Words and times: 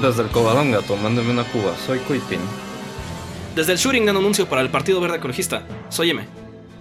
Desde 0.00 0.22
el 0.22 0.28
Covadonga, 0.28 0.80
tomándome 0.82 1.30
una 1.30 1.44
cuba, 1.44 1.74
soy 1.86 1.98
Kuipin. 2.00 2.40
Desde 3.54 3.72
el 3.72 3.78
shooting 3.78 4.02
un 4.02 4.08
anuncio 4.10 4.46
para 4.48 4.60
el 4.60 4.70
Partido 4.70 5.00
Verde 5.00 5.16
Ecologista, 5.18 5.66
soy 5.88 6.10
M. 6.10 6.26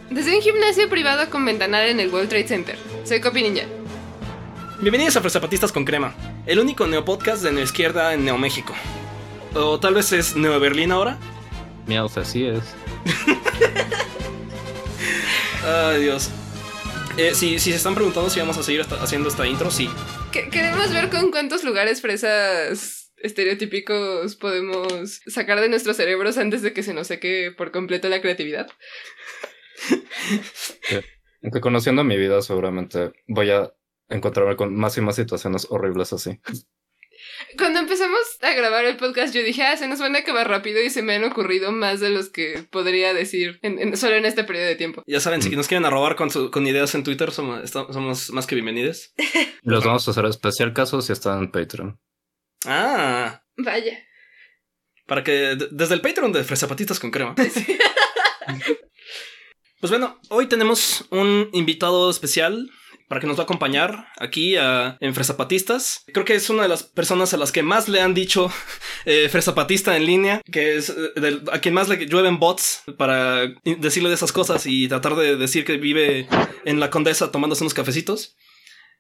Desde 0.10 0.36
un 0.36 0.42
gimnasio 0.42 0.90
privado 0.90 1.30
con 1.30 1.46
ventanal 1.46 1.88
en 1.88 2.00
el 2.00 2.10
World 2.12 2.30
Trade 2.30 2.48
Center, 2.48 2.78
soy 3.06 3.22
Copi 3.22 3.44
Ninja. 3.44 3.64
Bienvenidos 4.82 5.16
a 5.16 5.22
Fresapatistas 5.22 5.72
con 5.72 5.86
Crema, 5.86 6.14
el 6.46 6.60
único 6.60 6.88
neopodcast 6.88 7.44
de 7.44 7.52
Neoizquierda 7.52 8.14
en 8.14 8.26
Neoméxico. 8.26 8.74
O 9.54 9.80
tal 9.80 9.94
vez 9.94 10.12
es 10.12 10.36
Neo 10.36 10.60
Berlín 10.60 10.92
ahora. 10.92 11.18
Miau, 11.88 12.10
así 12.16 12.46
es. 12.46 12.64
Ay, 15.66 16.02
Dios. 16.02 16.30
Eh, 17.16 17.34
si, 17.36 17.60
si 17.60 17.70
se 17.70 17.78
están 17.78 17.94
preguntando 17.94 18.30
si 18.30 18.40
vamos 18.40 18.58
a 18.58 18.64
seguir 18.64 18.86
haciendo 19.00 19.30
esta 19.30 19.46
intro, 19.48 19.70
sí. 19.70 19.88
Que- 20.32 20.50
queremos 20.50 20.92
ver 20.92 21.10
con 21.12 21.30
cuántos 21.30 21.64
lugares 21.64 22.02
fresas 22.02 23.03
estereotípicos 23.24 24.36
podemos 24.36 25.22
sacar 25.26 25.60
de 25.62 25.70
nuestros 25.70 25.98
cerebros 25.98 26.38
antes 26.38 26.62
de 26.62 26.74
que 26.74 26.84
se 26.84 26.94
nos 26.94 27.08
seque 27.08 27.52
por 27.58 27.72
completo 27.72 28.08
la 28.10 28.22
creatividad. 28.22 28.68
Aunque 31.42 31.60
conociendo 31.60 32.04
mi 32.04 32.18
vida, 32.18 32.42
seguramente 32.42 33.12
voy 33.28 33.50
a 33.50 33.72
encontrarme 34.10 34.56
con 34.56 34.76
más 34.76 34.98
y 34.98 35.02
más 35.02 35.16
situaciones 35.16 35.68
horribles 35.70 36.14
así. 36.14 36.40
Cuando 37.58 37.80
empezamos 37.80 38.20
a 38.42 38.54
grabar 38.54 38.86
el 38.86 38.98
podcast, 38.98 39.34
yo 39.34 39.42
dije, 39.44 39.64
ah, 39.64 39.78
se 39.78 39.88
nos 39.88 40.00
van 40.00 40.16
a 40.16 40.20
acabar 40.20 40.48
rápido 40.48 40.82
y 40.82 40.90
se 40.90 41.02
me 41.02 41.16
han 41.16 41.24
ocurrido 41.24 41.72
más 41.72 42.00
de 42.00 42.10
los 42.10 42.30
que 42.30 42.64
podría 42.70 43.14
decir 43.14 43.60
en- 43.62 43.80
en- 43.80 43.96
solo 43.98 44.16
en 44.16 44.26
este 44.26 44.44
periodo 44.44 44.68
de 44.68 44.76
tiempo. 44.76 45.04
Ya 45.08 45.20
saben, 45.20 45.42
si 45.42 45.56
nos 45.56 45.68
quieren 45.68 45.86
arrobar 45.86 46.16
con, 46.16 46.30
su- 46.32 46.52
con 46.52 46.66
ideas 46.68 46.94
en 46.96 47.04
Twitter, 47.04 47.32
somos, 47.32 47.70
somos 47.70 48.30
más 48.32 48.46
que 48.48 48.56
bienvenidos. 48.56 49.14
Los 49.64 49.84
vamos 49.86 50.08
a 50.08 50.12
hacer 50.12 50.26
especial 50.26 50.74
caso 50.74 51.02
si 51.02 51.14
están 51.14 51.40
en 51.40 51.52
Patreon. 51.52 52.00
Ah, 52.66 53.44
Vaya. 53.58 53.98
para 55.06 55.24
que 55.24 55.56
desde 55.72 55.94
el 55.96 56.02
Patreon 56.02 56.32
de 56.32 56.44
Fresapatistas 56.44 57.00
con 57.00 57.12
Crema. 57.12 57.36
Pues 59.80 59.92
bueno, 59.92 60.18
hoy 60.30 60.48
tenemos 60.48 61.06
un 61.10 61.50
invitado 61.52 62.10
especial 62.10 62.70
para 63.10 63.20
que 63.20 63.28
nos 63.28 63.36
va 63.38 63.42
a 63.42 63.44
acompañar 63.44 64.08
aquí 64.18 64.56
a- 64.56 64.98
en 65.02 65.14
Fresapatistas. 65.14 66.06
Creo 66.14 66.24
que 66.24 66.36
es 66.36 66.50
una 66.50 66.64
de 66.64 66.70
las 66.70 66.84
personas 66.84 67.34
a 67.34 67.38
las 67.38 67.52
que 67.52 67.64
más 67.64 67.90
le 67.90 68.00
han 68.00 68.14
dicho 68.14 68.50
eh, 69.06 69.28
Fresapatista 69.30 69.98
en 69.98 70.06
línea, 70.06 70.42
que 70.50 70.78
es 70.78 70.90
eh, 70.90 71.42
a 71.52 71.60
quien 71.60 71.74
más 71.74 71.90
le 71.90 72.06
llueven 72.06 72.40
bots 72.40 72.84
para 72.98 73.46
decirle 73.66 74.08
de 74.08 74.16
esas 74.16 74.32
cosas 74.32 74.66
y 74.68 74.88
tratar 74.88 75.16
de 75.16 75.36
decir 75.36 75.66
que 75.66 75.76
vive 75.76 76.30
en 76.64 76.80
la 76.80 76.90
Condesa 76.90 77.30
tomándose 77.32 77.64
unos 77.66 77.74
cafecitos. 77.74 78.38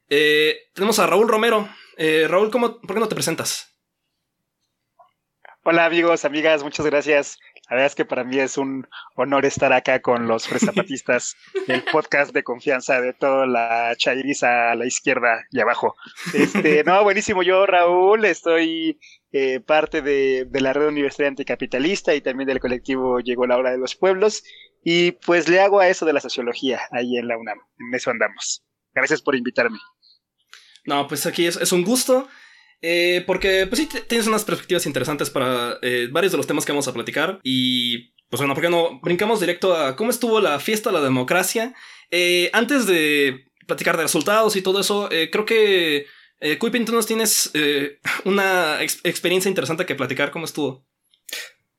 Eh, 0.09 0.57
tenemos 0.73 0.99
a 0.99 1.07
Raúl 1.07 1.29
Romero. 1.29 1.69
Eh, 1.97 2.27
Raúl, 2.27 2.51
¿cómo, 2.51 2.79
¿por 2.81 2.95
qué 2.95 2.99
no 2.99 3.07
te 3.07 3.15
presentas? 3.15 3.69
Hola 5.65 5.85
amigos, 5.85 6.25
amigas, 6.25 6.61
muchas 6.61 6.85
gracias. 6.85 7.39
La 7.69 7.77
verdad 7.77 7.85
es 7.87 7.95
que 7.95 8.03
para 8.03 8.25
mí 8.25 8.37
es 8.37 8.57
un 8.57 8.85
honor 9.15 9.45
estar 9.45 9.71
acá 9.71 10.01
con 10.01 10.27
los 10.27 10.45
Fresapatistas, 10.45 11.37
el 11.67 11.83
podcast 11.85 12.33
de 12.33 12.43
confianza 12.43 12.99
de 12.99 13.13
toda 13.13 13.45
la 13.45 13.95
chairiza 13.95 14.71
a 14.71 14.75
la 14.75 14.85
izquierda 14.85 15.45
y 15.51 15.61
abajo. 15.61 15.95
Este, 16.33 16.83
no, 16.85 17.01
buenísimo. 17.03 17.43
Yo, 17.43 17.65
Raúl, 17.65 18.25
estoy 18.25 18.99
eh, 19.31 19.61
parte 19.61 20.01
de, 20.01 20.45
de 20.49 20.61
la 20.61 20.73
red 20.73 20.89
universitaria 20.89 21.29
anticapitalista 21.29 22.13
y 22.13 22.19
también 22.19 22.47
del 22.47 22.59
colectivo 22.59 23.21
Llegó 23.21 23.47
la 23.47 23.57
hora 23.57 23.71
de 23.71 23.77
los 23.77 23.95
pueblos. 23.95 24.43
Y 24.83 25.13
pues 25.13 25.47
le 25.47 25.61
hago 25.61 25.79
a 25.79 25.87
eso 25.87 26.05
de 26.05 26.11
la 26.11 26.19
sociología 26.19 26.81
ahí 26.91 27.17
en 27.17 27.29
la 27.29 27.37
UNAM. 27.37 27.59
En 27.79 27.95
eso 27.95 28.11
andamos. 28.11 28.65
Gracias 28.93 29.21
por 29.21 29.35
invitarme. 29.35 29.79
No, 30.85 31.07
pues 31.07 31.25
aquí 31.25 31.45
es, 31.45 31.71
un 31.71 31.83
gusto. 31.83 32.27
eh, 32.81 33.23
porque, 33.25 33.65
pues 33.67 33.79
sí, 33.79 33.89
tienes 34.07 34.27
unas 34.27 34.43
perspectivas 34.43 34.85
interesantes 34.85 35.29
para 35.29 35.77
eh, 35.81 36.09
varios 36.11 36.31
de 36.33 36.37
los 36.37 36.47
temas 36.47 36.65
que 36.65 36.71
vamos 36.73 36.87
a 36.87 36.93
platicar. 36.93 37.39
Y, 37.43 38.13
pues 38.29 38.39
bueno, 38.41 38.53
¿por 38.53 38.63
qué 38.63 38.69
no 38.69 38.99
brincamos 39.01 39.39
directo 39.39 39.75
a 39.75 39.95
cómo 39.95 40.09
estuvo 40.09 40.41
la 40.41 40.59
fiesta 40.59 40.89
de 40.89 40.97
la 40.97 41.03
democracia? 41.03 41.73
Eh, 42.11 42.49
antes 42.53 42.85
de 42.85 43.45
platicar 43.67 43.95
de 43.95 44.03
resultados 44.03 44.55
y 44.55 44.61
todo 44.61 44.81
eso, 44.81 45.09
eh, 45.11 45.29
creo 45.31 45.45
que, 45.45 46.07
eh, 46.41 46.57
tú 46.59 46.91
nos 46.91 47.05
tienes 47.05 47.51
una 48.25 48.81
ex- 48.81 48.99
experiencia 49.05 49.47
interesante 49.49 49.85
que 49.85 49.95
platicar. 49.95 50.31
¿Cómo 50.31 50.45
estuvo? 50.45 50.85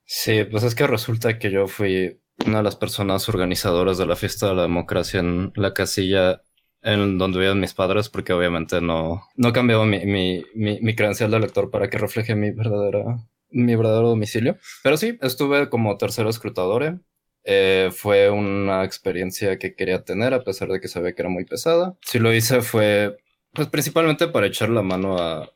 Sí, 0.05 0.43
pues 0.45 0.63
es 0.63 0.75
que 0.75 0.87
resulta 0.87 1.37
que 1.37 1.51
yo 1.51 1.67
fui 1.67 2.19
una 2.45 2.57
de 2.57 2.63
las 2.63 2.75
personas 2.75 3.29
organizadoras 3.29 3.97
de 3.97 4.05
la 4.05 4.15
fiesta 4.15 4.47
de 4.49 4.55
la 4.55 4.61
democracia 4.63 5.19
en 5.19 5.51
la 5.55 5.73
casilla 5.73 6.41
en 6.85 7.17
donde 7.17 7.39
vivían 7.39 7.59
mis 7.59 7.73
padres, 7.73 8.09
porque 8.09 8.31
obviamente 8.31 8.79
no, 8.79 9.27
no 9.35 9.53
cambiaba 9.53 9.85
mi, 9.85 10.05
mi, 10.05 10.45
mi, 10.53 10.79
mi 10.79 10.95
credencial 10.95 11.31
de 11.31 11.37
elector 11.37 11.71
para 11.71 11.89
que 11.89 11.97
refleje 11.97 12.35
mi 12.35 12.51
verdadera, 12.51 13.27
mi 13.49 13.75
verdadero 13.75 14.09
domicilio. 14.09 14.57
Pero 14.83 14.95
sí, 14.95 15.17
estuve 15.21 15.67
como 15.69 15.97
tercero 15.97 16.29
escrutador. 16.29 17.01
Eh, 17.43 17.89
fue 17.91 18.29
una 18.29 18.83
experiencia 18.83 19.57
que 19.57 19.75
quería 19.75 20.03
tener, 20.03 20.35
a 20.35 20.43
pesar 20.43 20.69
de 20.69 20.79
que 20.79 20.87
sabía 20.87 21.13
que 21.13 21.23
era 21.23 21.29
muy 21.29 21.45
pesada. 21.45 21.97
Si 22.01 22.19
lo 22.19 22.31
hice 22.31 22.61
fue, 22.61 23.17
pues 23.51 23.67
principalmente 23.67 24.27
para 24.27 24.45
echar 24.45 24.69
la 24.69 24.83
mano 24.83 25.17
a 25.17 25.49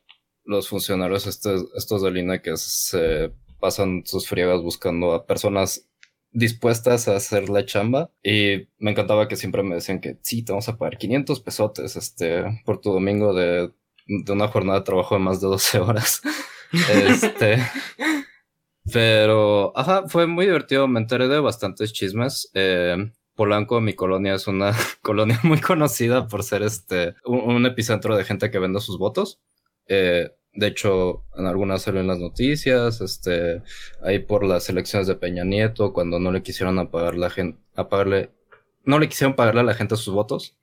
los 0.44 0.68
funcionarios 0.68 1.28
estos, 1.28 1.66
estos 1.76 2.02
del 2.02 2.16
INE 2.16 2.42
que 2.42 2.56
se 2.56 3.32
pasan 3.60 4.02
sus 4.04 4.26
friegas 4.26 4.62
buscando 4.62 5.12
a 5.12 5.26
personas 5.26 5.89
dispuestas 6.32 7.08
a 7.08 7.16
hacer 7.16 7.48
la 7.48 7.64
chamba 7.64 8.10
y 8.22 8.68
me 8.78 8.92
encantaba 8.92 9.28
que 9.28 9.36
siempre 9.36 9.62
me 9.62 9.74
decían 9.74 10.00
que 10.00 10.18
sí, 10.22 10.42
te 10.44 10.52
vamos 10.52 10.68
a 10.68 10.76
pagar 10.76 10.98
500 10.98 11.40
pesotes 11.40 11.96
este, 11.96 12.44
por 12.64 12.80
tu 12.80 12.92
domingo 12.92 13.34
de, 13.34 13.72
de 14.06 14.32
una 14.32 14.48
jornada 14.48 14.80
de 14.80 14.84
trabajo 14.84 15.14
de 15.16 15.20
más 15.20 15.40
de 15.40 15.48
12 15.48 15.78
horas. 15.80 16.22
este, 16.92 17.58
pero, 18.92 19.76
ajá, 19.76 20.08
fue 20.08 20.26
muy 20.26 20.46
divertido, 20.46 20.88
me 20.88 21.00
enteré 21.00 21.28
de 21.28 21.40
bastantes 21.40 21.92
chismes. 21.92 22.50
Eh, 22.54 22.96
Polanco, 23.34 23.80
mi 23.80 23.94
colonia, 23.94 24.34
es 24.34 24.46
una 24.46 24.72
colonia 25.02 25.40
muy 25.42 25.60
conocida 25.60 26.28
por 26.28 26.42
ser 26.42 26.62
este, 26.62 27.14
un, 27.24 27.40
un 27.40 27.66
epicentro 27.66 28.16
de 28.16 28.24
gente 28.24 28.50
que 28.50 28.58
vende 28.58 28.80
sus 28.80 28.98
votos. 28.98 29.40
Eh, 29.86 30.30
de 30.52 30.66
hecho, 30.66 31.24
en 31.36 31.46
algunas 31.46 31.82
salen 31.82 32.06
las 32.06 32.18
noticias, 32.18 33.00
este, 33.00 33.62
ahí 34.02 34.18
por 34.18 34.44
las 34.44 34.68
elecciones 34.68 35.06
de 35.06 35.14
Peña 35.14 35.44
Nieto, 35.44 35.92
cuando 35.92 36.18
no 36.18 36.32
le 36.32 36.42
quisieron 36.42 36.78
apagar 36.78 37.14
la 37.16 37.30
gente, 37.30 37.58
apagarle, 37.74 38.30
no 38.84 38.98
le 38.98 39.08
quisieron 39.08 39.36
pagarle 39.36 39.60
a 39.60 39.64
la 39.64 39.74
gente 39.74 39.96
sus 39.96 40.12
votos. 40.12 40.56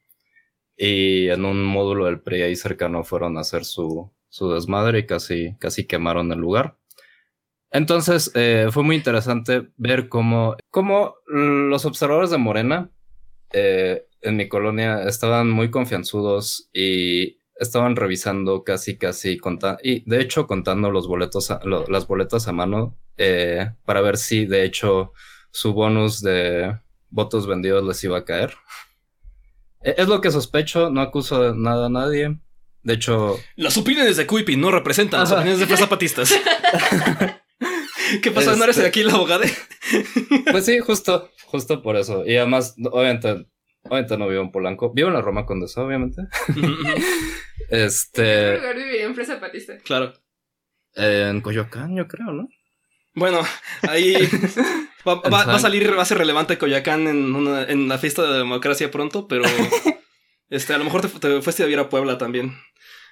Y 0.77 1.29
en 1.29 1.45
un 1.45 1.65
módulo 1.65 2.05
del 2.05 2.21
PRI 2.21 2.43
ahí 2.43 2.55
cercano 2.55 3.03
fueron 3.03 3.37
a 3.37 3.41
hacer 3.41 3.65
su, 3.65 4.11
su 4.29 4.51
desmadre 4.51 4.99
y 4.99 5.05
casi, 5.05 5.55
casi 5.59 5.87
quemaron 5.87 6.31
el 6.31 6.39
lugar. 6.39 6.77
Entonces, 7.71 8.31
eh, 8.35 8.67
fue 8.71 8.83
muy 8.83 8.95
interesante 8.95 9.69
ver 9.77 10.09
cómo, 10.09 10.55
cómo 10.69 11.15
los 11.27 11.85
observadores 11.85 12.29
de 12.29 12.37
Morena 12.37 12.91
eh, 13.51 14.05
en 14.21 14.37
mi 14.37 14.47
colonia 14.47 15.03
estaban 15.03 15.49
muy 15.49 15.69
confianzudos 15.71 16.69
y 16.73 17.36
estaban 17.59 17.95
revisando 17.95 18.63
casi, 18.63 18.97
casi, 18.97 19.40
y 19.84 20.09
de 20.09 20.22
hecho 20.22 20.47
contando 20.47 20.91
los 20.91 21.07
boletos, 21.07 21.51
a- 21.51 21.59
lo- 21.63 21.85
las 21.88 22.07
boletas 22.07 22.47
a 22.47 22.51
mano 22.53 22.95
eh, 23.18 23.72
para 23.85 24.01
ver 24.01 24.18
si 24.18 24.45
de 24.45 24.63
hecho 24.63 25.12
su 25.51 25.73
bonus 25.73 26.22
de 26.22 26.78
votos 27.09 27.47
vendidos 27.47 27.84
les 27.84 28.03
iba 28.03 28.17
a 28.19 28.25
caer. 28.25 28.53
Eh, 29.81 29.96
Es 29.97 30.07
lo 30.07 30.22
que 30.22 30.29
sospecho, 30.31 30.90
no 30.90 31.01
acuso 31.01 31.56
nada 31.56 31.88
a 31.88 31.90
nadie. 31.90 32.38
De 32.84 32.94
hecho, 32.94 33.40
Las 33.56 33.75
opiniones 33.78 34.17
de 34.17 34.25
Kuipin 34.28 34.62
no 34.62 34.72
representan 34.72 35.22
las 35.22 35.31
opiniones 35.31 35.59
de 35.59 35.66
Fresapatistas. 35.67 36.34
¿Qué 38.22 38.31
pasó? 38.31 38.56
¿No 38.56 38.63
eres 38.63 38.78
Este- 38.78 38.88
aquí 38.88 39.00
el 39.01 39.09
abogado? 39.09 39.44
Pues 40.51 40.66
sí, 40.66 40.79
justo, 40.79 41.29
justo 41.46 41.81
por 41.81 41.96
eso. 41.97 42.25
Y 42.25 42.35
además, 42.38 42.75
obviamente, 42.91 43.47
obviamente 43.84 44.17
no 44.17 44.28
vivo 44.28 44.41
en 44.44 44.51
Polanco. 44.51 44.91
Vivo 44.94 45.07
en 45.09 45.13
la 45.16 45.22
Roma 45.22 45.46
Condesa, 45.46 45.81
obviamente. 45.84 46.22
¿En 47.59 47.69
qué 47.69 47.75
Este, 47.85 48.57
lugar 48.57 48.75
viviría 48.75 49.07
un 49.07 49.16
fresa 49.16 49.40
patista? 49.40 49.78
claro. 49.84 50.14
en 50.96 51.41
Coyoacán, 51.41 51.96
yo 51.96 52.08
creo, 52.08 52.31
¿no? 52.31 52.47
Bueno, 53.14 53.41
ahí 53.84 54.16
va, 55.08 55.16
va- 55.16 55.46
va 55.46 55.55
a 55.55 55.59
salir 55.59 55.96
va 55.97 56.02
a 56.03 56.05
ser 56.05 56.17
relevante 56.20 56.58
Coyacán 56.58 57.08
en, 57.08 57.34
una, 57.35 57.64
en 57.64 57.87
la 57.87 57.97
fiesta 57.97 58.22
de 58.23 58.29
la 58.29 58.37
democracia 58.37 58.91
pronto, 58.91 59.28
pero 59.28 59.43
este, 60.49 60.73
a 60.73 60.78
lo 60.78 60.84
mejor 60.85 61.02
te, 61.02 61.08
te 61.20 61.41
fuiste 61.41 61.64
a 61.64 61.66
vivir 61.66 61.79
a 61.79 61.90
Puebla 61.90 62.17
también. 62.17 62.58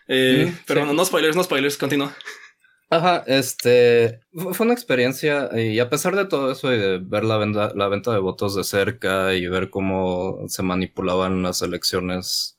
Eh, 0.07 0.53
pero 0.67 0.81
sí. 0.81 0.85
bueno, 0.85 0.93
no 0.93 1.05
spoilers, 1.05 1.35
no 1.35 1.43
spoilers, 1.43 1.77
continúa. 1.77 2.15
Ajá, 2.89 3.23
este, 3.27 4.19
fu- 4.31 4.53
fue 4.53 4.65
una 4.65 4.73
experiencia 4.75 5.49
y 5.59 5.79
a 5.79 5.89
pesar 5.89 6.15
de 6.15 6.25
todo 6.25 6.51
eso 6.51 6.71
y 6.73 6.77
de 6.77 6.99
ver 6.99 7.23
la 7.23 7.37
venta, 7.37 7.71
la 7.75 7.87
venta 7.87 8.13
de 8.13 8.19
votos 8.19 8.55
de 8.55 8.63
cerca 8.63 9.33
y 9.33 9.47
ver 9.47 9.69
cómo 9.71 10.39
se 10.47 10.61
manipulaban 10.63 11.41
las 11.41 11.61
elecciones 11.63 12.54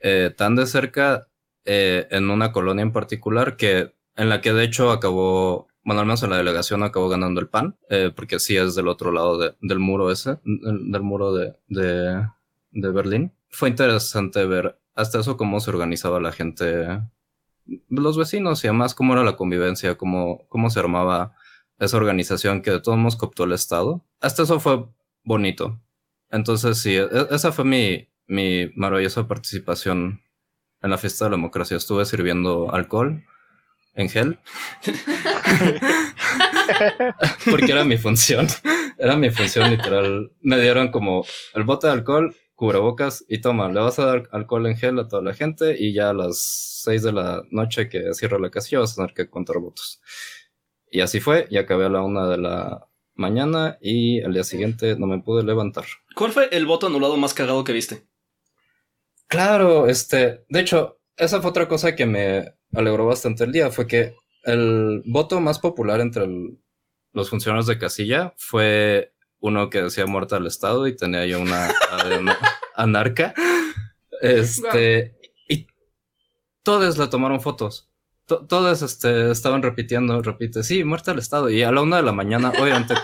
eh, 0.00 0.32
tan 0.36 0.56
de 0.56 0.66
cerca 0.66 1.28
eh, 1.64 2.06
en 2.10 2.30
una 2.30 2.52
colonia 2.52 2.82
en 2.82 2.92
particular 2.92 3.56
que 3.56 3.94
en 4.16 4.28
la 4.28 4.40
que 4.40 4.52
de 4.52 4.64
hecho 4.64 4.90
acabó, 4.90 5.68
bueno, 5.84 6.00
al 6.00 6.06
menos 6.06 6.22
en 6.22 6.30
la 6.30 6.36
delegación 6.36 6.82
acabó 6.82 7.08
ganando 7.08 7.40
el 7.40 7.48
PAN, 7.48 7.76
eh, 7.88 8.12
porque 8.14 8.38
sí 8.38 8.56
es 8.56 8.74
del 8.74 8.88
otro 8.88 9.12
lado 9.12 9.38
de- 9.38 9.54
del 9.60 9.78
muro 9.78 10.10
ese, 10.10 10.38
del, 10.44 10.90
del 10.92 11.02
muro 11.02 11.32
de, 11.34 11.56
de, 11.68 12.26
de 12.72 12.90
Berlín. 12.90 13.32
Fue 13.50 13.68
interesante 13.68 14.44
ver 14.46 14.78
hasta 14.94 15.20
eso 15.20 15.36
cómo 15.36 15.60
se 15.60 15.70
organizaba 15.70 16.20
la 16.20 16.32
gente 16.32 17.00
los 17.88 18.16
vecinos 18.16 18.64
y 18.64 18.68
además 18.68 18.94
cómo 18.94 19.12
era 19.12 19.22
la 19.24 19.36
convivencia, 19.36 19.96
cómo, 19.96 20.46
cómo 20.48 20.70
se 20.70 20.80
armaba 20.80 21.34
esa 21.78 21.96
organización 21.96 22.62
que 22.62 22.70
de 22.72 22.80
todos 22.80 22.98
modos 22.98 23.16
cooptó 23.16 23.44
el 23.44 23.52
Estado. 23.52 24.04
Hasta 24.20 24.42
eso 24.42 24.60
fue 24.60 24.86
bonito. 25.24 25.80
Entonces, 26.30 26.78
sí, 26.78 26.94
e, 26.96 27.08
esa 27.30 27.52
fue 27.52 27.64
mi, 27.64 28.08
mi 28.30 28.70
maravillosa 28.76 29.26
participación 29.26 30.22
en 30.82 30.90
la 30.90 30.98
fiesta 30.98 31.24
de 31.24 31.30
la 31.32 31.36
democracia. 31.36 31.76
Estuve 31.76 32.06
sirviendo 32.06 32.72
alcohol 32.72 33.24
en 33.94 34.08
gel. 34.08 34.38
Porque 37.50 37.72
era 37.72 37.84
mi 37.84 37.98
función. 37.98 38.46
Era 38.98 39.16
mi 39.16 39.30
función 39.30 39.68
literal. 39.70 40.30
Me 40.40 40.60
dieron 40.60 40.92
como 40.92 41.26
el 41.54 41.64
bote 41.64 41.88
de 41.88 41.92
alcohol, 41.92 42.36
cubrebocas 42.54 43.24
y 43.28 43.40
toma, 43.40 43.68
le 43.68 43.80
vas 43.80 43.98
a 43.98 44.06
dar 44.06 44.28
alcohol 44.32 44.66
en 44.66 44.76
gel 44.76 45.00
a 45.00 45.08
toda 45.08 45.22
la 45.22 45.34
gente 45.34 45.76
y 45.78 45.92
ya 45.92 46.10
a 46.10 46.14
las 46.14 46.38
6 46.84 47.02
de 47.02 47.12
la 47.12 47.42
noche 47.50 47.88
que 47.88 48.14
cierra 48.14 48.38
la 48.38 48.50
casilla 48.50 48.78
vas 48.80 48.92
a 48.92 48.96
tener 48.96 49.12
que 49.12 49.28
contar 49.28 49.58
votos. 49.58 50.00
Y 50.90 51.00
así 51.00 51.18
fue, 51.20 51.46
y 51.50 51.56
acabé 51.56 51.86
a 51.86 51.88
la 51.88 52.02
una 52.02 52.28
de 52.28 52.38
la 52.38 52.86
mañana 53.14 53.76
y 53.80 54.22
al 54.22 54.34
día 54.34 54.44
siguiente 54.44 54.96
no 54.96 55.06
me 55.06 55.20
pude 55.20 55.42
levantar. 55.42 55.84
¿Cuál 56.14 56.32
fue 56.32 56.48
el 56.52 56.66
voto 56.66 56.86
anulado 56.86 57.16
más 57.16 57.34
cagado 57.34 57.64
que 57.64 57.72
viste? 57.72 58.09
Claro, 59.30 59.86
este, 59.86 60.44
de 60.48 60.60
hecho, 60.60 60.98
esa 61.16 61.40
fue 61.40 61.50
otra 61.50 61.68
cosa 61.68 61.94
que 61.94 62.04
me 62.04 62.52
alegró 62.74 63.06
bastante 63.06 63.44
el 63.44 63.52
día, 63.52 63.70
fue 63.70 63.86
que 63.86 64.16
el 64.42 65.02
voto 65.06 65.40
más 65.40 65.60
popular 65.60 66.00
entre 66.00 66.26
los 67.12 67.30
funcionarios 67.30 67.68
de 67.68 67.78
casilla 67.78 68.34
fue 68.36 69.14
uno 69.38 69.70
que 69.70 69.82
decía 69.82 70.04
muerta 70.06 70.34
al 70.34 70.48
Estado 70.48 70.88
y 70.88 70.96
tenía 70.96 71.26
yo 71.26 71.40
una, 71.40 71.70
anarca. 72.74 73.32
Este, 74.20 75.16
y 75.48 75.68
todos 76.64 76.98
le 76.98 77.06
tomaron 77.06 77.40
fotos. 77.40 77.88
todos 78.26 78.82
este, 78.82 79.30
estaban 79.30 79.62
repitiendo, 79.62 80.20
repite, 80.22 80.64
sí, 80.64 80.82
muerta 80.82 81.12
al 81.12 81.20
Estado. 81.20 81.50
Y 81.50 81.62
a 81.62 81.70
la 81.70 81.82
una 81.82 81.98
de 81.98 82.02
la 82.02 82.12
mañana, 82.12 82.52
obviamente, 82.60 82.94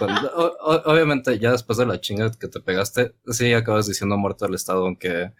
obviamente 0.84 1.38
ya 1.38 1.52
después 1.52 1.78
de 1.78 1.86
la 1.86 2.00
chinga 2.00 2.32
que 2.32 2.48
te 2.48 2.58
pegaste, 2.58 3.14
sí 3.28 3.52
acabas 3.52 3.86
diciendo 3.86 4.16
muerta 4.16 4.46
al 4.46 4.54
Estado, 4.54 4.84
aunque, 4.84 5.32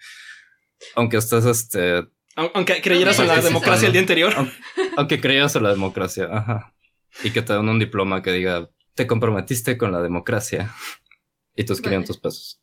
aunque 0.94 1.16
estés 1.18 1.44
este, 1.44 2.06
aunque 2.36 2.82
creyeras 2.82 3.18
en 3.18 3.28
la 3.28 3.40
democracia 3.40 3.86
el 3.86 3.92
día 3.92 4.02
anterior. 4.02 4.34
Aunque, 4.98 5.20
creyeras 5.20 5.56
en 5.56 5.62
la 5.62 5.70
democracia, 5.70 6.28
ajá. 6.30 6.74
Y 7.22 7.30
que 7.30 7.40
te 7.40 7.54
dan 7.54 7.68
un 7.68 7.78
diploma 7.78 8.22
que 8.22 8.32
diga, 8.32 8.70
te 8.94 9.06
comprometiste 9.06 9.78
con 9.78 9.90
la 9.90 10.02
democracia. 10.02 10.74
Y 11.54 11.64
tus 11.64 11.80
500 11.80 12.18
pesos. 12.18 12.60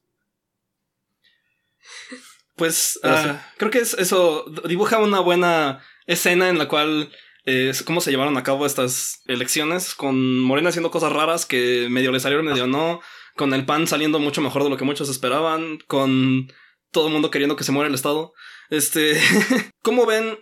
Pues 2.56 3.00
ah, 3.04 3.44
creo 3.57 3.71
que 3.71 3.80
eso 3.80 4.45
dibuja 4.68 5.00
una 5.00 5.19
buena 5.19 5.83
escena 6.06 6.50
en 6.50 6.60
la 6.60 6.68
cual 6.68 7.12
es 7.45 7.81
cómo 7.81 8.00
se 8.00 8.12
llevaron 8.12 8.38
a 8.38 8.44
cabo 8.44 8.68
estas 8.68 9.21
elecciones, 9.25 9.95
con 9.95 10.39
Morena 10.39 10.69
haciendo 10.69 10.92
cosas 10.92 11.12
raras 11.12 11.48
que 11.48 11.88
medio 11.89 12.12
le 12.12 12.19
salieron, 12.19 12.45
medio 12.45 12.68
no, 12.68 13.01
con 13.36 13.54
el 13.56 13.65
PAN 13.65 13.88
saliendo 13.88 14.19
mucho 14.19 14.42
mejor 14.42 14.63
de 14.63 14.69
lo 14.69 14.77
que 14.77 14.86
muchos 14.86 15.10
esperaban, 15.10 15.80
con 15.88 16.48
todo 16.94 17.07
el 17.07 17.13
mundo 17.13 17.31
queriendo 17.31 17.57
que 17.57 17.66
se 17.66 17.74
muera 17.74 17.90
el 17.90 17.95
Estado. 17.95 18.34
Este, 18.69 19.19
¿cómo 19.84 20.06
ven 20.06 20.38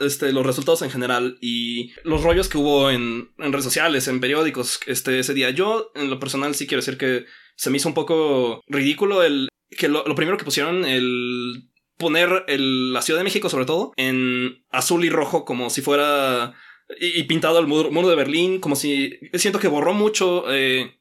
este, 0.00 0.32
los 0.32 0.46
resultados 0.46 0.82
en 0.82 0.90
general 0.90 1.38
y 1.40 1.92
los 2.04 2.22
rollos 2.22 2.48
que 2.48 2.58
hubo 2.58 2.90
en, 2.90 3.32
en, 3.38 3.52
redes 3.52 3.64
sociales, 3.64 4.06
en 4.06 4.20
periódicos 4.20 4.78
este, 4.86 5.18
ese 5.18 5.34
día? 5.34 5.50
Yo, 5.50 5.90
en 5.96 6.10
lo 6.10 6.20
personal, 6.20 6.54
sí 6.54 6.68
quiero 6.68 6.80
decir 6.80 6.98
que 6.98 7.26
se 7.56 7.70
me 7.70 7.78
hizo 7.78 7.88
un 7.88 7.94
poco 7.94 8.62
ridículo 8.68 9.22
el 9.22 9.48
que 9.70 9.88
lo, 9.88 10.04
primero 10.14 10.36
que 10.36 10.44
pusieron, 10.44 10.84
el 10.84 11.70
poner 11.98 12.44
el, 12.48 12.92
la 12.92 13.02
Ciudad 13.02 13.20
de 13.20 13.24
México, 13.24 13.48
sobre 13.48 13.66
todo, 13.66 13.92
en 13.96 14.64
azul 14.70 15.04
y 15.04 15.10
rojo, 15.10 15.44
como 15.44 15.70
si 15.70 15.82
fuera. 15.82 16.54
Y, 17.00 17.22
pintado 17.24 17.58
el 17.58 17.66
muro, 17.66 18.08
de 18.08 18.16
Berlín, 18.16 18.60
como 18.60 18.76
si. 18.76 19.18
Siento 19.34 19.58
que 19.58 19.68
borró 19.68 19.94
mucho. 19.94 20.44
Eh, 20.52 21.00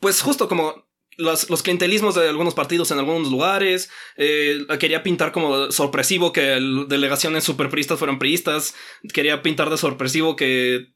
pues 0.00 0.22
justo 0.22 0.48
como 0.48 0.85
los, 1.16 1.50
los, 1.50 1.62
clientelismos 1.62 2.14
de 2.14 2.28
algunos 2.28 2.54
partidos 2.54 2.90
en 2.90 2.98
algunos 2.98 3.30
lugares. 3.30 3.90
Eh, 4.16 4.66
quería 4.78 5.02
pintar 5.02 5.32
como 5.32 5.70
sorpresivo 5.72 6.32
que 6.32 6.58
delegaciones 6.88 7.44
superpristas 7.44 7.98
fueran 7.98 8.18
priistas. 8.18 8.74
Quería 9.12 9.42
pintar 9.42 9.70
de 9.70 9.78
sorpresivo 9.78 10.36
que, 10.36 10.94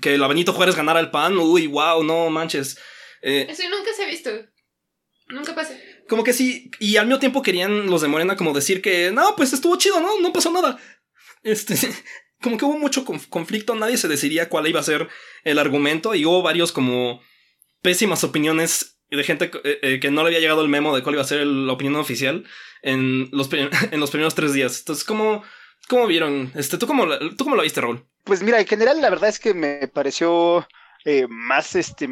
que 0.00 0.18
la 0.18 0.28
Benito 0.28 0.52
Juárez 0.52 0.76
ganara 0.76 1.00
el 1.00 1.10
pan. 1.10 1.36
Uy, 1.38 1.66
wow, 1.66 2.02
no 2.02 2.30
manches. 2.30 2.78
Eh, 3.22 3.46
Eso 3.48 3.62
nunca 3.68 3.92
se 3.94 4.04
ha 4.04 4.06
visto. 4.06 4.30
Nunca 5.28 5.54
pasa. 5.54 5.76
Como 6.08 6.24
que 6.24 6.32
sí. 6.32 6.70
Y 6.80 6.96
al 6.96 7.06
mismo 7.06 7.20
tiempo 7.20 7.42
querían 7.42 7.86
los 7.86 8.02
de 8.02 8.08
Morena 8.08 8.36
como 8.36 8.52
decir 8.52 8.82
que 8.82 9.12
no, 9.12 9.36
pues 9.36 9.52
estuvo 9.52 9.76
chido, 9.76 10.00
¿no? 10.00 10.18
No 10.20 10.32
pasó 10.32 10.50
nada. 10.52 10.78
Este. 11.42 11.74
Como 12.42 12.56
que 12.56 12.64
hubo 12.64 12.78
mucho 12.78 13.04
conflicto, 13.04 13.74
nadie 13.74 13.98
se 13.98 14.08
decidía 14.08 14.48
cuál 14.48 14.66
iba 14.66 14.80
a 14.80 14.82
ser 14.82 15.08
el 15.44 15.58
argumento 15.58 16.14
y 16.14 16.24
hubo 16.24 16.40
varios 16.40 16.72
como 16.72 17.20
pésimas 17.82 18.24
opiniones 18.24 18.99
de 19.16 19.24
gente 19.24 19.50
eh, 19.64 19.78
eh, 19.82 20.00
que 20.00 20.10
no 20.10 20.22
le 20.22 20.28
había 20.28 20.40
llegado 20.40 20.62
el 20.62 20.68
memo 20.68 20.94
de 20.94 21.02
cuál 21.02 21.14
iba 21.16 21.22
a 21.22 21.26
ser 21.26 21.46
la 21.46 21.72
opinión 21.72 21.96
oficial 21.96 22.44
en 22.82 23.28
los, 23.32 23.50
en 23.90 24.00
los 24.00 24.10
primeros 24.10 24.34
tres 24.34 24.52
días. 24.52 24.78
Entonces, 24.78 25.04
¿cómo, 25.04 25.42
cómo 25.88 26.06
vieron? 26.06 26.52
Este, 26.54 26.78
¿tú, 26.78 26.86
cómo, 26.86 27.06
¿Tú 27.36 27.44
cómo 27.44 27.56
lo 27.56 27.62
viste, 27.62 27.80
Raúl? 27.80 28.04
Pues 28.24 28.42
mira, 28.42 28.60
en 28.60 28.66
general 28.66 29.00
la 29.00 29.10
verdad 29.10 29.28
es 29.28 29.40
que 29.40 29.54
me 29.54 29.88
pareció 29.88 30.66
eh, 31.04 31.26
más 31.28 31.74
este, 31.76 32.06
o 32.06 32.08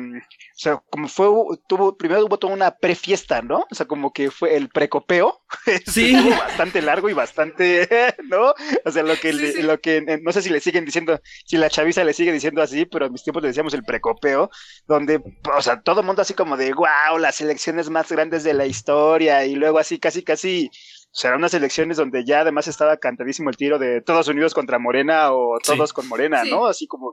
sea, 0.54 0.82
como 0.90 1.08
fue, 1.08 1.28
tuvo, 1.66 1.96
primero 1.96 2.24
hubo 2.24 2.38
toda 2.38 2.54
una 2.54 2.70
prefiesta, 2.70 3.42
¿no? 3.42 3.66
O 3.70 3.74
sea, 3.74 3.86
como 3.86 4.12
que 4.12 4.30
fue 4.30 4.56
el 4.56 4.68
precopeo, 4.70 5.42
sí, 5.86 6.14
bastante 6.30 6.82
largo 6.82 7.10
y 7.10 7.12
bastante, 7.12 7.88
¿no? 8.28 8.54
O 8.84 8.90
sea, 8.90 9.02
lo 9.02 9.16
que, 9.16 9.32
lo 9.32 9.80
que, 9.80 9.98
eh, 9.98 10.20
no 10.22 10.32
sé 10.32 10.42
si 10.42 10.50
le 10.50 10.60
siguen 10.60 10.84
diciendo, 10.84 11.20
si 11.44 11.56
la 11.56 11.70
chaviza 11.70 12.02
le 12.04 12.14
sigue 12.14 12.32
diciendo 12.32 12.62
así, 12.62 12.86
pero 12.86 13.06
en 13.06 13.12
mis 13.12 13.22
tiempos 13.22 13.42
le 13.42 13.48
decíamos 13.48 13.74
el 13.74 13.84
precopeo, 13.84 14.50
donde, 14.86 15.20
o 15.56 15.62
sea, 15.62 15.80
todo 15.82 16.00
el 16.00 16.06
mundo 16.06 16.22
así 16.22 16.34
como 16.34 16.56
de, 16.56 16.72
wow, 16.72 17.18
las 17.18 17.40
elecciones 17.40 17.90
más 17.90 18.10
grandes 18.10 18.42
de 18.44 18.54
la 18.54 18.66
historia, 18.66 19.44
y 19.44 19.54
luego 19.54 19.78
así, 19.78 19.98
casi, 19.98 20.22
casi 20.22 20.70
serán 21.10 21.38
unas 21.38 21.54
elecciones 21.54 21.96
donde 21.96 22.24
ya 22.24 22.40
además 22.40 22.68
estaba 22.68 22.96
cantadísimo 22.98 23.50
el 23.50 23.56
tiro 23.56 23.78
de 23.78 24.00
todos 24.02 24.28
unidos 24.28 24.54
contra 24.54 24.78
Morena 24.78 25.32
o 25.32 25.58
todos 25.58 25.92
con 25.92 26.06
Morena, 26.08 26.44
¿no? 26.44 26.66
Así 26.66 26.86
como 26.86 27.12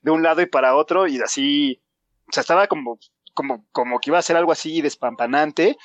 de 0.00 0.10
un 0.10 0.22
lado 0.22 0.42
y 0.42 0.46
para 0.46 0.76
otro 0.76 1.06
y 1.06 1.20
así, 1.20 1.82
o 2.28 2.32
sea, 2.32 2.40
estaba 2.40 2.66
como, 2.66 2.98
como, 3.34 3.66
como 3.72 4.00
que 4.00 4.10
iba 4.10 4.18
a 4.18 4.22
ser 4.22 4.36
algo 4.36 4.52
así 4.52 4.80
despampanante. 4.80 5.76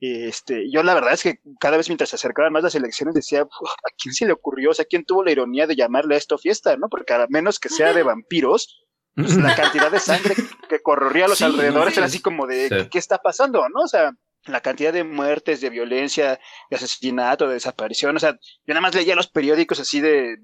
Este, 0.00 0.70
yo 0.70 0.84
la 0.84 0.94
verdad 0.94 1.12
es 1.12 1.24
que 1.24 1.40
cada 1.58 1.76
vez 1.76 1.88
mientras 1.88 2.10
se 2.10 2.16
acercaban 2.16 2.52
más 2.52 2.62
las 2.62 2.76
elecciones 2.76 3.14
decía, 3.14 3.42
¿a 3.42 3.90
quién 4.00 4.14
se 4.14 4.26
le 4.26 4.32
ocurrió? 4.32 4.70
O 4.70 4.74
sea, 4.74 4.84
¿quién 4.84 5.04
tuvo 5.04 5.24
la 5.24 5.32
ironía 5.32 5.66
de 5.66 5.74
llamarle 5.74 6.14
a 6.14 6.18
esto 6.18 6.38
fiesta, 6.38 6.76
no? 6.76 6.88
Porque 6.88 7.14
a 7.14 7.26
menos 7.28 7.58
que 7.58 7.68
sea 7.68 7.92
de 7.92 8.04
vampiros, 8.04 8.86
pues 9.16 9.36
la 9.36 9.56
cantidad 9.56 9.90
de 9.90 9.98
sangre 9.98 10.36
que 10.68 10.80
corría 10.80 11.24
a 11.24 11.28
los 11.28 11.42
alrededores 11.42 11.96
era 11.96 12.06
así 12.06 12.20
como 12.20 12.46
de, 12.46 12.88
¿qué 12.90 12.98
está 12.98 13.18
pasando, 13.18 13.68
no? 13.68 13.82
O 13.82 13.88
sea, 13.88 14.12
la 14.48 14.60
cantidad 14.60 14.92
de 14.92 15.04
muertes, 15.04 15.60
de 15.60 15.70
violencia, 15.70 16.40
de 16.70 16.76
asesinato, 16.76 17.46
de 17.46 17.54
desaparición. 17.54 18.16
O 18.16 18.18
sea, 18.18 18.32
yo 18.32 18.74
nada 18.74 18.80
más 18.80 18.94
leía 18.94 19.14
los 19.14 19.28
periódicos 19.28 19.80
así 19.80 20.00
de, 20.00 20.38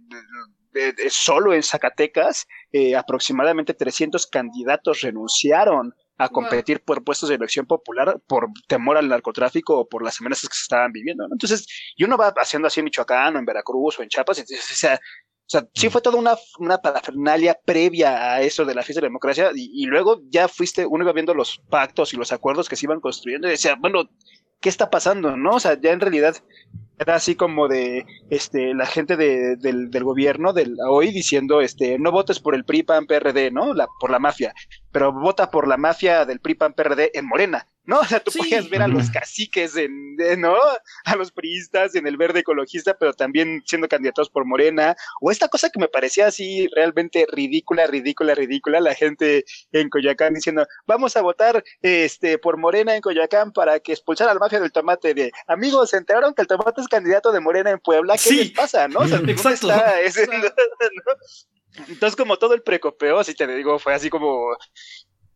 solo 1.09 1.55
en 1.55 1.63
Zacatecas, 1.63 2.47
eh, 2.73 2.97
aproximadamente 2.97 3.75
300 3.75 4.27
candidatos 4.27 5.01
renunciaron 5.01 5.95
a 6.17 6.29
competir 6.29 6.81
por 6.85 7.03
puestos 7.03 7.29
de 7.29 7.35
elección 7.35 7.67
popular 7.67 8.21
por 8.29 8.49
temor 8.69 8.97
al 8.97 9.09
narcotráfico 9.09 9.81
o 9.81 9.89
por 9.89 10.05
las 10.05 10.21
amenazas 10.21 10.49
que 10.49 10.57
se 10.57 10.63
estaban 10.63 10.93
viviendo. 10.93 11.27
Entonces, 11.31 11.67
y 11.97 12.05
uno 12.05 12.17
va 12.17 12.33
haciendo 12.37 12.69
así 12.69 12.81
en 12.81 12.85
Michoacán 12.85 13.35
o 13.35 13.39
en 13.39 13.45
Veracruz 13.45 13.99
o 13.99 14.03
en 14.03 14.09
Chiapas, 14.09 14.39
entonces, 14.39 14.71
o 14.71 14.77
sea, 14.77 15.01
o 15.47 15.51
sea, 15.51 15.69
sí 15.75 15.91
fue 15.91 16.01
toda 16.01 16.19
una, 16.19 16.37
una 16.59 16.79
parafernalia 16.79 17.59
previa 17.67 18.33
a 18.33 18.41
eso 18.41 18.65
de 18.65 18.75
la 18.75 18.83
fiesta 18.83 19.01
de 19.01 19.03
la 19.03 19.11
democracia 19.11 19.51
y, 19.55 19.85
luego 19.85 20.23
ya 20.31 20.49
fuiste, 20.49 20.87
uno 20.87 21.05
iba 21.05 21.13
viendo 21.13 21.35
los 21.35 21.59
pactos 21.69 22.15
y 22.15 22.17
los 22.17 22.33
acuerdos 22.33 22.69
que 22.69 22.77
se 22.77 22.87
iban 22.87 23.01
construyendo 23.01 23.47
y 23.47 23.51
decía, 23.51 23.77
bueno, 23.79 24.09
¿qué 24.61 24.71
está 24.71 24.89
pasando? 24.89 25.37
¿No? 25.37 25.57
O 25.57 25.61
sea, 25.61 25.79
ya 25.79 25.93
en 25.93 26.01
realidad 26.01 26.37
era 26.99 27.17
así 27.17 27.35
como 27.35 27.69
de 27.69 28.07
este 28.31 28.75
la 28.75 28.87
gente 28.87 29.17
de, 29.17 29.57
del, 29.57 29.91
del, 29.91 30.05
gobierno 30.05 30.53
del 30.53 30.77
hoy 30.89 31.11
diciendo 31.11 31.61
este 31.61 31.99
no 31.99 32.13
votes 32.13 32.41
por 32.41 32.55
el 32.55 32.65
PRI 32.65 32.83
PAN 32.85 33.07
PRD, 33.07 33.51
¿no? 33.51 33.75
La, 33.75 33.89
por 34.01 34.11
la 34.11 34.19
mafia, 34.19 34.55
pero 34.93 35.13
vota 35.13 35.51
por 35.51 35.67
la 35.69 35.77
mafia 35.77 36.25
del 36.25 36.41
PRI 36.41 36.55
PAN 36.55 36.73
PRD 36.75 37.11
en 37.15 37.27
Morena. 37.27 37.67
¿no? 37.87 38.01
O 38.01 38.05
sea, 38.05 38.21
tú 38.21 38.33
podías 38.37 38.69
ver 38.71 38.83
a 38.83 38.89
los 38.89 39.11
caciques, 39.11 39.77
en, 39.77 40.17
¿no? 40.39 40.57
A 41.05 41.17
los 41.17 41.33
priistas 41.33 41.95
en 41.95 42.07
el 42.07 42.17
verde 42.17 42.41
ecologista, 42.41 42.97
pero 42.99 43.13
también 43.13 43.63
siendo 43.67 43.89
candidatos 43.89 44.31
por 44.31 44.45
Morena, 44.47 44.97
o 45.21 45.31
esta 45.31 45.49
cosa 45.49 45.71
que 45.71 45.79
me 45.79 45.89
parecía 45.89 46.27
así 46.27 46.69
realmente 46.75 47.27
ridícula, 47.31 47.87
ridícula, 47.87 48.35
ridícula, 48.35 48.81
la 48.81 48.95
gente 48.95 49.45
en 49.73 49.91
Coyoacán 49.91 50.35
diciendo, 50.35 50.67
vamos 50.87 51.17
a 51.17 51.23
votar 51.23 51.63
este 51.83 52.39
por 52.39 52.57
Morena 52.57 52.95
en 52.95 53.03
Coyoacán 53.03 53.53
para 53.53 53.79
que 53.81 53.93
expulsar 53.93 54.29
al 54.29 54.39
mafia 54.39 54.61
del 54.61 54.73
tomate 54.73 55.15
de, 55.15 55.33
amigos, 55.47 55.91
se 55.91 55.99
enteraron 55.99 56.35
que 56.35 56.43
el 56.43 56.49
tomate 56.49 56.81
es 56.85 56.89
candidato 56.89 57.33
de 57.33 57.41
Morena 57.41 57.71
en 57.71 57.81
Puebla, 57.81 58.17
¿qué 58.23 58.33
les 58.33 58.51
pasa, 58.53 58.89
no? 58.89 59.01
O 59.01 59.09
sea, 59.09 59.19
Exacto. 59.19 59.69
Entonces, 61.89 62.15
como 62.15 62.37
todo 62.37 62.55
el 62.55 62.63
precopeo, 62.63 63.19
así 63.19 63.35
te 63.35 63.49
digo, 63.49 63.81
fue 63.81 63.95
así 63.95 64.09
como 64.09 64.57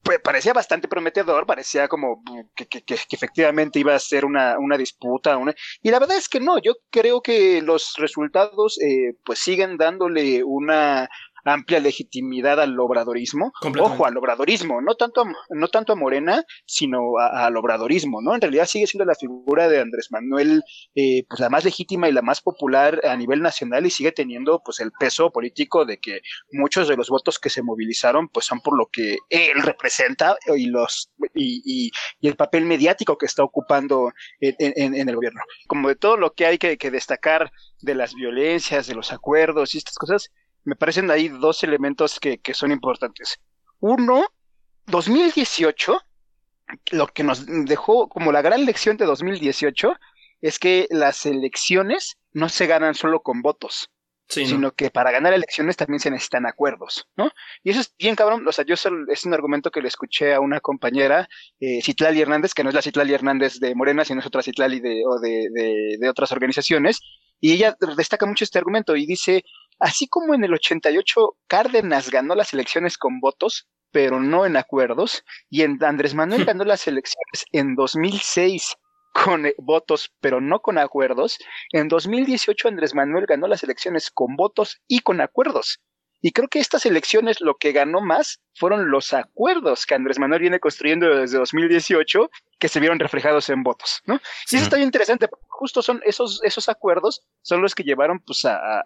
pues, 0.08 0.20
parecía 0.20 0.54
bastante 0.54 0.88
prometedor, 0.88 1.44
parecía 1.44 1.86
como 1.86 2.22
que, 2.56 2.66
que, 2.66 2.82
que, 2.82 2.96
efectivamente 3.10 3.78
iba 3.78 3.94
a 3.94 3.98
ser 3.98 4.24
una, 4.24 4.58
una 4.58 4.78
disputa. 4.78 5.36
Una... 5.36 5.54
Y 5.82 5.90
la 5.90 5.98
verdad 5.98 6.16
es 6.16 6.30
que 6.30 6.40
no, 6.40 6.56
yo 6.62 6.76
creo 6.90 7.20
que 7.20 7.60
los 7.60 7.92
resultados 7.98 8.80
eh, 8.80 9.18
pues 9.22 9.38
siguen 9.38 9.76
dándole 9.76 10.42
una 10.44 11.10
amplia 11.44 11.80
legitimidad 11.80 12.60
al 12.60 12.78
obradorismo. 12.78 13.52
Ojo, 13.80 14.06
al 14.06 14.16
obradorismo, 14.16 14.80
no 14.80 14.94
tanto 14.94 15.22
a, 15.22 15.32
no 15.50 15.68
tanto 15.68 15.92
a 15.92 15.96
Morena, 15.96 16.44
sino 16.66 17.18
al 17.18 17.56
obradorismo, 17.56 18.20
¿no? 18.22 18.34
En 18.34 18.40
realidad 18.40 18.66
sigue 18.66 18.86
siendo 18.86 19.04
la 19.04 19.14
figura 19.14 19.68
de 19.68 19.80
Andrés 19.80 20.08
Manuel, 20.10 20.62
eh, 20.94 21.24
pues 21.28 21.40
la 21.40 21.48
más 21.48 21.64
legítima 21.64 22.08
y 22.08 22.12
la 22.12 22.22
más 22.22 22.40
popular 22.40 23.00
a 23.04 23.16
nivel 23.16 23.42
nacional 23.42 23.86
y 23.86 23.90
sigue 23.90 24.12
teniendo 24.12 24.62
pues 24.64 24.80
el 24.80 24.92
peso 24.92 25.30
político 25.30 25.84
de 25.84 25.98
que 25.98 26.20
muchos 26.52 26.88
de 26.88 26.96
los 26.96 27.08
votos 27.08 27.38
que 27.38 27.50
se 27.50 27.62
movilizaron 27.62 28.28
pues 28.28 28.46
son 28.46 28.60
por 28.60 28.76
lo 28.76 28.86
que 28.86 29.18
él 29.30 29.62
representa 29.62 30.36
y 30.56 30.66
los 30.66 31.10
y, 31.34 31.90
y, 32.20 32.26
el 32.26 32.36
papel 32.36 32.64
mediático 32.64 33.16
que 33.16 33.26
está 33.26 33.42
ocupando 33.42 34.12
en, 34.40 34.94
en, 34.94 35.08
el 35.08 35.14
gobierno. 35.14 35.40
Como 35.66 35.88
de 35.88 35.96
todo 35.96 36.16
lo 36.16 36.32
que 36.34 36.46
hay 36.46 36.58
que, 36.58 36.76
que 36.76 36.90
destacar 36.90 37.50
de 37.80 37.94
las 37.94 38.14
violencias, 38.14 38.86
de 38.86 38.94
los 38.94 39.12
acuerdos 39.12 39.74
y 39.74 39.78
estas 39.78 39.96
cosas, 39.96 40.30
me 40.68 40.76
parecen 40.76 41.10
ahí 41.10 41.28
dos 41.28 41.64
elementos 41.64 42.20
que, 42.20 42.38
que 42.38 42.52
son 42.52 42.70
importantes. 42.70 43.40
Uno, 43.80 44.26
2018, 44.86 45.98
lo 46.92 47.06
que 47.06 47.24
nos 47.24 47.46
dejó 47.46 48.08
como 48.08 48.32
la 48.32 48.42
gran 48.42 48.66
lección 48.66 48.98
de 48.98 49.06
2018 49.06 49.94
es 50.42 50.58
que 50.58 50.86
las 50.90 51.24
elecciones 51.24 52.18
no 52.32 52.50
se 52.50 52.66
ganan 52.66 52.94
solo 52.94 53.22
con 53.22 53.40
votos, 53.40 53.90
sino 54.28 54.72
que 54.72 54.90
para 54.90 55.10
ganar 55.10 55.32
elecciones 55.32 55.76
también 55.76 56.00
se 56.00 56.10
necesitan 56.10 56.46
acuerdos, 56.46 57.08
¿no? 57.16 57.30
Y 57.64 57.70
eso 57.70 57.80
es 57.80 57.94
bien 57.98 58.14
cabrón, 58.14 58.46
o 58.46 58.52
sea, 58.52 58.66
yo 58.66 58.74
es 58.74 59.24
un 59.24 59.34
argumento 59.34 59.70
que 59.70 59.80
le 59.80 59.88
escuché 59.88 60.34
a 60.34 60.40
una 60.40 60.60
compañera, 60.60 61.26
eh, 61.60 61.80
Citlali 61.82 62.20
Hernández, 62.20 62.52
que 62.52 62.62
no 62.62 62.68
es 62.68 62.74
la 62.74 62.82
Citlali 62.82 63.14
Hernández 63.14 63.58
de 63.58 63.74
Morena, 63.74 64.04
sino 64.04 64.20
es 64.20 64.26
otra 64.26 64.42
Citlali 64.42 64.80
de, 64.80 65.02
o 65.06 65.18
de, 65.18 65.48
de, 65.50 65.96
de 65.98 66.08
otras 66.10 66.30
organizaciones, 66.30 67.00
y 67.40 67.52
ella 67.52 67.74
destaca 67.96 68.26
mucho 68.26 68.44
este 68.44 68.58
argumento 68.58 68.96
y 68.96 69.06
dice, 69.06 69.44
Así 69.78 70.08
como 70.08 70.34
en 70.34 70.44
el 70.44 70.54
88 70.54 71.36
Cárdenas 71.46 72.10
ganó 72.10 72.34
las 72.34 72.52
elecciones 72.52 72.98
con 72.98 73.20
votos, 73.20 73.68
pero 73.92 74.20
no 74.20 74.44
en 74.44 74.56
acuerdos, 74.56 75.24
y 75.48 75.62
en 75.62 75.82
Andrés 75.82 76.14
Manuel 76.14 76.44
ganó 76.44 76.64
las 76.64 76.86
elecciones 76.86 77.44
en 77.52 77.74
2006 77.74 78.76
con 79.24 79.46
eh, 79.46 79.54
votos, 79.58 80.12
pero 80.20 80.40
no 80.40 80.60
con 80.60 80.78
acuerdos, 80.78 81.38
en 81.72 81.88
2018 81.88 82.68
Andrés 82.68 82.94
Manuel 82.94 83.26
ganó 83.26 83.46
las 83.46 83.62
elecciones 83.62 84.10
con 84.10 84.36
votos 84.36 84.80
y 84.86 85.00
con 85.00 85.20
acuerdos. 85.20 85.80
Y 86.20 86.32
creo 86.32 86.48
que 86.48 86.58
estas 86.58 86.84
elecciones 86.84 87.40
lo 87.40 87.54
que 87.54 87.70
ganó 87.70 88.00
más 88.00 88.40
fueron 88.56 88.90
los 88.90 89.12
acuerdos 89.12 89.86
que 89.86 89.94
Andrés 89.94 90.18
Manuel 90.18 90.40
viene 90.40 90.58
construyendo 90.58 91.14
desde 91.14 91.38
2018 91.38 92.28
que 92.58 92.68
se 92.68 92.80
vieron 92.80 92.98
reflejados 92.98 93.48
en 93.50 93.62
votos, 93.62 94.00
¿no? 94.04 94.20
Sí, 94.44 94.56
eso 94.56 94.64
está 94.64 94.76
bien 94.76 94.88
interesante, 94.88 95.28
justo 95.46 95.80
son 95.80 96.00
esos, 96.04 96.40
esos 96.42 96.68
acuerdos 96.68 97.22
son 97.42 97.62
los 97.62 97.76
que 97.76 97.84
llevaron 97.84 98.18
pues 98.18 98.44
a 98.44 98.82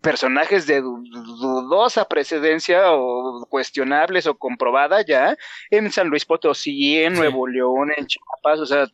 personajes 0.00 0.66
de 0.66 0.80
dudosa 0.80 2.06
precedencia 2.06 2.92
o 2.92 3.46
cuestionables 3.48 4.26
o 4.26 4.36
comprobada 4.36 5.02
ya 5.02 5.36
en 5.70 5.90
San 5.90 6.08
Luis 6.08 6.24
Potosí, 6.24 6.98
en 7.02 7.14
Nuevo 7.14 7.46
León, 7.46 7.92
en 7.96 8.06
Chiapas, 8.06 8.60
o 8.60 8.66
sea, 8.66 8.86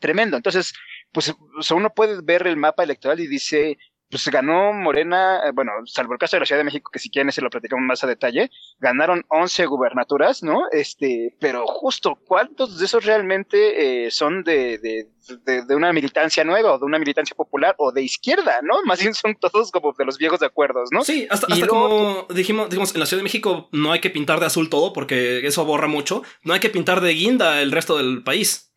tremendo. 0.00 0.36
Entonces, 0.36 0.72
pues 1.12 1.34
uno 1.70 1.90
puede 1.94 2.20
ver 2.22 2.46
el 2.46 2.56
mapa 2.56 2.82
electoral 2.82 3.20
y 3.20 3.26
dice, 3.26 3.78
pues 4.12 4.28
ganó 4.28 4.74
Morena, 4.74 5.40
eh, 5.46 5.52
bueno, 5.54 5.72
salvo 5.86 6.12
el 6.12 6.18
caso 6.18 6.36
de 6.36 6.40
la 6.40 6.46
Ciudad 6.46 6.60
de 6.60 6.64
México, 6.64 6.90
que 6.92 6.98
si 6.98 7.08
quieren 7.08 7.32
se 7.32 7.40
lo 7.40 7.48
platicamos 7.48 7.86
más 7.86 8.04
a 8.04 8.06
detalle, 8.06 8.50
ganaron 8.78 9.24
11 9.28 9.64
gubernaturas, 9.64 10.42
¿no? 10.42 10.64
Este, 10.70 11.34
pero 11.40 11.66
justo, 11.66 12.18
¿cuántos 12.26 12.78
de 12.78 12.84
esos 12.84 13.06
realmente 13.06 14.04
eh, 14.04 14.10
son 14.10 14.44
de, 14.44 14.76
de, 14.76 15.62
de, 15.62 15.74
una 15.74 15.94
militancia 15.94 16.44
nueva 16.44 16.74
o 16.74 16.78
de 16.78 16.84
una 16.84 16.98
militancia 16.98 17.34
popular 17.34 17.74
o 17.78 17.90
de 17.90 18.02
izquierda, 18.02 18.60
¿no? 18.62 18.82
Más 18.84 19.00
bien 19.00 19.14
son 19.14 19.34
todos 19.34 19.70
como 19.70 19.94
de 19.94 20.04
los 20.04 20.18
viejos 20.18 20.40
de 20.40 20.46
acuerdos, 20.46 20.90
¿no? 20.92 21.02
Sí, 21.04 21.26
hasta, 21.30 21.46
como 21.66 22.26
dijimos, 22.34 22.68
dijimos, 22.68 22.92
en 22.92 23.00
la 23.00 23.06
Ciudad 23.06 23.20
de 23.20 23.24
México 23.24 23.70
no 23.72 23.92
hay 23.92 24.00
que 24.00 24.10
pintar 24.10 24.40
de 24.40 24.46
azul 24.46 24.68
todo 24.68 24.92
porque 24.92 25.46
eso 25.46 25.64
borra 25.64 25.86
mucho, 25.86 26.22
no 26.42 26.52
hay 26.52 26.60
que 26.60 26.68
pintar 26.68 27.00
de 27.00 27.14
guinda 27.14 27.62
el 27.62 27.72
resto 27.72 27.96
del 27.96 28.22
país. 28.22 28.74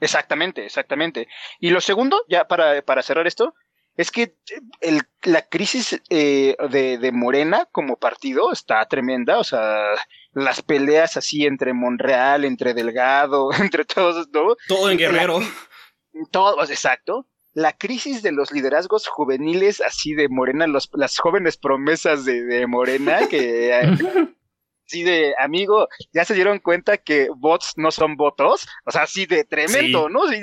Exactamente, 0.00 0.64
exactamente. 0.64 1.26
Y 1.58 1.70
lo 1.70 1.80
segundo, 1.80 2.22
ya 2.28 2.46
para, 2.46 2.82
para 2.82 3.02
cerrar 3.02 3.26
esto, 3.26 3.52
es 3.96 4.10
que 4.10 4.36
el, 4.80 5.02
la 5.22 5.42
crisis 5.42 6.00
eh, 6.08 6.56
de, 6.70 6.98
de, 6.98 7.12
Morena 7.12 7.68
como 7.70 7.96
partido 7.96 8.52
está 8.52 8.86
tremenda, 8.86 9.38
o 9.38 9.44
sea, 9.44 9.82
las 10.32 10.62
peleas 10.62 11.16
así 11.16 11.44
entre 11.44 11.74
Monreal, 11.74 12.44
entre 12.44 12.74
Delgado, 12.74 13.50
entre 13.60 13.84
todos, 13.84 14.28
¿no? 14.32 14.56
Todo 14.68 14.90
en 14.90 14.98
Guerrero. 14.98 15.40
todo, 16.30 16.62
exacto. 16.62 17.26
La 17.52 17.72
crisis 17.72 18.22
de 18.22 18.32
los 18.32 18.52
liderazgos 18.52 19.08
juveniles 19.08 19.80
así 19.80 20.14
de 20.14 20.28
Morena, 20.28 20.66
los, 20.66 20.88
las 20.92 21.18
jóvenes 21.18 21.56
promesas 21.56 22.24
de, 22.24 22.44
de 22.44 22.66
Morena 22.66 23.26
que 23.28 23.72
sí 24.90 25.04
de 25.04 25.34
amigo, 25.38 25.88
ya 26.12 26.24
se 26.24 26.34
dieron 26.34 26.58
cuenta 26.58 26.96
que 26.96 27.28
bots 27.36 27.74
no 27.76 27.90
son 27.90 28.16
votos, 28.16 28.66
o 28.84 28.90
sea, 28.90 29.02
así 29.02 29.26
de 29.26 29.44
tremendo, 29.44 30.08
¿no? 30.08 30.26
Sí, 30.26 30.40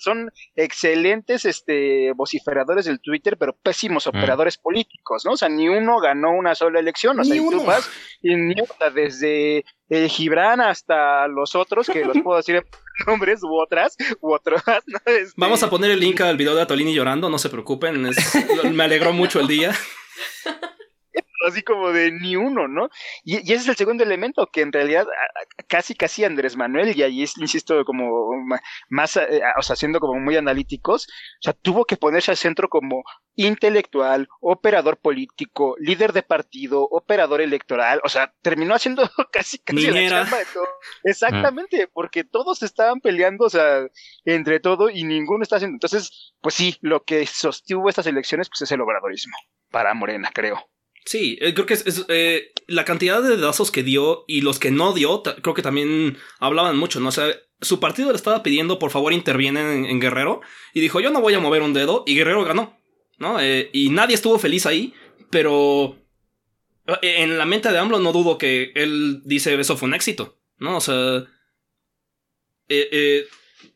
son 0.00 0.30
excelentes 0.54 1.44
este 1.44 2.12
vociferadores 2.12 2.84
del 2.84 3.00
Twitter, 3.00 3.36
pero 3.38 3.56
pésimos 3.56 4.06
mm. 4.06 4.10
operadores 4.10 4.58
políticos, 4.58 5.24
¿no? 5.24 5.32
O 5.32 5.36
sea, 5.36 5.48
ni 5.48 5.68
uno 5.68 5.98
ganó 6.00 6.32
una 6.32 6.54
sola 6.54 6.80
elección, 6.80 7.18
o 7.18 7.24
sea, 7.24 7.34
y 7.34 7.38
tú 7.38 7.64
vas, 7.64 7.90
y 8.20 8.36
ni, 8.36 8.54
desde 8.94 9.64
eh, 9.88 10.08
Gibran 10.08 10.60
hasta 10.60 11.26
los 11.28 11.54
otros, 11.54 11.86
que 11.86 12.04
los 12.04 12.16
puedo 12.22 12.36
decir 12.36 12.64
nombres 13.06 13.42
u 13.42 13.58
otras, 13.58 13.96
u 14.20 14.34
otras. 14.34 14.62
Este, 15.06 15.32
Vamos 15.36 15.62
a 15.62 15.70
poner 15.70 15.90
el 15.90 16.00
link 16.00 16.20
al 16.20 16.36
video 16.36 16.54
de 16.54 16.62
Atolini 16.62 16.94
llorando, 16.94 17.30
no 17.30 17.38
se 17.38 17.48
preocupen, 17.48 18.10
me 18.72 18.84
alegró 18.84 19.12
mucho 19.12 19.40
el 19.40 19.46
día. 19.46 19.72
así 21.46 21.62
como 21.62 21.92
de 21.92 22.12
ni 22.12 22.36
uno, 22.36 22.68
¿no? 22.68 22.88
Y, 23.24 23.36
ese 23.36 23.54
es 23.54 23.68
el 23.68 23.76
segundo 23.76 24.02
elemento, 24.02 24.48
que 24.52 24.62
en 24.62 24.72
realidad 24.72 25.06
casi, 25.66 25.94
casi 25.94 26.24
Andrés 26.24 26.56
Manuel, 26.56 26.96
y 26.96 27.02
ahí 27.02 27.20
insisto, 27.20 27.84
como 27.84 28.32
más, 28.88 29.16
eh, 29.16 29.42
o 29.58 29.62
sea, 29.62 29.76
siendo 29.76 30.00
como 30.00 30.18
muy 30.20 30.36
analíticos, 30.36 31.06
o 31.06 31.42
sea, 31.42 31.52
tuvo 31.52 31.84
que 31.84 31.96
ponerse 31.96 32.30
al 32.30 32.36
centro 32.36 32.68
como 32.68 33.02
intelectual, 33.34 34.28
operador 34.40 34.98
político, 34.98 35.76
líder 35.78 36.12
de 36.12 36.22
partido, 36.22 36.82
operador 36.90 37.40
electoral, 37.40 38.00
o 38.04 38.08
sea, 38.08 38.34
terminó 38.42 38.74
haciendo 38.74 39.02
casi, 39.32 39.58
casi 39.58 39.90
la 39.90 40.08
chamba 40.08 40.38
de 40.38 40.46
todo. 40.46 40.66
Exactamente, 41.04 41.88
porque 41.92 42.24
todos 42.24 42.62
estaban 42.62 43.00
peleando, 43.00 43.44
o 43.44 43.50
sea, 43.50 43.86
entre 44.24 44.60
todo 44.60 44.90
y 44.90 45.04
ninguno 45.04 45.42
está 45.42 45.56
haciendo. 45.56 45.76
Entonces, 45.76 46.34
pues 46.40 46.54
sí, 46.54 46.76
lo 46.80 47.04
que 47.04 47.26
sostuvo 47.26 47.88
estas 47.88 48.06
elecciones, 48.06 48.48
pues 48.48 48.62
es 48.62 48.72
el 48.72 48.80
obradorismo 48.80 49.36
para 49.70 49.94
Morena, 49.94 50.30
creo. 50.32 50.68
Sí, 51.08 51.38
eh, 51.40 51.54
creo 51.54 51.64
que 51.64 51.78
eh, 52.08 52.52
la 52.66 52.84
cantidad 52.84 53.22
de 53.22 53.34
dedazos 53.34 53.70
que 53.70 53.82
dio 53.82 54.26
y 54.28 54.42
los 54.42 54.58
que 54.58 54.70
no 54.70 54.92
dio, 54.92 55.22
creo 55.22 55.54
que 55.54 55.62
también 55.62 56.18
hablaban 56.38 56.76
mucho, 56.76 57.00
¿no? 57.00 57.08
O 57.08 57.12
sea, 57.12 57.34
su 57.62 57.80
partido 57.80 58.10
le 58.10 58.16
estaba 58.16 58.42
pidiendo 58.42 58.78
por 58.78 58.90
favor 58.90 59.14
interviene 59.14 59.88
en, 59.90 60.00
Guerrero 60.00 60.42
y 60.74 60.80
dijo 60.80 61.00
yo 61.00 61.08
no 61.08 61.22
voy 61.22 61.32
a 61.32 61.40
mover 61.40 61.62
un 61.62 61.72
dedo 61.72 62.04
y 62.06 62.14
Guerrero 62.14 62.44
ganó, 62.44 62.78
¿no? 63.16 63.40
Eh, 63.40 63.70
y 63.72 63.88
nadie 63.88 64.16
estuvo 64.16 64.38
feliz 64.38 64.66
ahí, 64.66 64.92
pero 65.30 65.96
en 67.00 67.38
la 67.38 67.46
mente 67.46 67.72
de 67.72 67.78
AMLO 67.78 68.00
no 68.00 68.12
dudo 68.12 68.36
que 68.36 68.72
él 68.74 69.22
dice 69.24 69.58
eso 69.58 69.78
fue 69.78 69.88
un 69.88 69.94
éxito, 69.94 70.38
¿no? 70.58 70.76
O 70.76 70.80
sea, 70.82 71.24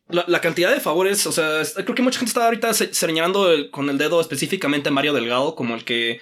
la, 0.09 0.25
la, 0.29 0.41
cantidad 0.43 0.71
de 0.71 0.81
favores, 0.81 1.27
o 1.27 1.33
sea, 1.33 1.63
creo 1.77 1.95
que 1.95 2.03
mucha 2.03 2.19
gente 2.19 2.29
está 2.29 2.45
ahorita 2.45 2.75
señalando 2.75 3.49
con 3.71 3.89
el 3.89 3.97
dedo 3.97 4.21
específicamente 4.21 4.91
a 4.91 4.93
Mario 4.93 5.15
Delgado 5.15 5.55
como 5.55 5.75
el 5.75 5.85
que 5.85 6.21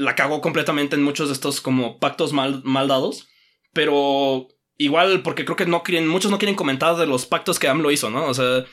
la 0.00 0.14
cagó 0.14 0.40
completamente 0.40 0.96
en 0.96 1.02
muchos 1.02 1.28
de 1.28 1.34
estos 1.34 1.60
como 1.60 1.98
pactos 1.98 2.32
mal, 2.32 2.62
mal 2.64 2.88
dados. 2.88 3.28
Pero 3.72 4.48
igual, 4.78 5.22
porque 5.22 5.44
creo 5.44 5.56
que 5.56 5.66
no 5.66 5.82
quieren, 5.82 6.08
muchos 6.08 6.30
no 6.30 6.38
quieren 6.38 6.56
comentar 6.56 6.96
de 6.96 7.06
los 7.06 7.26
pactos 7.26 7.58
que 7.58 7.68
AMLO 7.68 7.90
hizo, 7.90 8.10
¿no? 8.10 8.24
O 8.24 8.34
sea, 8.34 8.64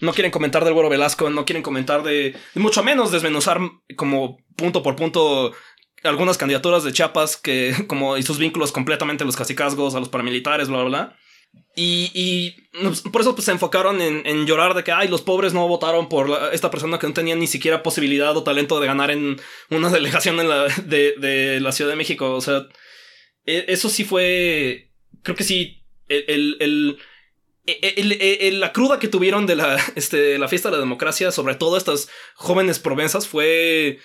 no 0.00 0.12
quieren 0.12 0.30
comentar 0.30 0.64
del 0.64 0.74
Güero 0.74 0.88
Velasco, 0.88 1.28
no 1.30 1.44
quieren 1.44 1.62
comentar 1.62 2.02
de, 2.02 2.36
mucho 2.54 2.82
menos 2.84 3.10
desmenuzar 3.10 3.60
como 3.96 4.38
punto 4.56 4.82
por 4.82 4.96
punto 4.96 5.52
algunas 6.04 6.38
candidaturas 6.38 6.84
de 6.84 6.92
Chiapas 6.92 7.36
que, 7.36 7.74
como, 7.88 8.16
y 8.16 8.22
sus 8.22 8.38
vínculos 8.38 8.70
completamente 8.70 9.24
a 9.24 9.26
los 9.26 9.36
casicazgos, 9.36 9.94
a 9.94 10.00
los 10.00 10.08
paramilitares, 10.08 10.68
bla, 10.68 10.78
bla, 10.78 10.88
bla. 10.88 11.16
Y, 11.80 12.56
pues, 12.82 13.02
por 13.02 13.20
eso 13.20 13.34
pues, 13.34 13.44
se 13.44 13.52
enfocaron 13.52 14.00
en, 14.02 14.46
llorar 14.46 14.74
de 14.74 14.82
que, 14.82 14.92
ay, 14.92 15.08
los 15.08 15.22
pobres 15.22 15.54
no 15.54 15.68
votaron 15.68 16.08
por 16.08 16.52
esta 16.52 16.70
persona 16.70 16.98
que 16.98 17.06
no 17.06 17.14
tenía 17.14 17.36
ni 17.36 17.46
siquiera 17.46 17.82
posibilidad 17.82 18.36
o 18.36 18.42
talento 18.42 18.80
de 18.80 18.86
ganar 18.86 19.10
en 19.10 19.40
una 19.70 19.88
delegación 19.92 20.36
de, 20.36 21.58
la 21.60 21.72
Ciudad 21.72 21.90
de 21.90 21.96
México. 21.96 22.34
O 22.34 22.40
sea, 22.40 22.66
e, 23.46 23.66
eso 23.68 23.88
sí 23.88 24.04
fue, 24.04 24.90
creo 25.22 25.36
que 25.36 25.44
sí, 25.44 25.84
el, 26.08 26.56
el, 26.60 26.98
el 27.66 28.60
la 28.60 28.72
cruda 28.72 28.98
que 28.98 29.08
tuvieron 29.08 29.46
de 29.46 29.56
la, 29.56 29.78
este, 29.94 30.38
la 30.38 30.48
fiesta 30.48 30.70
de 30.70 30.76
la 30.76 30.80
democracia, 30.80 31.30
sobre 31.30 31.54
todo 31.54 31.76
estas 31.76 32.08
jóvenes 32.34 32.78
provenzas, 32.78 33.28
fue 33.28 34.00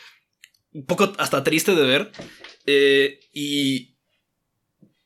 un 0.73 0.85
poco 0.85 1.13
hasta 1.17 1.43
triste 1.43 1.75
de 1.75 1.83
ver. 1.83 2.11
Eh, 2.65 3.19
y, 3.33 3.92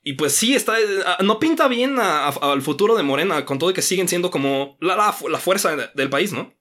y 0.07 0.13
pues 0.13 0.31
sí, 0.31 0.55
está, 0.55 0.75
no 1.21 1.37
pinta 1.37 1.67
bien 1.67 1.97
al 1.99 2.61
futuro 2.61 2.95
de 2.95 3.03
Morena, 3.03 3.43
con 3.43 3.59
todo 3.59 3.73
que 3.73 3.81
siguen 3.81 4.07
siendo 4.07 4.31
como 4.31 4.77
la, 4.79 4.95
la, 4.95 5.37
fuerza 5.37 5.75
del 5.75 6.09
país, 6.09 6.31
¿no? 6.31 6.53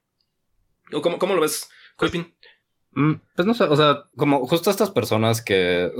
¿Cómo, 1.01 1.17
cómo 1.17 1.33
lo 1.33 1.39
ves, 1.39 1.69
Colpin? 1.95 2.35
Mm, 2.91 3.13
pues 3.37 3.45
no 3.45 3.53
sé, 3.53 3.63
o 3.63 3.77
sea, 3.77 4.03
como 4.17 4.45
justo 4.47 4.69
estas 4.69 4.91
personas 4.91 5.41
que, 5.41 5.93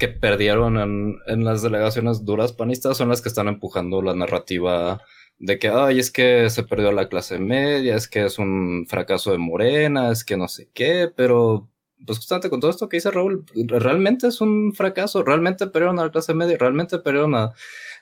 que 0.00 0.08
perdieron 0.08 1.20
en, 1.28 1.44
las 1.44 1.62
delegaciones 1.62 2.24
duras 2.24 2.52
panistas 2.52 2.96
son 2.96 3.10
las 3.10 3.22
que 3.22 3.28
están 3.28 3.46
empujando 3.46 4.02
la 4.02 4.16
narrativa 4.16 5.00
de 5.38 5.60
que, 5.60 5.68
ay, 5.68 6.00
es 6.00 6.10
que 6.10 6.50
se 6.50 6.64
perdió 6.64 6.90
la 6.90 7.08
clase 7.08 7.38
media, 7.38 7.94
es 7.94 8.08
que 8.08 8.24
es 8.24 8.40
un 8.40 8.86
fracaso 8.88 9.30
de 9.30 9.38
Morena, 9.38 10.10
es 10.10 10.24
que 10.24 10.36
no 10.36 10.48
sé 10.48 10.70
qué, 10.74 11.08
pero 11.14 11.68
pues 12.06 12.18
justamente 12.18 12.50
con 12.50 12.60
todo 12.60 12.70
esto 12.70 12.88
que 12.88 12.96
dice 12.96 13.10
Raúl, 13.10 13.44
realmente 13.68 14.28
es 14.28 14.40
un 14.40 14.72
fracaso, 14.74 15.22
realmente 15.22 15.66
perdieron 15.66 15.98
a 15.98 16.04
la 16.04 16.10
clase 16.10 16.34
media, 16.34 16.56
realmente 16.58 16.98
perdieron 16.98 17.34
a, 17.34 17.52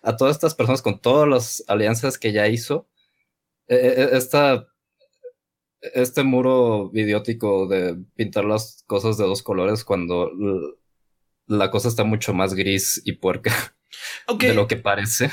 a 0.02 0.16
todas 0.16 0.36
estas 0.36 0.54
personas 0.54 0.82
con 0.82 1.00
todas 1.00 1.28
las 1.28 1.64
alianzas 1.68 2.18
que 2.18 2.32
ya 2.32 2.48
hizo. 2.48 2.88
E, 3.68 3.76
e, 3.76 4.02
e, 4.02 4.16
esta 4.16 4.66
este 5.80 6.22
muro 6.24 6.90
idiótico 6.92 7.66
de 7.66 7.96
pintar 8.14 8.44
las 8.44 8.84
cosas 8.86 9.16
de 9.16 9.24
dos 9.24 9.42
colores 9.42 9.84
cuando 9.84 10.30
la 11.46 11.70
cosa 11.70 11.88
está 11.88 12.04
mucho 12.04 12.34
más 12.34 12.54
gris 12.54 13.00
y 13.04 13.12
puerca 13.12 13.52
de 14.38 14.54
lo 14.54 14.66
que 14.66 14.76
parece. 14.76 15.30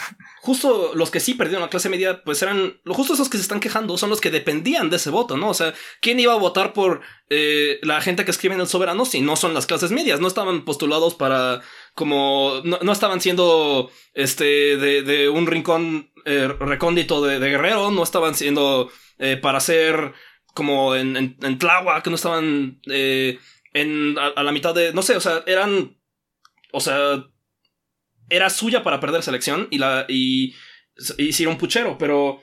Justo 0.48 0.92
los 0.96 1.12
que 1.12 1.20
sí 1.20 1.34
perdieron 1.34 1.62
la 1.62 1.70
clase 1.70 1.90
media, 1.90 2.24
pues 2.24 2.42
eran, 2.42 2.80
justo 2.86 3.16
esos 3.16 3.28
que 3.28 3.36
se 3.36 3.42
están 3.42 3.60
quejando 3.60 3.98
son 3.98 4.10
los 4.10 4.22
que 4.22 4.32
dependían 4.32 4.90
de 4.90 4.96
ese 4.96 5.10
voto, 5.10 5.36
¿no? 5.36 5.50
O 5.50 5.54
sea, 5.54 5.74
¿quién 6.00 6.22
iba 6.22 6.32
a 6.32 6.38
votar 6.38 6.72
por 6.72 7.02
eh, 7.30 7.80
la 7.82 8.00
gente 8.00 8.24
que 8.24 8.32
escribe 8.32 8.56
en 8.56 8.62
el 8.62 8.68
soberano 8.68 9.04
si 9.04 9.20
no 9.20 9.36
son 9.36 9.54
las 9.54 9.66
clases 9.66 9.92
medias? 9.92 10.22
No 10.22 10.28
estaban 10.30 10.64
postulados 10.64 11.16
para, 11.16 11.60
como, 11.96 12.62
no, 12.64 12.94
estaban 12.94 13.20
siendo, 13.20 13.92
este, 14.14 14.78
de, 14.78 15.28
un 15.28 15.48
rincón 15.48 16.14
eh, 16.24 16.48
recóndito 16.48 17.22
de, 17.22 17.40
guerrero, 17.40 17.92
no 17.92 18.02
estaban 18.02 18.34
siendo 18.34 18.90
eh, 19.20 19.36
para 19.36 19.60
ser 19.60 20.14
como 20.54 20.96
en, 20.96 21.18
en, 21.18 21.36
en 21.42 21.60
Tláhuac, 21.60 22.08
no 22.08 22.16
estaban 22.16 22.80
en, 22.86 24.18
a, 24.18 24.44
la 24.44 24.54
mitad 24.54 24.74
de, 24.74 24.94
no 24.94 25.02
sé, 25.02 25.18
o 25.18 25.20
sea, 25.20 25.44
eran, 25.46 25.98
o 26.72 26.80
sea, 26.80 27.22
era 28.30 28.50
suya 28.50 28.84
para 28.84 29.00
perder 29.00 29.24
selección 29.24 29.68
y 29.72 29.78
la, 29.78 30.06
y, 30.08 30.56
hicieron 31.18 31.58
puchero, 31.58 31.98
pero... 31.98 32.42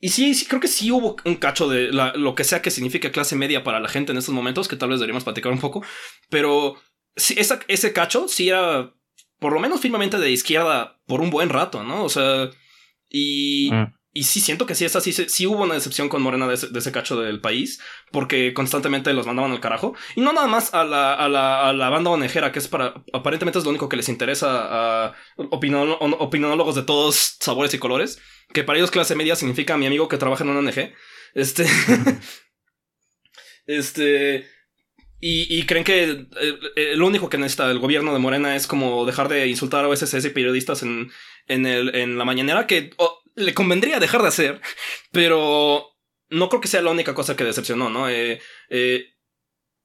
Y 0.00 0.08
sí, 0.08 0.34
sí, 0.34 0.46
creo 0.46 0.60
que 0.60 0.66
sí 0.66 0.90
hubo 0.90 1.16
un 1.24 1.36
cacho 1.36 1.68
de 1.68 1.92
lo 1.92 2.34
que 2.34 2.42
sea 2.42 2.60
que 2.60 2.72
signifique 2.72 3.12
clase 3.12 3.36
media 3.36 3.62
para 3.62 3.78
la 3.78 3.88
gente 3.88 4.10
en 4.10 4.18
estos 4.18 4.34
momentos, 4.34 4.66
que 4.66 4.74
tal 4.74 4.88
vez 4.88 4.98
deberíamos 4.98 5.22
platicar 5.22 5.52
un 5.52 5.60
poco, 5.60 5.84
pero 6.28 6.74
sí, 7.14 7.34
esa, 7.38 7.60
ese 7.68 7.92
cacho 7.92 8.26
sí 8.26 8.48
era 8.48 8.92
por 9.38 9.52
lo 9.52 9.60
menos 9.60 9.80
firmemente 9.80 10.18
de 10.18 10.30
izquierda 10.30 11.00
por 11.06 11.20
un 11.20 11.30
buen 11.30 11.50
rato, 11.50 11.84
¿no? 11.84 12.04
O 12.04 12.08
sea, 12.08 12.50
y... 13.08 13.70
Mm. 13.72 13.94
Y 14.14 14.24
sí 14.24 14.40
siento 14.40 14.66
que 14.66 14.74
sí 14.74 14.84
es 14.84 14.94
así, 14.94 15.12
sí, 15.12 15.46
hubo 15.46 15.62
una 15.62 15.72
decepción 15.72 16.10
con 16.10 16.20
Morena 16.20 16.46
de 16.46 16.54
ese, 16.54 16.92
cacho 16.92 17.18
del 17.18 17.40
país, 17.40 17.80
porque 18.10 18.52
constantemente 18.52 19.14
los 19.14 19.26
mandaban 19.26 19.52
al 19.52 19.60
carajo. 19.60 19.94
Y 20.16 20.20
no 20.20 20.34
nada 20.34 20.48
más 20.48 20.74
a 20.74 20.84
la, 20.84 21.14
a 21.14 21.30
la, 21.30 21.66
a 21.66 21.72
la 21.72 21.88
banda 21.88 22.10
onejera, 22.10 22.52
que 22.52 22.58
es 22.58 22.68
para, 22.68 22.92
aparentemente 23.14 23.58
es 23.58 23.64
lo 23.64 23.70
único 23.70 23.88
que 23.88 23.96
les 23.96 24.10
interesa 24.10 25.06
a 25.06 25.14
opinólogos 25.36 26.74
de 26.74 26.82
todos 26.82 27.36
sabores 27.40 27.72
y 27.72 27.78
colores, 27.78 28.20
que 28.52 28.64
para 28.64 28.78
ellos 28.78 28.90
clase 28.90 29.14
media 29.14 29.34
significa 29.34 29.78
mi 29.78 29.86
amigo 29.86 30.08
que 30.08 30.18
trabaja 30.18 30.44
en 30.44 30.50
una 30.50 30.58
ONG. 30.58 30.92
Este... 31.34 31.66
este... 33.66 34.46
Y, 35.24 35.66
creen 35.66 35.84
que 35.84 36.10
eh, 36.10 36.58
eh, 36.74 36.94
lo 36.96 37.06
único 37.06 37.28
que 37.28 37.38
necesita 37.38 37.70
el 37.70 37.78
gobierno 37.78 38.12
de 38.12 38.18
Morena 38.18 38.56
es 38.56 38.66
como 38.66 39.06
dejar 39.06 39.28
de 39.28 39.46
insultar 39.46 39.84
a 39.84 39.88
OSS 39.88 40.24
y 40.24 40.30
periodistas 40.30 40.82
en, 40.82 41.12
en, 41.46 41.64
el, 41.64 41.94
en 41.94 42.18
la 42.18 42.24
mañanera, 42.24 42.66
que 42.66 42.90
le 43.34 43.54
convendría 43.54 44.00
dejar 44.00 44.22
de 44.22 44.28
hacer, 44.28 44.60
pero 45.10 45.92
no 46.28 46.48
creo 46.48 46.60
que 46.60 46.68
sea 46.68 46.82
la 46.82 46.90
única 46.90 47.14
cosa 47.14 47.36
que 47.36 47.44
decepcionó, 47.44 47.90
¿no? 47.90 48.08
Eh, 48.08 48.40
eh, 48.70 49.06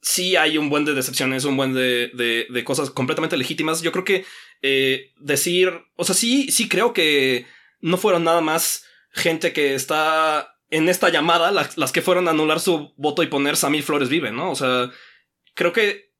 sí 0.02 0.36
hay 0.36 0.58
un 0.58 0.70
buen 0.70 0.86
de 0.86 0.94
decepciones, 0.94 1.46
un 1.46 1.58
buen 1.58 1.74
de, 1.74 2.12
de, 2.50 2.64
cosas 2.64 2.90
completamente 2.90 3.38
legítimas. 3.38 3.82
Yo 3.82 3.92
creo 3.92 4.06
que 4.06 4.26
eh, 4.62 5.12
decir, 5.18 5.74
o 5.96 6.06
sea, 6.06 6.16
sí, 6.16 6.52
sí 6.52 6.70
creo 6.70 6.94
que 6.94 7.46
no 7.82 7.98
fueron 7.98 8.24
nada 8.24 8.42
más 8.42 8.86
gente 9.12 9.54
que 9.54 9.76
está 9.76 10.56
en 10.70 10.90
esta 10.90 11.10
llamada, 11.10 11.52
las, 11.52 11.92
que 11.92 12.02
fueron 12.02 12.28
a 12.28 12.32
anular 12.32 12.60
su 12.60 12.94
voto 12.98 13.24
y 13.24 13.28
poner 13.28 13.56
Samir 13.56 13.84
Flores 13.84 14.10
vive, 14.10 14.32
¿no? 14.32 14.52
O 14.52 14.56
sea, 14.56 14.92
creo 15.54 15.74
que 15.74 16.14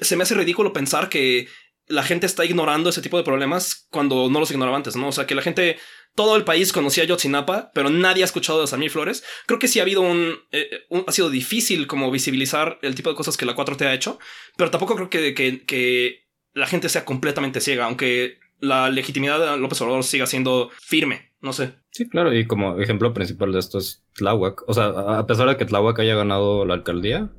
se 0.00 0.16
me 0.16 0.22
hace 0.22 0.34
ridículo 0.34 0.72
pensar 0.72 1.08
que 1.08 1.48
la 1.90 2.04
gente 2.04 2.24
está 2.24 2.44
ignorando 2.44 2.88
ese 2.88 3.02
tipo 3.02 3.18
de 3.18 3.24
problemas 3.24 3.88
cuando 3.90 4.30
no 4.30 4.38
los 4.38 4.50
ignoraba 4.50 4.76
antes, 4.76 4.94
¿no? 4.94 5.08
O 5.08 5.12
sea, 5.12 5.26
que 5.26 5.34
la 5.34 5.42
gente 5.42 5.76
todo 6.14 6.36
el 6.36 6.44
país 6.44 6.72
conocía 6.72 7.02
a 7.02 7.06
Yotzinapa, 7.06 7.72
pero 7.74 7.90
nadie 7.90 8.22
ha 8.22 8.26
escuchado 8.26 8.60
de 8.60 8.68
Samir 8.68 8.90
Flores. 8.90 9.24
Creo 9.46 9.58
que 9.58 9.66
sí 9.66 9.80
ha 9.80 9.82
habido 9.82 10.04
eh, 10.52 10.84
un, 10.88 11.04
Ha 11.06 11.12
sido 11.12 11.30
difícil 11.30 11.88
como 11.88 12.10
visibilizar 12.10 12.78
el 12.82 12.94
tipo 12.94 13.10
de 13.10 13.16
cosas 13.16 13.36
que 13.36 13.44
la 13.44 13.56
4T 13.56 13.82
ha 13.86 13.94
hecho, 13.94 14.20
pero 14.56 14.70
tampoco 14.70 14.94
creo 14.94 15.10
que, 15.10 15.34
que, 15.34 16.28
la 16.52 16.66
gente 16.66 16.88
sea 16.88 17.04
completamente 17.04 17.60
ciega, 17.60 17.84
aunque 17.84 18.38
la 18.58 18.90
legitimidad 18.90 19.38
de 19.38 19.56
López 19.56 19.80
Obrador 19.80 20.04
siga 20.04 20.26
siendo 20.26 20.70
firme. 20.80 21.32
No 21.40 21.52
sé. 21.52 21.74
Sí, 21.90 22.08
claro, 22.08 22.34
y 22.34 22.46
como 22.46 22.78
ejemplo 22.80 23.14
principal 23.14 23.52
de 23.52 23.60
esto 23.60 23.78
es 23.78 24.04
Tláhuac. 24.14 24.68
O 24.68 24.74
sea, 24.74 24.88
a 24.88 25.26
pesar 25.26 25.48
de 25.48 25.56
que 25.56 25.64
Tláhuac 25.64 25.98
haya 26.00 26.14
ganado 26.14 26.64
la 26.66 26.74
alcaldía, 26.74 27.30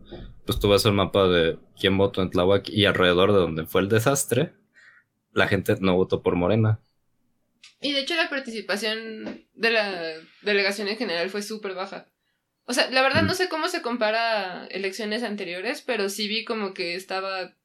pues 0.52 0.60
tú 0.60 0.68
ves 0.68 0.86
el 0.86 0.92
mapa 0.92 1.30
de 1.30 1.58
quién 1.80 1.98
votó 1.98 2.22
en 2.22 2.30
Tláhuac 2.30 2.68
y 2.68 2.84
alrededor 2.84 3.32
de 3.32 3.40
donde 3.40 3.66
fue 3.66 3.80
el 3.80 3.88
desastre, 3.88 4.52
la 5.32 5.48
gente 5.48 5.78
no 5.80 5.96
votó 5.96 6.22
por 6.22 6.36
Morena. 6.36 6.82
Y 7.80 7.94
de 7.94 8.02
hecho 8.02 8.16
la 8.16 8.30
participación 8.30 9.48
de 9.54 9.70
la 9.70 10.14
delegación 10.42 10.90
en 10.90 10.98
general 10.98 11.30
fue 11.30 11.42
súper 11.42 11.74
baja. 11.74 12.12
O 12.66 12.74
sea, 12.74 12.92
la 12.92 13.02
verdad 13.02 13.24
no 13.24 13.34
sé 13.34 13.48
cómo 13.48 13.70
se 13.70 13.82
compara 13.82 14.64
a 14.64 14.68
elecciones 14.68 15.24
anteriores, 15.24 15.82
pero 15.84 16.10
sí 16.10 16.28
vi 16.28 16.44
como 16.44 16.74
que 16.74 16.96
estaba 16.96 17.56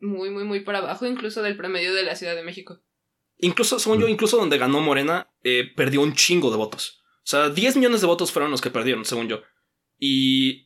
muy, 0.00 0.30
muy, 0.30 0.42
muy 0.42 0.58
por 0.58 0.74
abajo, 0.74 1.06
incluso 1.06 1.40
del 1.40 1.56
promedio 1.56 1.94
de 1.94 2.02
la 2.02 2.16
Ciudad 2.16 2.34
de 2.34 2.42
México. 2.42 2.82
Incluso, 3.38 3.78
según 3.78 4.00
yo, 4.00 4.08
incluso 4.08 4.38
donde 4.38 4.58
ganó 4.58 4.80
Morena, 4.80 5.30
eh, 5.44 5.70
perdió 5.76 6.00
un 6.00 6.14
chingo 6.14 6.50
de 6.50 6.56
votos. 6.56 7.04
O 7.18 7.28
sea, 7.28 7.48
10 7.48 7.76
millones 7.76 8.00
de 8.00 8.08
votos 8.08 8.32
fueron 8.32 8.50
los 8.50 8.60
que 8.60 8.70
perdieron, 8.70 9.04
según 9.04 9.28
yo. 9.28 9.42
Y 10.00 10.65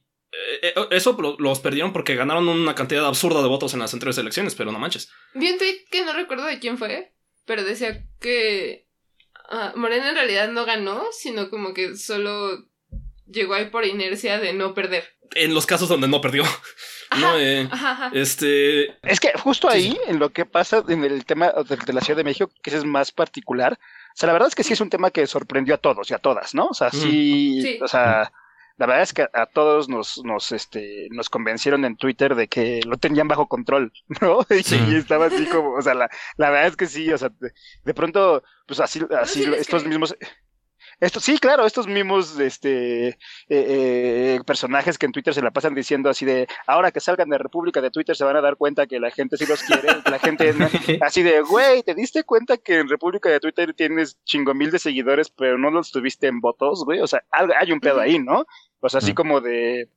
eso 0.91 1.17
los 1.39 1.61
perdieron 1.61 1.93
porque 1.93 2.15
ganaron 2.15 2.49
una 2.49 2.75
cantidad 2.75 3.07
absurda 3.07 3.43
de 3.43 3.49
votos 3.49 3.75
en 3.75 3.81
las 3.81 3.93
anteriores 3.93 4.19
elecciones, 4.19 4.55
pero 4.55 4.73
no 4.73 4.79
manches. 4.79 5.11
Vi 5.35 5.51
un 5.51 5.59
tweet 5.59 5.85
que 5.91 6.05
no 6.05 6.13
recuerdo 6.13 6.47
de 6.47 6.59
quién 6.59 6.79
fue, 6.79 7.13
pero 7.47 7.65
decía 7.65 8.05
que 8.21 8.87
ah, 9.49 9.73
Morena 9.77 10.11
en 10.11 10.15
realidad 10.15 10.49
no 10.51 10.65
ganó, 10.65 11.05
sino 11.13 11.51
como 11.51 11.75
que 11.75 11.97
solo 11.97 12.67
llegó 13.27 13.55
ahí 13.55 13.71
por 13.71 13.85
inercia 13.85 14.39
de 14.39 14.53
no 14.53 14.75
perder. 14.75 15.05
En 15.35 15.55
los 15.55 15.67
casos 15.67 15.89
donde 15.89 16.09
no 16.09 16.21
perdió. 16.21 16.45
no, 17.21 17.39
eh, 17.39 17.69
este. 18.13 18.97
Es 19.03 19.21
que 19.21 19.33
justo 19.37 19.69
ahí, 19.69 19.97
en 20.07 20.19
lo 20.19 20.31
que 20.31 20.45
pasa 20.45 20.85
en 20.89 21.05
el 21.05 21.25
tema 21.25 21.53
de, 21.53 21.93
la 21.93 22.01
Ciudad 22.01 22.17
de 22.19 22.25
México, 22.25 22.51
que 22.63 22.71
es 22.71 22.85
más 22.85 23.13
particular, 23.13 23.75
o 23.75 24.17
sea, 24.17 24.27
la 24.27 24.33
verdad 24.33 24.49
es 24.49 24.55
que 24.55 24.65
sí 24.65 24.73
es 24.73 24.81
un 24.81 24.91
tema 24.91 25.11
que 25.11 25.27
sorprendió 25.27 25.75
a 25.75 25.79
todos 25.79 26.11
y 26.11 26.15
a 26.15 26.19
todas, 26.19 26.55
¿no? 26.55 26.67
O 26.67 26.75
sea, 26.75 26.91
sí, 26.91 27.63
sí. 27.63 27.79
o 27.81 27.89
sea, 27.89 28.33
la 28.81 28.87
verdad 28.87 29.03
es 29.03 29.13
que 29.13 29.29
a, 29.31 29.45
todos 29.45 29.91
nos, 29.91 30.25
nos, 30.25 30.53
este, 30.53 31.09
nos 31.11 31.29
convencieron 31.29 31.85
en 31.85 31.99
Twitter 31.99 32.35
de 32.35 32.49
que 32.49 32.81
lo 32.87 32.97
tenían 32.97 33.29
bajo 33.29 33.47
control, 33.47 33.93
¿no? 34.23 34.41
Y, 34.49 34.95
estaba 34.95 35.27
así 35.27 35.45
como, 35.45 35.73
o 35.73 35.83
sea, 35.83 35.93
la, 35.93 36.09
la, 36.39 36.49
verdad 36.49 36.69
es 36.69 36.77
que 36.77 36.87
sí, 36.87 37.13
o 37.13 37.19
sea, 37.19 37.31
de, 37.85 37.95
pronto, 37.95 38.43
pues 38.67 38.81
así, 38.81 39.03
así 39.21 39.45
estos 39.45 39.85
mismos, 39.85 40.17
esto, 40.99 41.21
sí, 41.21 41.37
claro, 41.37 41.67
estos 41.67 41.87
mismos 41.87 42.41
este, 42.41 43.09
eh, 43.09 43.17
eh, 43.49 44.41
personajes 44.47 44.97
que 44.97 45.05
en 45.05 45.13
Twitter 45.13 45.35
se 45.35 45.43
la 45.43 45.51
pasan 45.51 45.75
diciendo 45.75 46.09
así 46.09 46.25
de, 46.25 46.49
ahora 46.67 46.91
que 46.91 47.01
salgan 47.01 47.29
de 47.29 47.37
República 47.37 47.83
de 47.83 47.91
Twitter 47.91 48.17
se 48.17 48.25
van 48.25 48.37
a 48.37 48.41
dar 48.41 48.57
cuenta 48.57 48.87
que 48.87 48.99
la 48.99 49.11
gente 49.11 49.37
sí 49.37 49.45
los 49.45 49.63
quiere, 49.63 49.89
la 50.11 50.19
gente 50.19 50.55
así 51.03 51.23
de, 51.23 51.43
güey, 51.43 51.83
¿te 51.83 51.95
diste 51.95 52.25
cuenta 52.25 52.57
que 52.57 52.79
en 52.79 52.89
República 52.89 53.29
de 53.29 53.41
Twitter 53.41 53.75
tienes 53.75 54.17
chingo 54.25 54.55
mil 54.55 54.71
de 54.71 54.79
seguidores, 54.79 55.29
pero 55.29 55.59
no 55.59 55.71
los 55.71 55.91
tuviste 55.91 56.29
en 56.29 56.41
votos, 56.41 56.83
güey? 56.87 57.01
O 57.01 57.07
sea, 57.07 57.23
hay 57.31 57.73
un 57.73 57.81
pedo 57.81 58.01
ahí, 58.01 58.19
¿no? 58.19 58.47
Sea, 58.89 58.99
así 58.99 59.15
como 59.15 59.41
de, 59.41 59.89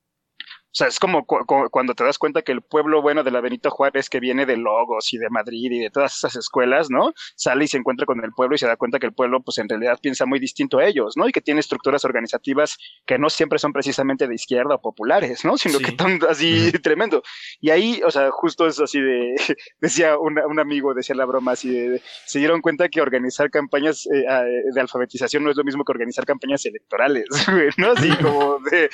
o 0.74 0.76
sea, 0.76 0.88
es 0.88 0.98
como 0.98 1.24
cuando 1.28 1.94
te 1.94 2.04
das 2.04 2.18
cuenta 2.18 2.42
que 2.42 2.52
el 2.52 2.64
pueblo 2.64 3.04
bueno 3.04 3.24
de 3.24 3.30
la 3.30 3.42
Benito 3.42 3.70
Juárez, 3.70 4.10
que 4.10 4.20
viene 4.20 4.48
de 4.48 4.58
Logos 4.58 5.14
y 5.14 5.20
de 5.20 5.30
Madrid 5.30 5.72
y 5.72 5.80
de 5.80 5.92
todas 5.92 6.16
esas 6.18 6.36
escuelas, 6.36 6.90
¿no? 6.90 7.14
Sale 7.36 7.66
y 7.66 7.68
se 7.68 7.78
encuentra 7.78 8.08
con 8.08 8.24
el 8.24 8.32
pueblo 8.32 8.56
y 8.56 8.58
se 8.58 8.66
da 8.66 8.76
cuenta 8.76 8.98
que 8.98 9.06
el 9.06 9.14
pueblo, 9.14 9.44
pues 9.44 9.60
en 9.60 9.70
realidad 9.70 10.00
piensa 10.02 10.26
muy 10.26 10.40
distinto 10.40 10.80
a 10.80 10.86
ellos, 10.86 11.16
¿no? 11.16 11.30
Y 11.30 11.32
que 11.32 11.42
tiene 11.42 11.60
estructuras 11.60 12.06
organizativas 12.06 12.80
que 13.06 13.20
no 13.20 13.30
siempre 13.30 13.60
son 13.60 13.72
precisamente 13.72 14.28
de 14.28 14.34
izquierda 14.34 14.74
o 14.74 14.82
populares, 14.82 15.46
¿no? 15.46 15.58
Sino 15.60 15.78
que 15.78 15.92
están 15.92 16.20
así 16.28 16.72
tremendo. 16.82 17.22
Y 17.62 17.70
ahí, 17.70 18.02
o 18.04 18.10
sea, 18.10 18.32
justo 18.32 18.66
es 18.66 18.80
así 18.80 19.00
de, 19.00 19.36
decía 19.80 20.18
un 20.18 20.60
amigo, 20.60 20.96
decía 20.96 21.16
la 21.16 21.26
broma 21.26 21.52
así 21.52 21.70
de, 21.70 22.02
se 22.26 22.40
dieron 22.40 22.62
cuenta 22.62 22.90
que 22.90 23.00
organizar 23.00 23.52
campañas 23.52 24.08
eh, 24.08 24.26
de 24.74 24.82
alfabetización 24.82 25.44
no 25.44 25.52
es 25.52 25.56
lo 25.56 25.64
mismo 25.64 25.84
que 25.84 25.92
organizar 25.92 26.26
campañas 26.26 26.66
electorales, 26.66 27.26
¿no? 27.78 27.92
Así 27.92 28.10
como 28.18 28.58
de, 28.72 28.90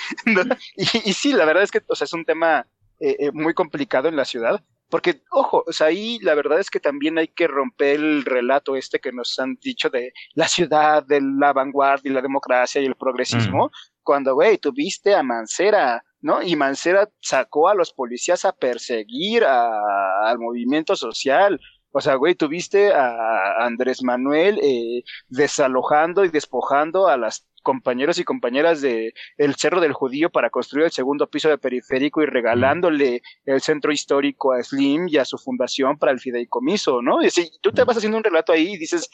y, 0.75 1.09
y 1.09 1.13
sí, 1.13 1.31
la 1.31 1.45
verdad 1.45 1.63
es 1.63 1.68
que, 1.71 1.81
o 1.87 1.95
sea, 1.95 2.05
es 2.05 2.13
un 2.13 2.25
tema 2.25 2.67
eh, 2.99 3.15
eh, 3.19 3.31
muy 3.31 3.53
complicado 3.53 4.07
en 4.07 4.15
la 4.15 4.25
ciudad, 4.25 4.61
Porque, 4.89 5.21
ojo, 5.31 5.63
o 5.67 5.71
sea, 5.71 5.87
ahí 5.87 6.17
la 6.21 6.33
verdad 6.33 6.59
es 6.59 6.69
que 6.69 6.79
también 6.79 7.17
hay 7.17 7.27
que 7.27 7.47
romper 7.47 7.99
el 7.99 8.25
relato 8.25 8.75
este 8.75 8.99
que 8.99 9.11
nos 9.11 9.37
han 9.39 9.55
dicho 9.61 9.89
de 9.89 10.11
la 10.33 10.47
ciudad, 10.47 11.03
de 11.05 11.21
la 11.21 11.53
vanguardia 11.53 12.09
y 12.09 12.13
la 12.13 12.21
democracia 12.21 12.81
y 12.81 12.85
el 12.85 12.95
progresismo, 12.95 13.71
cuando, 14.03 14.33
güey, 14.33 14.57
tuviste 14.57 15.13
a 15.13 15.21
Mancera, 15.21 16.03
¿no? 16.21 16.41
Y 16.41 16.55
Mancera 16.55 17.07
sacó 17.21 17.69
a 17.69 17.75
los 17.75 17.93
policías 17.93 18.43
a 18.45 18.51
perseguir 18.51 19.43
al 19.45 20.39
movimiento 20.39 20.95
social. 20.95 21.59
O 21.91 22.01
sea, 22.01 22.15
güey, 22.15 22.35
tuviste 22.35 22.93
a 22.93 23.65
Andrés 23.65 24.03
Manuel 24.03 24.59
eh, 24.61 25.03
desalojando 25.27 26.23
y 26.23 26.29
despojando 26.29 27.07
a 27.07 27.17
las 27.17 27.47
compañeros 27.63 28.19
y 28.19 28.23
compañeras 28.23 28.81
de 28.81 29.13
el 29.37 29.55
Cerro 29.55 29.81
del 29.81 29.93
Judío 29.93 30.29
para 30.29 30.49
construir 30.49 30.85
el 30.85 30.91
segundo 30.91 31.29
piso 31.29 31.49
de 31.49 31.57
periférico 31.57 32.21
y 32.21 32.25
regalándole 32.25 33.21
el 33.45 33.61
centro 33.61 33.91
histórico 33.91 34.53
a 34.53 34.63
Slim 34.63 35.07
y 35.07 35.17
a 35.17 35.25
su 35.25 35.37
fundación 35.37 35.97
para 35.97 36.11
el 36.11 36.19
fideicomiso, 36.19 37.01
¿no? 37.01 37.21
Y 37.23 37.29
tú 37.61 37.71
te 37.71 37.83
vas 37.83 37.97
haciendo 37.97 38.17
un 38.17 38.23
relato 38.23 38.53
ahí 38.53 38.73
y 38.73 38.77
dices, 38.77 39.09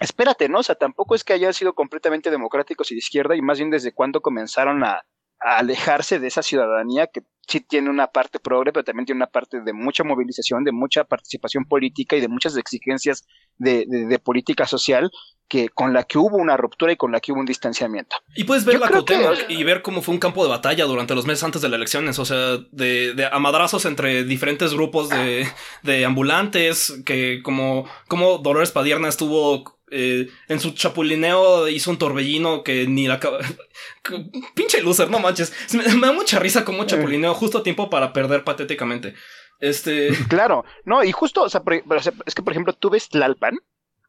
espérate, 0.00 0.48
¿no? 0.48 0.58
O 0.58 0.62
sea, 0.62 0.74
tampoco 0.74 1.14
es 1.14 1.24
que 1.24 1.32
hayan 1.32 1.54
sido 1.54 1.74
completamente 1.74 2.30
democráticos 2.30 2.90
y 2.90 2.94
de 2.94 2.98
izquierda 2.98 3.36
y 3.36 3.42
más 3.42 3.58
bien 3.58 3.70
desde 3.70 3.92
cuando 3.92 4.20
comenzaron 4.20 4.84
a, 4.84 5.02
a 5.44 5.58
alejarse 5.58 6.18
de 6.18 6.26
esa 6.26 6.42
ciudadanía 6.42 7.06
que 7.06 7.22
sí 7.46 7.60
tiene 7.60 7.90
una 7.90 8.06
parte 8.06 8.40
progre, 8.40 8.72
pero 8.72 8.84
también 8.84 9.04
tiene 9.04 9.18
una 9.18 9.26
parte 9.26 9.60
de 9.60 9.72
mucha 9.74 10.02
movilización, 10.02 10.64
de 10.64 10.72
mucha 10.72 11.04
participación 11.04 11.66
política 11.66 12.16
y 12.16 12.20
de 12.20 12.28
muchas 12.28 12.56
exigencias 12.56 13.26
de, 13.58 13.84
de, 13.86 14.18
política 14.18 14.66
social 14.66 15.10
que 15.46 15.68
con 15.68 15.92
la 15.92 16.04
que 16.04 16.16
hubo 16.16 16.38
una 16.38 16.56
ruptura 16.56 16.92
y 16.92 16.96
con 16.96 17.12
la 17.12 17.20
que 17.20 17.32
hubo 17.32 17.40
un 17.40 17.46
distanciamiento. 17.46 18.16
Y 18.34 18.44
puedes 18.44 18.64
ver 18.64 18.80
la 18.80 18.88
Cuauhtémoc 18.88 19.50
y 19.50 19.62
ver 19.62 19.82
cómo 19.82 20.00
fue 20.00 20.14
un 20.14 20.20
campo 20.20 20.42
de 20.42 20.48
batalla 20.48 20.86
durante 20.86 21.14
los 21.14 21.26
meses 21.26 21.44
antes 21.44 21.60
de 21.60 21.68
las 21.68 21.76
elecciones, 21.76 22.18
o 22.18 22.24
sea, 22.24 22.56
de, 22.72 23.12
de 23.12 23.26
amadrazos 23.30 23.84
entre 23.84 24.24
diferentes 24.24 24.72
grupos 24.72 25.10
de, 25.10 25.46
de 25.82 26.04
ambulantes, 26.06 27.02
que 27.04 27.42
como, 27.42 27.84
como 28.08 28.38
Dolores 28.38 28.72
Padierna 28.72 29.08
estuvo 29.08 29.73
eh, 29.90 30.28
en 30.48 30.60
su 30.60 30.72
chapulineo 30.72 31.68
hizo 31.68 31.90
un 31.90 31.98
torbellino 31.98 32.62
que 32.62 32.86
ni 32.86 33.06
la... 33.06 33.20
Pinche 34.54 34.82
loser, 34.82 35.10
no 35.10 35.18
manches. 35.18 35.52
Me, 35.74 35.84
da 35.84 36.12
mucha 36.12 36.38
risa 36.38 36.64
como 36.64 36.84
chapulineo 36.84 37.34
justo 37.34 37.58
a 37.58 37.62
tiempo 37.62 37.90
para 37.90 38.12
perder 38.12 38.44
patéticamente. 38.44 39.14
Este... 39.60 40.10
Claro, 40.28 40.64
no, 40.84 41.04
y 41.04 41.12
justo, 41.12 41.42
o 41.42 41.48
sea, 41.48 41.62
es 42.26 42.34
que 42.34 42.42
por 42.42 42.52
ejemplo 42.52 42.72
tú 42.72 42.90
ves 42.90 43.08
Tlalpan 43.08 43.58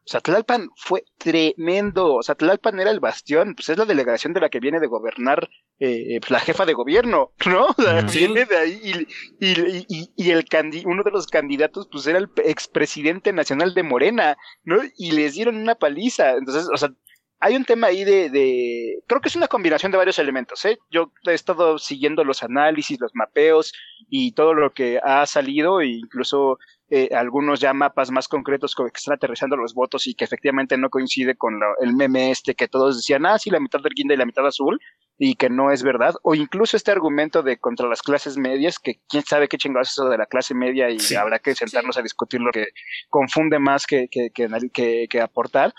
o 0.06 0.08
sea, 0.08 0.20
Tlalpan 0.20 0.70
fue 0.76 1.04
tremendo. 1.18 2.14
O 2.14 2.22
sea, 2.22 2.36
Tlalpan 2.36 2.78
era 2.78 2.92
el 2.92 3.00
bastión, 3.00 3.56
pues 3.56 3.68
es 3.70 3.76
la 3.76 3.84
delegación 3.84 4.32
de 4.32 4.40
la 4.40 4.48
que 4.48 4.60
viene 4.60 4.78
de 4.78 4.86
gobernar 4.86 5.50
eh, 5.80 6.20
pues, 6.20 6.30
la 6.30 6.38
jefa 6.38 6.64
de 6.64 6.74
gobierno, 6.74 7.32
¿no? 7.46 7.66
O 7.66 7.82
sea, 7.82 8.02
viene 8.02 8.44
de 8.44 8.56
ahí 8.56 9.06
y, 9.40 9.46
y, 9.88 10.10
y, 10.16 10.30
el 10.30 10.46
uno 10.84 11.02
de 11.02 11.10
los 11.10 11.26
candidatos, 11.26 11.88
pues 11.90 12.06
era 12.06 12.18
el 12.18 12.30
expresidente 12.44 13.32
nacional 13.32 13.74
de 13.74 13.82
Morena, 13.82 14.36
¿no? 14.62 14.76
Y 14.96 15.10
les 15.10 15.34
dieron 15.34 15.56
una 15.56 15.74
paliza. 15.74 16.36
Entonces, 16.36 16.68
o 16.72 16.76
sea, 16.76 16.90
hay 17.40 17.56
un 17.56 17.64
tema 17.64 17.88
ahí 17.88 18.04
de, 18.04 18.30
de, 18.30 19.02
creo 19.08 19.20
que 19.20 19.28
es 19.28 19.36
una 19.36 19.48
combinación 19.48 19.90
de 19.90 19.98
varios 19.98 20.20
elementos, 20.20 20.64
¿eh? 20.66 20.78
Yo 20.88 21.12
he 21.26 21.34
estado 21.34 21.78
siguiendo 21.78 22.22
los 22.22 22.44
análisis, 22.44 23.00
los 23.00 23.10
mapeos 23.14 23.72
y 24.08 24.32
todo 24.32 24.54
lo 24.54 24.72
que 24.72 25.00
ha 25.02 25.26
salido, 25.26 25.80
e 25.80 25.88
incluso 25.88 26.58
eh, 26.88 27.08
algunos 27.12 27.60
ya 27.60 27.72
mapas 27.72 28.10
más 28.10 28.28
concretos 28.28 28.74
que 28.74 28.84
están 28.94 29.14
aterrizando 29.14 29.56
los 29.56 29.74
votos 29.74 30.06
y 30.06 30.14
que 30.14 30.24
efectivamente 30.24 30.78
no 30.78 30.88
coincide 30.88 31.36
con 31.36 31.60
el 31.80 31.94
meme 31.94 32.30
este 32.30 32.54
que 32.54 32.68
todos 32.68 32.96
decían, 32.98 33.26
ah, 33.26 33.38
sí, 33.38 33.50
la 33.50 33.60
mitad 33.60 33.80
del 33.80 33.94
guinda 33.94 34.14
y 34.14 34.16
la 34.16 34.26
mitad 34.26 34.46
azul, 34.46 34.78
y 35.18 35.34
que 35.34 35.50
no 35.50 35.72
es 35.72 35.82
verdad, 35.82 36.14
o 36.22 36.34
incluso 36.34 36.76
este 36.76 36.92
argumento 36.92 37.42
de 37.42 37.56
contra 37.58 37.88
las 37.88 38.02
clases 38.02 38.36
medias, 38.36 38.78
que 38.78 39.00
quién 39.08 39.24
sabe 39.24 39.48
qué 39.48 39.56
chingados 39.56 39.88
es 39.88 39.94
eso 39.94 40.08
de 40.08 40.18
la 40.18 40.26
clase 40.26 40.54
media 40.54 40.88
y 40.90 40.98
habrá 41.14 41.38
que 41.38 41.54
sentarnos 41.54 41.96
a 41.96 42.02
discutir 42.02 42.40
lo 42.40 42.52
que 42.52 42.66
confunde 43.08 43.58
más 43.58 43.86
que, 43.86 44.08
que, 44.08 44.30
que, 44.30 45.06
que 45.08 45.20
aportar. 45.20 45.72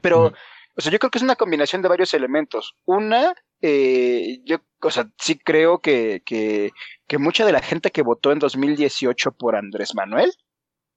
Pero, 0.00 0.32
o 0.76 0.80
sea, 0.80 0.90
yo 0.90 0.98
creo 0.98 1.10
que 1.10 1.18
es 1.18 1.24
una 1.24 1.36
combinación 1.36 1.82
de 1.82 1.88
varios 1.88 2.14
elementos. 2.14 2.74
Una, 2.84 3.34
eh, 3.62 4.40
yo, 4.44 4.58
o 4.80 4.90
sea, 4.90 5.08
sí 5.18 5.38
creo 5.38 5.78
que, 5.78 6.22
que, 6.26 6.72
que 7.06 7.18
mucha 7.18 7.46
de 7.46 7.52
la 7.52 7.62
gente 7.62 7.90
que 7.90 8.02
votó 8.02 8.32
en 8.32 8.40
2018 8.40 9.32
por 9.32 9.56
Andrés 9.56 9.94
Manuel, 9.94 10.32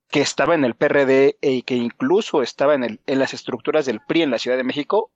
que 0.10 0.22
estaba 0.22 0.56
en 0.56 0.66
el 0.66 0.76
PRD 0.76 1.38
y 1.42 1.62
que 1.62 1.76
incluso 1.76 2.42
estaba 2.42 2.74
en, 2.74 2.84
el, 2.84 3.00
en 3.06 3.20
las 3.20 3.34
estructuras 3.34 3.86
del 3.86 4.02
PRI 4.02 4.24
en 4.24 4.32
la 4.32 4.40
Ciudad 4.40 4.58
de 4.58 4.64
México, 4.64 5.12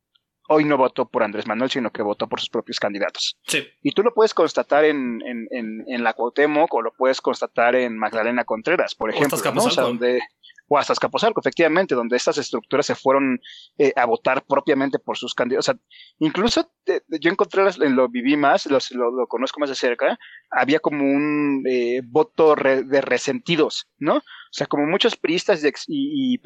hoy 0.48 0.66
no 0.66 0.78
votó 0.78 1.08
por 1.08 1.24
Andrés 1.24 1.48
Manuel, 1.48 1.70
sino 1.70 1.92
que 1.92 2.02
votó 2.02 2.28
por 2.28 2.40
sus 2.40 2.50
propios 2.50 2.80
candidatos. 2.80 3.38
Sí. 3.48 3.68
Y 3.82 3.92
tú 3.92 4.04
lo 4.04 4.14
puedes 4.14 4.34
constatar 4.34 4.84
en, 4.84 5.22
en, 5.26 5.48
en, 5.52 5.86
en 5.88 6.04
la 6.04 6.14
Cuauhtémoc 6.14 6.74
o 6.74 6.82
lo 6.82 6.92
puedes 6.92 7.22
constatar 7.22 7.76
en 7.76 7.98
Magdalena 7.98 8.46
Contreras, 8.46 8.96
por 8.96 9.12
ejemplo, 9.12 9.38
¿no? 9.54 9.64
o 9.64 9.70
sea, 9.70 9.84
donde, 9.84 10.22
o 10.70 10.78
hasta 10.78 10.94
Escaposalco, 10.94 11.42
efectivamente, 11.42 11.96
donde 11.96 12.16
estas 12.16 12.38
estructuras 12.38 12.86
se 12.86 12.96
fueron 12.96 13.42
eh, 13.78 13.92
a 13.96 14.06
votar 14.06 14.46
propiamente 14.46 15.00
por 15.00 15.18
sus 15.18 15.34
candidatos. 15.34 15.68
O 15.68 15.72
sea, 15.74 15.82
incluso 16.20 16.72
eh, 16.86 17.02
yo 17.20 17.32
encontré, 17.32 17.64
lo 17.90 18.08
viví 18.08 18.38
más, 18.38 18.68
lo, 18.68 18.80
lo, 18.92 19.28
conozco 19.28 19.60
más 19.60 19.70
de 19.70 19.76
cerca, 19.76 20.18
había 20.52 20.80
como 20.80 21.04
un 21.04 21.64
eh, 21.68 22.02
voto 22.06 22.56
de 22.56 23.02
resentidos, 23.02 23.88
¿no? 23.98 24.18
O 24.18 24.52
sea, 24.52 24.68
como 24.68 24.86
muchos 24.86 25.16
priistas 25.16 25.64
y, 25.88 26.36
y, 26.36 26.40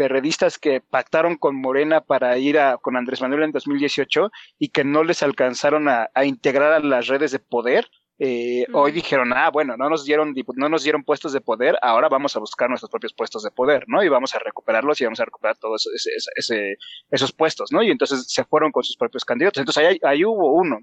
que 0.61 0.81
pactaron 0.81 1.37
con 1.37 1.59
Morena 1.59 2.01
para 2.01 2.37
ir 2.37 2.59
a, 2.59 2.77
con 2.77 2.97
Andrés 2.97 3.21
Manuel 3.21 3.43
en 3.43 3.51
2018 3.51 4.31
y 4.57 4.69
que 4.69 4.83
no 4.83 5.03
les 5.03 5.23
alcanzaron 5.23 5.87
a, 5.87 6.09
a 6.13 6.25
integrar 6.25 6.71
a 6.73 6.79
las 6.79 7.07
redes 7.07 7.31
de 7.31 7.39
poder, 7.39 7.89
eh, 8.19 8.65
hoy 8.73 8.91
dijeron, 8.91 9.33
ah, 9.33 9.49
bueno, 9.51 9.75
no 9.75 9.89
nos 9.89 10.05
dieron 10.05 10.33
no 10.55 10.69
nos 10.69 10.83
dieron 10.83 11.03
puestos 11.03 11.33
de 11.33 11.41
poder, 11.41 11.77
ahora 11.81 12.09
vamos 12.09 12.35
a 12.35 12.39
buscar 12.39 12.69
nuestros 12.69 12.89
propios 12.91 13.13
puestos 13.13 13.43
de 13.43 13.51
poder, 13.51 13.85
¿no? 13.87 14.03
Y 14.03 14.09
vamos 14.09 14.35
a 14.35 14.39
recuperarlos 14.39 15.01
y 15.01 15.05
vamos 15.05 15.19
a 15.19 15.25
recuperar 15.25 15.57
todos 15.57 15.87
ese, 16.35 16.77
esos 17.09 17.31
puestos, 17.31 17.71
¿no? 17.71 17.81
Y 17.81 17.89
entonces 17.91 18.25
se 18.27 18.43
fueron 18.43 18.71
con 18.71 18.83
sus 18.83 18.97
propios 18.97 19.25
candidatos. 19.25 19.59
Entonces 19.59 19.83
ahí, 19.83 19.99
ahí 20.03 20.25
hubo 20.25 20.53
uno. 20.53 20.79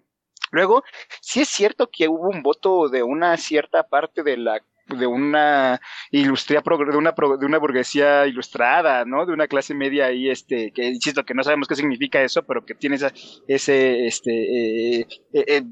Luego, 0.53 0.83
sí 1.21 1.41
es 1.41 1.49
cierto 1.49 1.89
que 1.91 2.09
hubo 2.09 2.29
un 2.29 2.43
voto 2.43 2.89
de 2.89 3.03
una 3.05 3.37
cierta 3.37 3.85
parte 3.85 4.23
de 4.25 4.37
la 4.37 4.61
de 4.97 5.07
una 5.07 5.81
ilustria 6.11 6.63
de 6.63 6.97
una 6.97 7.15
de 7.39 7.47
una 7.47 7.59
burguesía 7.59 8.27
ilustrada, 8.27 9.05
¿no? 9.05 9.27
De 9.27 9.33
una 9.33 9.49
clase 9.49 9.75
media 9.75 10.07
ahí, 10.07 10.29
este, 10.29 10.73
que 10.73 10.87
insisto 10.87 11.25
que 11.25 11.35
no 11.35 11.43
sabemos 11.43 11.69
qué 11.69 11.77
significa 11.77 12.23
eso, 12.23 12.43
pero 12.45 12.65
que 12.65 12.75
tiene 12.75 12.97
esa, 12.97 13.13
ese, 13.49 14.07
este, 14.07 15.01
eh, 15.01 15.07
eh, 15.33 15.45
eh 15.47 15.63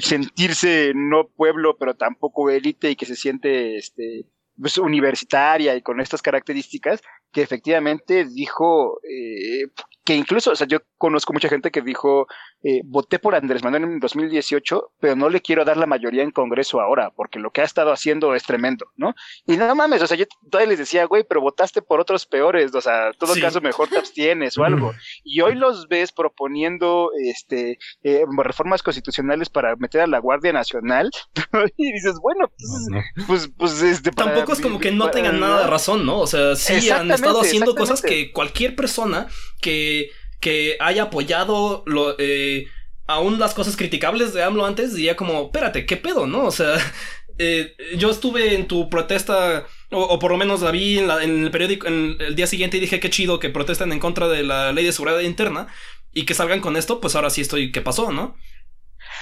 sentirse 0.00 0.92
no 0.94 1.28
pueblo, 1.28 1.76
pero 1.78 1.94
tampoco 1.94 2.50
élite 2.50 2.90
y 2.90 2.96
que 2.96 3.06
se 3.06 3.16
siente, 3.16 3.76
este, 3.76 4.26
pues, 4.60 4.78
universitaria 4.78 5.76
y 5.76 5.82
con 5.82 6.00
estas 6.00 6.22
características, 6.22 7.00
que 7.32 7.42
efectivamente 7.42 8.24
dijo 8.24 9.00
eh, 9.04 9.70
que 10.04 10.14
incluso, 10.14 10.52
o 10.52 10.56
sea, 10.56 10.66
yo 10.66 10.78
conozco 10.98 11.32
mucha 11.32 11.48
gente 11.48 11.70
que 11.70 11.80
dijo, 11.80 12.26
eh, 12.62 12.82
voté 12.84 13.18
por 13.18 13.34
Andrés 13.34 13.62
Manuel 13.62 13.84
en 13.84 14.00
2018, 14.00 14.92
pero 15.00 15.16
no 15.16 15.30
le 15.30 15.40
quiero 15.40 15.64
dar 15.64 15.76
la 15.76 15.86
mayoría 15.86 16.24
en 16.24 16.32
Congreso 16.32 16.80
ahora, 16.80 17.12
porque 17.14 17.38
lo 17.38 17.50
que 17.50 17.60
ha 17.60 17.64
estado 17.64 17.92
haciendo 17.92 18.34
es 18.34 18.42
tremendo, 18.42 18.86
¿no? 18.96 19.14
Y 19.46 19.56
nada 19.56 19.74
mames, 19.74 20.02
o 20.02 20.06
sea, 20.06 20.16
yo 20.16 20.26
todavía 20.50 20.70
les 20.70 20.80
decía, 20.80 21.04
güey, 21.06 21.24
pero 21.26 21.40
votaste 21.40 21.80
por 21.82 22.00
otros 22.00 22.26
peores, 22.26 22.74
o 22.74 22.80
sea, 22.80 23.08
en 23.08 23.12
todo 23.14 23.34
caso 23.40 23.60
mejor 23.60 23.88
te 23.88 23.98
abstienes 23.98 24.58
o 24.58 24.64
algo. 24.64 24.92
Y 25.24 25.40
hoy 25.40 25.54
los 25.54 25.88
ves 25.88 26.10
proponiendo, 26.12 27.10
este, 27.22 27.78
eh, 28.02 28.24
reformas 28.38 28.82
constitucionales 28.82 29.48
para 29.48 29.76
meter 29.76 30.00
a 30.00 30.06
la 30.06 30.18
Guardia 30.18 30.52
Nacional, 30.52 31.10
y 31.76 31.92
dices, 31.92 32.16
bueno, 32.20 32.50
pues, 32.56 33.26
pues, 33.26 33.50
pues, 33.56 33.82
este... 33.82 34.10
Tampoco 34.10 34.52
es 34.52 34.60
como 34.60 34.80
que 34.80 34.90
no 34.90 35.10
tengan 35.10 35.38
nada 35.38 35.60
de 35.60 35.66
razón, 35.68 36.04
¿no? 36.04 36.18
O 36.20 36.26
sea, 36.26 36.56
sí 36.56 36.90
han 36.90 37.10
estado 37.10 37.40
haciendo 37.40 37.74
cosas 37.74 38.02
que 38.02 38.32
cualquier 38.32 38.74
persona 38.74 39.28
que 39.60 40.10
que 40.40 40.76
haya 40.80 41.04
apoyado 41.04 41.82
lo, 41.86 42.14
eh, 42.18 42.66
aún 43.06 43.38
las 43.38 43.54
cosas 43.54 43.76
criticables 43.76 44.32
de 44.34 44.42
AMLO 44.44 44.64
antes, 44.64 44.94
diría 44.94 45.16
como, 45.16 45.46
espérate, 45.46 45.86
¿qué 45.86 45.96
pedo, 45.96 46.26
no? 46.26 46.44
O 46.44 46.50
sea, 46.50 46.74
eh, 47.38 47.74
yo 47.96 48.10
estuve 48.10 48.54
en 48.54 48.68
tu 48.68 48.88
protesta, 48.88 49.66
o, 49.90 50.18
por 50.18 50.30
lo 50.30 50.36
menos 50.36 50.60
la 50.60 50.70
vi 50.70 50.98
en, 50.98 51.10
el 51.10 51.50
periódico 51.50 51.86
en 51.86 52.16
el 52.20 52.36
día 52.36 52.46
siguiente 52.46 52.76
y 52.76 52.80
dije, 52.80 53.00
qué 53.00 53.10
chido 53.10 53.40
que 53.40 53.50
protestan 53.50 53.92
en 53.92 53.98
contra 53.98 54.28
de 54.28 54.42
la 54.42 54.72
ley 54.72 54.84
de 54.84 54.92
seguridad 54.92 55.20
interna 55.20 55.68
y 56.12 56.24
que 56.26 56.34
salgan 56.34 56.60
con 56.60 56.76
esto, 56.76 57.00
pues 57.00 57.16
ahora 57.16 57.30
sí 57.30 57.40
estoy, 57.40 57.72
¿qué 57.72 57.80
pasó, 57.80 58.12
no? 58.12 58.36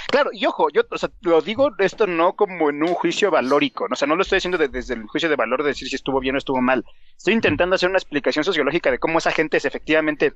Claro, 0.08 0.30
y 0.32 0.46
ojo, 0.46 0.68
yo 0.70 0.82
o 0.90 0.98
sea, 0.98 1.10
lo 1.20 1.40
digo 1.40 1.70
esto 1.78 2.06
no 2.06 2.34
como 2.34 2.70
en 2.70 2.82
un 2.82 2.94
juicio 2.94 3.30
valórico, 3.30 3.86
o 3.90 3.96
sea, 3.96 4.06
no 4.06 4.16
lo 4.16 4.22
estoy 4.22 4.38
haciendo 4.38 4.56
desde 4.56 4.94
el 4.94 5.06
juicio 5.06 5.28
de 5.28 5.36
valor 5.36 5.62
de 5.62 5.70
decir 5.70 5.88
si 5.88 5.96
estuvo 5.96 6.20
bien 6.20 6.36
o 6.36 6.38
estuvo 6.38 6.60
mal. 6.60 6.84
Estoy 7.16 7.34
intentando 7.34 7.74
hacer 7.74 7.88
una 7.88 7.98
explicación 7.98 8.44
sociológica 8.44 8.90
de 8.90 8.98
cómo 8.98 9.18
esa 9.18 9.32
gente 9.32 9.56
es 9.56 9.64
efectivamente 9.64 10.34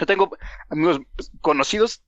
yo 0.00 0.06
tengo 0.06 0.36
amigos 0.70 1.00
conocidos 1.40 2.02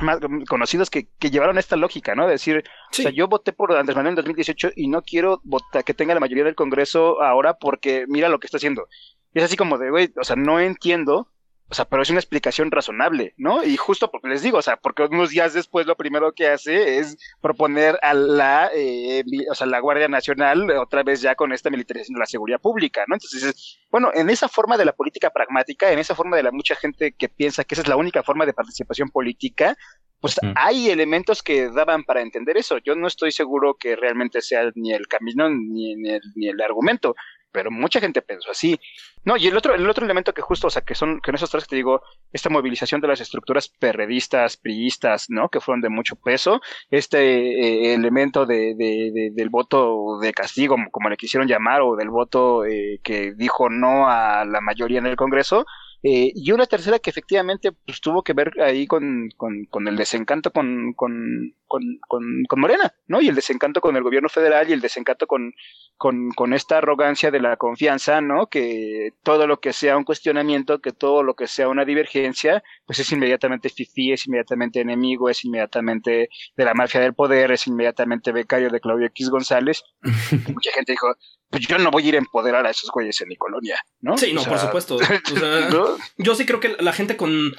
más 0.00 0.18
conocidos 0.48 0.88
que, 0.88 1.08
que 1.18 1.30
llevaron 1.30 1.58
esta 1.58 1.76
lógica, 1.76 2.14
¿no? 2.14 2.26
De 2.26 2.32
decir, 2.32 2.62
o 2.90 2.94
sea, 2.94 3.10
yo 3.10 3.26
voté 3.26 3.52
por 3.52 3.72
Andrés 3.72 3.96
Manuel 3.96 4.12
en 4.12 4.16
2018 4.16 4.70
y 4.76 4.88
no 4.88 5.02
quiero 5.02 5.40
votar, 5.42 5.84
que 5.84 5.94
tenga 5.94 6.14
la 6.14 6.20
mayoría 6.20 6.44
del 6.44 6.54
Congreso 6.54 7.20
ahora 7.20 7.54
porque 7.54 8.04
mira 8.08 8.28
lo 8.28 8.38
que 8.38 8.46
está 8.46 8.58
haciendo. 8.58 8.86
Y 9.34 9.40
es 9.40 9.44
así 9.44 9.56
como 9.56 9.78
de, 9.78 9.90
güey, 9.90 10.12
o 10.16 10.24
sea, 10.24 10.36
no 10.36 10.60
entiendo 10.60 11.28
O 11.70 11.74
sea, 11.74 11.84
pero 11.84 12.02
es 12.02 12.10
una 12.10 12.18
explicación 12.18 12.70
razonable, 12.70 13.32
¿no? 13.36 13.62
Y 13.62 13.76
justo 13.76 14.10
porque 14.10 14.28
les 14.28 14.42
digo, 14.42 14.58
o 14.58 14.62
sea, 14.62 14.76
porque 14.76 15.04
unos 15.04 15.30
días 15.30 15.54
después 15.54 15.86
lo 15.86 15.96
primero 15.96 16.32
que 16.32 16.48
hace 16.48 16.98
es 16.98 17.16
proponer 17.40 17.96
a 18.02 18.12
la, 18.12 18.70
eh, 18.74 19.22
o 19.48 19.54
sea, 19.54 19.68
la 19.68 19.78
Guardia 19.78 20.08
Nacional 20.08 20.68
otra 20.72 21.04
vez 21.04 21.20
ya 21.20 21.36
con 21.36 21.52
esta 21.52 21.70
militarización 21.70 22.14
de 22.14 22.20
la 22.20 22.26
seguridad 22.26 22.60
pública, 22.60 23.04
¿no? 23.06 23.14
Entonces, 23.14 23.78
bueno, 23.90 24.10
en 24.14 24.30
esa 24.30 24.48
forma 24.48 24.76
de 24.76 24.84
la 24.84 24.92
política 24.92 25.30
pragmática, 25.30 25.92
en 25.92 26.00
esa 26.00 26.16
forma 26.16 26.36
de 26.36 26.42
la 26.42 26.50
mucha 26.50 26.74
gente 26.74 27.12
que 27.12 27.28
piensa 27.28 27.62
que 27.62 27.76
esa 27.76 27.82
es 27.82 27.88
la 27.88 27.96
única 27.96 28.24
forma 28.24 28.46
de 28.46 28.52
participación 28.52 29.08
política, 29.10 29.76
pues 30.20 30.38
hay 30.54 30.90
elementos 30.90 31.42
que 31.42 31.70
daban 31.70 32.04
para 32.04 32.20
entender 32.20 32.56
eso. 32.56 32.78
Yo 32.78 32.94
no 32.94 33.06
estoy 33.06 33.32
seguro 33.32 33.76
que 33.78 33.96
realmente 33.96 34.42
sea 34.42 34.70
ni 34.74 34.92
el 34.92 35.08
camino 35.08 35.48
ni, 35.48 35.92
el, 35.92 36.20
ni 36.34 36.48
el 36.48 36.60
argumento, 36.60 37.14
pero 37.52 37.70
mucha 37.70 38.00
gente 38.00 38.22
pensó 38.22 38.50
así. 38.50 38.78
No, 39.24 39.36
y 39.36 39.46
el 39.46 39.56
otro, 39.56 39.74
el 39.74 39.88
otro 39.88 40.04
elemento 40.04 40.32
que 40.32 40.42
justo, 40.42 40.68
o 40.68 40.70
sea, 40.70 40.82
que 40.82 40.94
son, 40.94 41.20
que 41.20 41.30
en 41.30 41.34
esos 41.34 41.50
tres 41.50 41.64
que 41.64 41.70
te 41.70 41.76
digo, 41.76 42.02
esta 42.32 42.48
movilización 42.48 43.00
de 43.00 43.08
las 43.08 43.20
estructuras 43.20 43.68
perredistas, 43.68 44.56
priistas, 44.56 45.26
¿no? 45.28 45.48
Que 45.48 45.60
fueron 45.60 45.80
de 45.80 45.88
mucho 45.88 46.16
peso, 46.16 46.60
este 46.90 47.20
eh, 47.20 47.94
elemento 47.94 48.46
de, 48.46 48.74
de, 48.74 49.30
del 49.32 49.48
voto 49.50 50.18
de 50.20 50.32
castigo, 50.32 50.76
como 50.90 51.08
le 51.08 51.16
quisieron 51.16 51.48
llamar, 51.48 51.82
o 51.82 51.96
del 51.96 52.10
voto 52.10 52.64
eh, 52.64 53.00
que 53.02 53.32
dijo 53.34 53.68
no 53.68 54.08
a 54.08 54.44
la 54.44 54.60
mayoría 54.60 54.98
en 54.98 55.06
el 55.06 55.16
Congreso, 55.16 55.66
eh, 56.02 56.32
y 56.34 56.52
una 56.52 56.64
tercera 56.64 56.98
que 56.98 57.10
efectivamente 57.10 57.72
pues, 57.72 58.00
tuvo 58.00 58.22
que 58.22 58.32
ver 58.32 58.52
ahí 58.62 58.86
con, 58.86 59.28
con, 59.36 59.66
con 59.66 59.86
el 59.86 59.96
desencanto 59.96 60.50
con, 60.50 60.94
con, 60.94 61.54
con, 61.66 62.60
Morena, 62.60 62.94
¿no? 63.06 63.20
Y 63.20 63.28
el 63.28 63.34
desencanto 63.34 63.82
con 63.82 63.96
el 63.96 64.02
gobierno 64.02 64.28
federal 64.28 64.68
y 64.68 64.72
el 64.72 64.80
desencanto 64.80 65.26
con, 65.26 65.52
con, 65.98 66.52
esta 66.54 66.78
arrogancia 66.78 67.30
de 67.30 67.40
la 67.40 67.56
confianza, 67.56 68.22
¿no? 68.22 68.46
Que 68.46 69.12
todo 69.22 69.46
lo 69.46 69.60
que 69.60 69.74
sea 69.74 69.96
un 69.98 70.04
cuestionamiento, 70.04 70.80
que 70.80 70.92
todo 70.92 71.22
lo 71.22 71.34
que 71.34 71.46
sea 71.46 71.68
una 71.68 71.84
divergencia, 71.84 72.62
pues 72.86 72.98
es 72.98 73.12
inmediatamente 73.12 73.68
fifí, 73.68 74.12
es 74.12 74.26
inmediatamente 74.26 74.80
enemigo, 74.80 75.28
es 75.28 75.44
inmediatamente 75.44 76.30
de 76.56 76.64
la 76.64 76.74
mafia 76.74 77.00
del 77.00 77.14
poder, 77.14 77.52
es 77.52 77.66
inmediatamente 77.66 78.32
becario 78.32 78.70
de 78.70 78.80
Claudio 78.80 79.06
X 79.08 79.28
González. 79.28 79.84
Mucha 80.54 80.72
gente 80.72 80.92
dijo, 80.92 81.14
pues 81.50 81.66
yo 81.66 81.78
no 81.78 81.90
voy 81.90 82.04
a 82.04 82.08
ir 82.08 82.14
a 82.14 82.18
empoderar 82.18 82.66
a 82.66 82.70
esos 82.70 82.90
güeyes 82.90 83.20
en 83.20 83.28
mi 83.28 83.36
colonia, 83.36 83.78
¿no? 84.00 84.16
Sí, 84.16 84.32
no, 84.32 84.44
por 84.44 84.58
supuesto. 84.58 84.98
Yo 86.16 86.34
sí 86.36 86.46
creo 86.46 86.60
que 86.60 86.76
la 86.78 86.92
gente 86.92 87.16
con. 87.16 87.56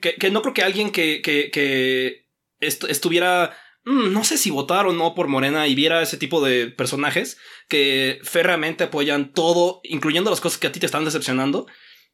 Que, 0.00 0.30
no 0.30 0.40
creo 0.40 0.54
que 0.54 0.62
alguien 0.62 0.90
que, 0.90 1.20
que, 1.20 1.50
que 1.50 2.26
estuviera. 2.60 3.54
Mm, 3.84 4.12
no 4.12 4.24
sé 4.24 4.38
si 4.38 4.48
votar 4.48 4.86
o 4.86 4.94
no 4.94 5.14
por 5.14 5.28
Morena 5.28 5.66
y 5.66 5.74
viera 5.74 6.00
ese 6.00 6.16
tipo 6.16 6.42
de 6.42 6.68
personajes 6.68 7.36
que 7.68 8.18
férreamente 8.22 8.84
apoyan 8.84 9.32
todo, 9.32 9.80
incluyendo 9.84 10.30
las 10.30 10.40
cosas 10.40 10.58
que 10.58 10.66
a 10.66 10.72
ti 10.72 10.80
te 10.80 10.86
están 10.86 11.04
decepcionando, 11.04 11.66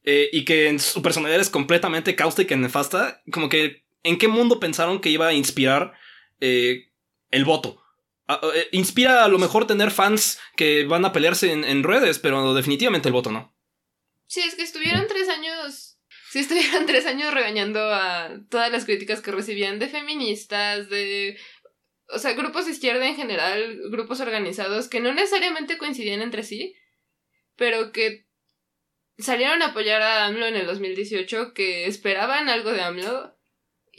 eh, 0.03 0.31
y 0.33 0.45
que 0.45 0.69
en 0.69 0.81
su 0.81 1.01
personalidad 1.01 1.41
es 1.41 1.51
completamente 1.51 2.17
cáustica 2.17 2.57
y 2.57 2.59
nefasta, 2.59 3.23
como 3.31 3.49
que 3.49 3.85
en 4.03 4.19
qué 4.19 4.27
mundo 4.27 4.59
pensaron 4.59 5.01
que 5.01 5.11
iba 5.11 5.29
a 5.29 5.33
inspirar 5.33 5.93
eh, 6.41 6.89
el 7.31 7.45
voto. 7.45 7.80
Eh, 8.55 8.69
inspira 8.73 9.25
a 9.25 9.29
lo 9.29 9.39
mejor 9.39 9.67
tener 9.67 9.91
fans 9.91 10.39
que 10.57 10.85
van 10.85 11.05
a 11.05 11.13
pelearse 11.13 11.53
en, 11.53 11.83
redes, 11.83 12.19
pero 12.19 12.55
definitivamente 12.55 13.09
el 13.09 13.13
voto 13.13 13.31
no. 13.31 13.57
Sí, 14.27 14.41
es 14.41 14.55
que 14.55 14.63
estuvieron 14.63 15.07
tres 15.09 15.29
años. 15.29 15.99
Sí, 16.31 16.41
estuvieron 16.41 16.87
tres 16.87 17.07
años 17.07 17.33
regañando 17.35 17.81
a 17.81 18.31
todas 18.49 18.71
las 18.71 18.85
críticas 18.85 19.21
que 19.21 19.33
recibían 19.33 19.79
de 19.79 19.89
feministas, 19.89 20.89
de. 20.89 21.39
O 22.13 22.19
sea, 22.19 22.33
grupos 22.33 22.67
de 22.67 22.73
izquierda 22.73 23.07
en 23.07 23.17
general, 23.17 23.81
grupos 23.91 24.21
organizados 24.21 24.89
que 24.89 25.01
no 25.01 25.15
necesariamente 25.15 25.79
coincidían 25.79 26.23
entre 26.23 26.43
sí, 26.43 26.75
pero 27.57 27.93
que 27.93 28.27
salieron 29.19 29.63
a 29.63 29.67
apoyar 29.67 30.03
a 30.03 30.27
AMLO 30.27 30.47
en 30.47 30.57
el 30.57 30.67
2018, 30.67 31.55
que 31.55 31.87
esperaban 31.87 32.49
algo 32.49 32.73
de 32.73 32.83
AMLO 32.83 33.40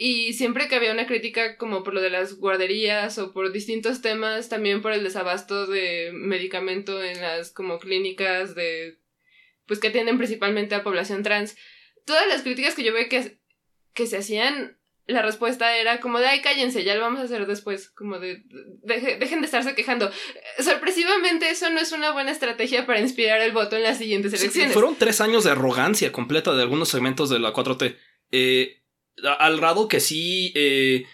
y 0.03 0.33
siempre 0.33 0.67
que 0.67 0.73
había 0.73 0.91
una 0.91 1.05
crítica 1.05 1.57
como 1.57 1.83
por 1.83 1.93
lo 1.93 2.01
de 2.01 2.09
las 2.09 2.33
guarderías 2.37 3.19
o 3.19 3.33
por 3.33 3.51
distintos 3.51 4.01
temas, 4.01 4.49
también 4.49 4.81
por 4.81 4.93
el 4.93 5.03
desabasto 5.03 5.67
de 5.67 6.09
medicamento 6.11 7.03
en 7.03 7.21
las 7.21 7.51
como 7.51 7.77
clínicas 7.77 8.55
de 8.55 8.97
pues 9.67 9.79
que 9.79 9.89
atienden 9.89 10.17
principalmente 10.17 10.73
a 10.73 10.81
población 10.81 11.21
trans, 11.21 11.55
todas 12.03 12.27
las 12.27 12.41
críticas 12.41 12.73
que 12.73 12.83
yo 12.83 12.91
veo 12.95 13.07
que, 13.09 13.37
que 13.93 14.07
se 14.07 14.17
hacían, 14.17 14.75
la 15.05 15.21
respuesta 15.21 15.77
era 15.77 15.99
como 15.99 16.17
de 16.17 16.25
ay 16.25 16.41
cállense, 16.41 16.83
ya 16.83 16.95
lo 16.95 17.01
vamos 17.01 17.19
a 17.19 17.25
hacer 17.25 17.45
después, 17.45 17.91
como 17.91 18.17
de, 18.17 18.41
dejen 18.81 19.41
de 19.41 19.45
estarse 19.45 19.75
quejando. 19.75 20.09
Sorpresivamente 20.57 21.51
eso 21.51 21.69
no 21.69 21.79
es 21.79 21.91
una 21.91 22.09
buena 22.11 22.31
estrategia 22.31 22.87
para 22.87 23.01
inspirar 23.01 23.39
el 23.41 23.51
voto 23.51 23.75
en 23.75 23.83
las 23.83 23.99
siguientes 23.99 24.33
elecciones. 24.33 24.73
fueron 24.73 24.95
tres 24.95 25.21
años 25.21 25.43
de 25.43 25.51
arrogancia 25.51 26.11
completa 26.11 26.55
de 26.55 26.63
algunos 26.63 26.89
segmentos 26.89 27.29
de 27.29 27.37
la 27.37 27.53
4T. 27.53 27.97
Eh, 28.31 28.80
al 29.39 29.57
grado 29.57 29.87
que 29.87 29.99
sí, 29.99 30.51
eh, 30.55 31.05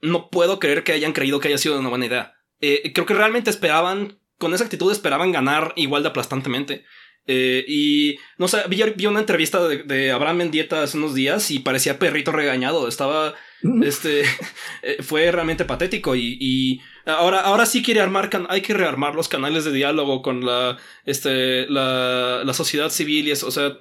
no 0.00 0.30
puedo 0.30 0.58
creer 0.58 0.84
que 0.84 0.92
hayan 0.92 1.12
creído 1.12 1.40
que 1.40 1.48
haya 1.48 1.58
sido 1.58 1.78
una 1.78 1.88
buena 1.88 2.06
idea. 2.06 2.34
Eh, 2.60 2.92
creo 2.94 3.06
que 3.06 3.14
realmente 3.14 3.50
esperaban, 3.50 4.18
con 4.38 4.54
esa 4.54 4.64
actitud 4.64 4.90
esperaban 4.92 5.32
ganar 5.32 5.72
igual 5.76 6.02
de 6.02 6.10
aplastantemente. 6.10 6.84
Eh, 7.28 7.64
y 7.66 8.18
no 8.38 8.46
sé, 8.46 8.58
vi, 8.68 9.06
una 9.06 9.20
entrevista 9.20 9.66
de, 9.66 10.12
Abraham 10.12 10.36
Mendieta 10.36 10.82
hace 10.82 10.96
unos 10.96 11.14
días 11.14 11.50
y 11.50 11.58
parecía 11.58 11.98
perrito 11.98 12.30
regañado. 12.30 12.86
Estaba, 12.86 13.34
este, 13.82 14.22
fue 15.00 15.30
realmente 15.32 15.64
patético 15.64 16.14
y, 16.14 16.80
ahora, 17.04 17.40
ahora 17.40 17.66
sí 17.66 17.82
quiere 17.82 18.00
armar, 18.00 18.30
hay 18.48 18.60
que 18.60 18.74
rearmar 18.74 19.14
los 19.14 19.28
canales 19.28 19.64
de 19.64 19.72
diálogo 19.72 20.22
con 20.22 20.44
la, 20.44 20.78
este, 21.04 21.68
la, 21.68 22.42
la 22.44 22.54
sociedad 22.54 22.90
civil 22.90 23.26
y 23.26 23.32
eso, 23.32 23.48
o 23.48 23.50
sea, 23.50 23.76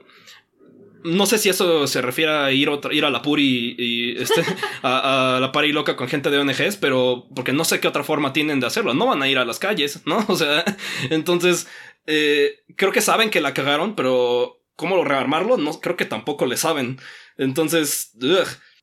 no 1.05 1.25
sé 1.27 1.37
si 1.37 1.49
eso 1.49 1.85
se 1.87 2.01
refiere 2.01 2.31
a 2.31 2.51
ir, 2.51 2.69
ir 2.91 3.05
a 3.05 3.09
la 3.09 3.21
puri 3.21 3.75
y, 3.77 4.17
este, 4.17 4.43
a, 4.83 5.37
la 5.39 5.51
pari 5.51 5.71
loca 5.71 5.95
con 5.95 6.07
gente 6.07 6.31
de 6.31 6.39
ONGs, 6.39 6.77
pero 6.77 7.27
porque 7.35 7.53
no 7.53 7.63
sé 7.63 7.79
qué 7.79 7.87
otra 7.87 8.03
forma 8.03 8.33
tienen 8.33 8.59
de 8.59 8.67
hacerlo. 8.67 8.93
No 8.93 9.05
van 9.05 9.21
a 9.21 9.29
ir 9.29 9.37
a 9.37 9.45
las 9.45 9.59
calles, 9.59 10.01
¿no? 10.05 10.25
O 10.35 10.35
sea, 10.35 10.65
entonces 11.11 11.67
eh, 12.07 12.63
creo 12.75 12.91
que 12.91 13.01
saben 13.01 13.29
que 13.29 13.39
la 13.39 13.53
cagaron, 13.53 13.95
pero 13.95 14.61
cómo 14.75 15.03
rearmarlo, 15.03 15.57
no 15.57 15.79
creo 15.79 15.95
que 15.95 16.05
tampoco 16.05 16.45
le 16.45 16.57
saben. 16.57 16.99
Entonces, 17.37 18.11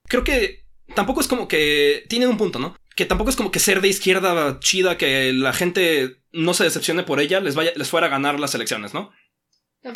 creo 0.08 0.24
que 0.24 0.64
tampoco 0.94 1.20
es 1.20 1.28
como 1.28 1.48
que 1.48 2.04
tienen 2.08 2.28
un 2.28 2.38
punto, 2.38 2.58
¿no? 2.58 2.76
Que 2.94 3.04
tampoco 3.04 3.30
es 3.30 3.36
como 3.36 3.50
que 3.50 3.58
ser 3.58 3.80
de 3.80 3.88
izquierda 3.88 4.60
chida, 4.60 4.96
que 4.96 5.32
la 5.32 5.52
gente 5.52 6.22
no 6.32 6.54
se 6.54 6.64
decepcione 6.64 7.02
por 7.02 7.20
ella, 7.20 7.40
les 7.40 7.54
vaya, 7.54 7.72
les 7.74 7.90
fuera 7.90 8.06
a 8.06 8.10
ganar 8.10 8.38
las 8.38 8.54
elecciones, 8.54 8.94
¿no? 8.94 9.10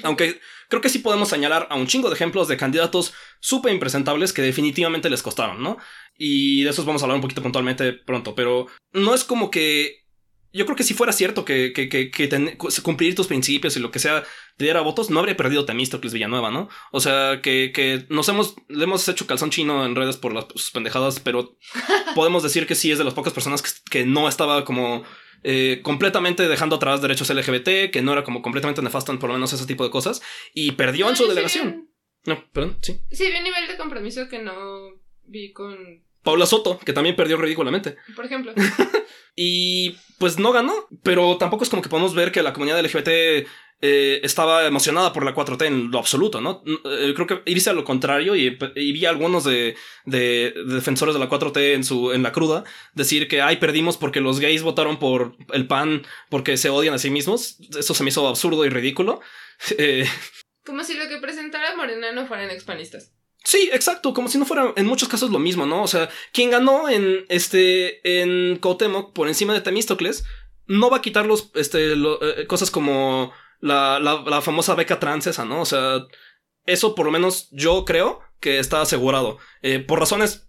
Aunque 0.03 0.41
creo 0.69 0.83
que 0.83 0.89
sí 0.89 0.99
podemos 0.99 1.29
señalar 1.29 1.69
a 1.71 1.77
un 1.77 1.87
chingo 1.87 2.09
de 2.09 2.15
ejemplos 2.15 2.49
de 2.49 2.57
candidatos 2.57 3.15
súper 3.41 3.73
impresentables 3.73 4.33
que 4.33 4.43
definitivamente 4.43 5.11
les 5.11 5.23
costaron, 5.23 5.63
¿no? 5.63 5.79
Y 6.17 6.65
de 6.65 6.71
esos 6.71 6.87
vamos 6.87 7.03
a 7.03 7.05
hablar 7.05 7.17
un 7.17 7.23
poquito 7.23 7.43
puntualmente 7.43 7.93
pronto, 7.93 8.35
pero 8.35 8.67
no 8.93 9.15
es 9.15 9.25
como 9.25 9.51
que... 9.51 10.06
Yo 10.53 10.65
creo 10.65 10.77
que 10.77 10.85
si 10.85 10.95
fuera 10.95 11.13
cierto 11.13 11.45
que, 11.45 11.73
que, 11.73 11.89
que, 11.89 12.57
cumplir 12.83 13.15
tus 13.15 13.27
principios 13.27 13.77
y 13.77 13.81
lo 13.81 13.91
que 13.91 13.99
sea 13.99 14.25
te 14.57 14.65
diera 14.65 14.81
votos, 14.81 15.11
no 15.11 15.21
habría 15.21 15.37
perdido 15.37 15.67
Temístocles 15.67 16.13
Villanueva, 16.13 16.51
¿no? 16.51 16.69
O 16.93 17.01
sea, 17.01 17.41
que, 17.43 17.73
que 17.75 18.07
nos 18.09 18.29
hemos, 18.29 18.57
le 18.69 18.85
hemos 18.85 19.07
hecho 19.09 19.27
calzón 19.27 19.51
chino 19.51 19.85
en 19.85 19.95
redes 19.95 20.17
por 20.17 20.33
las 20.33 20.47
sus 20.55 20.71
pendejadas, 20.71 21.21
pero 21.21 21.57
podemos 22.15 22.43
decir 22.43 22.67
que 22.67 22.75
sí 22.75 22.91
es 22.91 22.99
de 22.99 23.05
las 23.05 23.15
pocas 23.15 23.33
personas 23.33 23.63
que, 23.63 23.71
que 23.91 24.07
no 24.07 24.29
estaba 24.29 24.65
como 24.65 25.05
eh, 25.49 25.81
completamente 25.83 26.49
dejando 26.49 26.77
atrás 26.77 27.03
derechos 27.03 27.31
LGBT, 27.31 27.91
que 27.93 28.03
no 28.03 28.13
era 28.13 28.25
como 28.25 28.43
completamente 28.43 28.83
nefasto 28.83 29.17
por 29.19 29.29
lo 29.29 29.35
menos 29.35 29.53
ese 29.53 29.67
tipo 29.67 29.85
de 29.85 29.91
cosas, 29.91 30.23
y 30.55 30.73
perdió 30.73 31.09
en 31.09 31.17
su 31.17 31.27
delegación. 31.27 31.89
No, 32.25 32.45
perdón, 32.51 32.79
sí. 32.83 32.99
Sí, 33.13 33.31
vi 33.31 33.39
un 33.39 33.45
nivel 33.45 33.69
de 33.69 33.77
compromiso 33.77 34.29
que 34.29 34.41
no 34.41 34.55
vi 35.25 35.53
con... 35.53 36.05
Paula 36.23 36.47
Soto, 36.47 36.81
que 36.81 36.93
también 36.93 37.15
perdió 37.15 37.37
ridículamente. 37.37 37.97
Por 38.17 38.25
ejemplo. 38.25 38.53
y 39.37 39.97
pues 40.19 40.39
no 40.39 40.51
ganó, 40.51 40.75
pero 41.03 41.37
tampoco 41.37 41.63
es 41.63 41.71
como 41.71 41.83
que 41.83 41.91
podemos 41.91 42.15
ver 42.15 42.33
que 42.33 42.43
la 42.43 42.55
comunidad 42.55 42.83
LGBT 42.83 43.47
eh, 43.83 44.21
estaba 44.23 44.67
emocionada 44.67 45.13
por 45.13 45.23
la 45.23 45.35
4T 45.35 45.67
en 45.67 45.91
lo 45.91 45.99
absoluto, 45.99 46.41
¿no? 46.41 46.63
Eh, 46.67 47.13
creo 47.15 47.27
que 47.27 47.43
irse 47.45 47.69
a 47.69 47.75
lo 47.75 47.85
contrario 47.85 48.35
y, 48.35 48.57
vi 48.75 49.05
a 49.05 49.11
algunos 49.11 49.45
de, 49.45 49.77
defensores 50.07 51.15
de 51.15 51.21
la 51.21 51.29
4T 51.29 51.75
en, 51.75 51.85
su, 51.85 52.13
en 52.13 52.23
la 52.23 52.33
cruda 52.33 52.65
decir 52.95 53.29
que, 53.29 53.43
ay, 53.43 53.59
perdimos 53.59 53.99
porque 53.99 54.23
los 54.23 54.41
gays 54.41 54.63
votaron 54.63 54.99
por 54.99 55.37
el 55.53 55.67
PAN 55.67 56.07
porque 56.31 56.57
se 56.57 56.71
odian 56.71 56.95
a 56.95 56.99
sí 56.99 57.11
mismos. 57.11 57.59
Eso 57.79 57.93
se 57.93 58.03
me 58.03 58.09
hizo 58.09 58.27
absurdo 58.27 58.65
y 58.65 58.71
ridículo. 58.71 59.21
Eh, 59.79 60.07
como 60.67 60.85
si 60.85 60.93
lo 60.99 61.09
que 61.09 61.17
presentara 61.17 61.75
Morena 61.77 62.13
no 62.13 62.27
fueran 62.27 62.51
expanistas. 62.51 63.16
Sí, 63.47 63.71
exacto, 63.73 64.13
como 64.13 64.27
si 64.27 64.39
no 64.39 64.45
fuera 64.45 64.73
en 64.75 64.87
muchos 64.87 65.09
casos 65.09 65.31
lo 65.31 65.39
mismo, 65.39 65.67
¿no? 65.67 65.85
O 65.85 65.87
sea, 65.87 66.09
quien 66.33 66.51
ganó 66.51 66.89
en 66.89 67.25
este 67.29 68.01
en 68.03 68.57
Cuauhtémoc 68.57 69.13
por 69.13 69.29
encima 69.29 69.55
de 69.55 69.61
Temístocles 69.61 70.25
no 70.67 70.91
va 70.91 70.97
a 70.97 71.01
quitar 71.01 71.27
los 71.27 71.53
este 71.55 71.95
cosas 72.49 72.73
como 72.73 73.33
la, 73.61 74.01
la, 74.01 74.43
famosa 74.43 74.75
beca 74.75 74.99
trans 74.99 75.29
esa, 75.29 75.45
¿no? 75.45 75.61
O 75.61 75.65
sea, 75.65 76.05
eso 76.65 76.97
por 76.97 77.07
lo 77.07 77.13
menos 77.13 77.49
yo 77.53 77.85
creo 77.85 78.21
que 78.41 78.59
está 78.59 78.81
asegurado. 78.81 79.39
Eh, 79.63 79.79
por 79.79 80.01
razones 80.01 80.49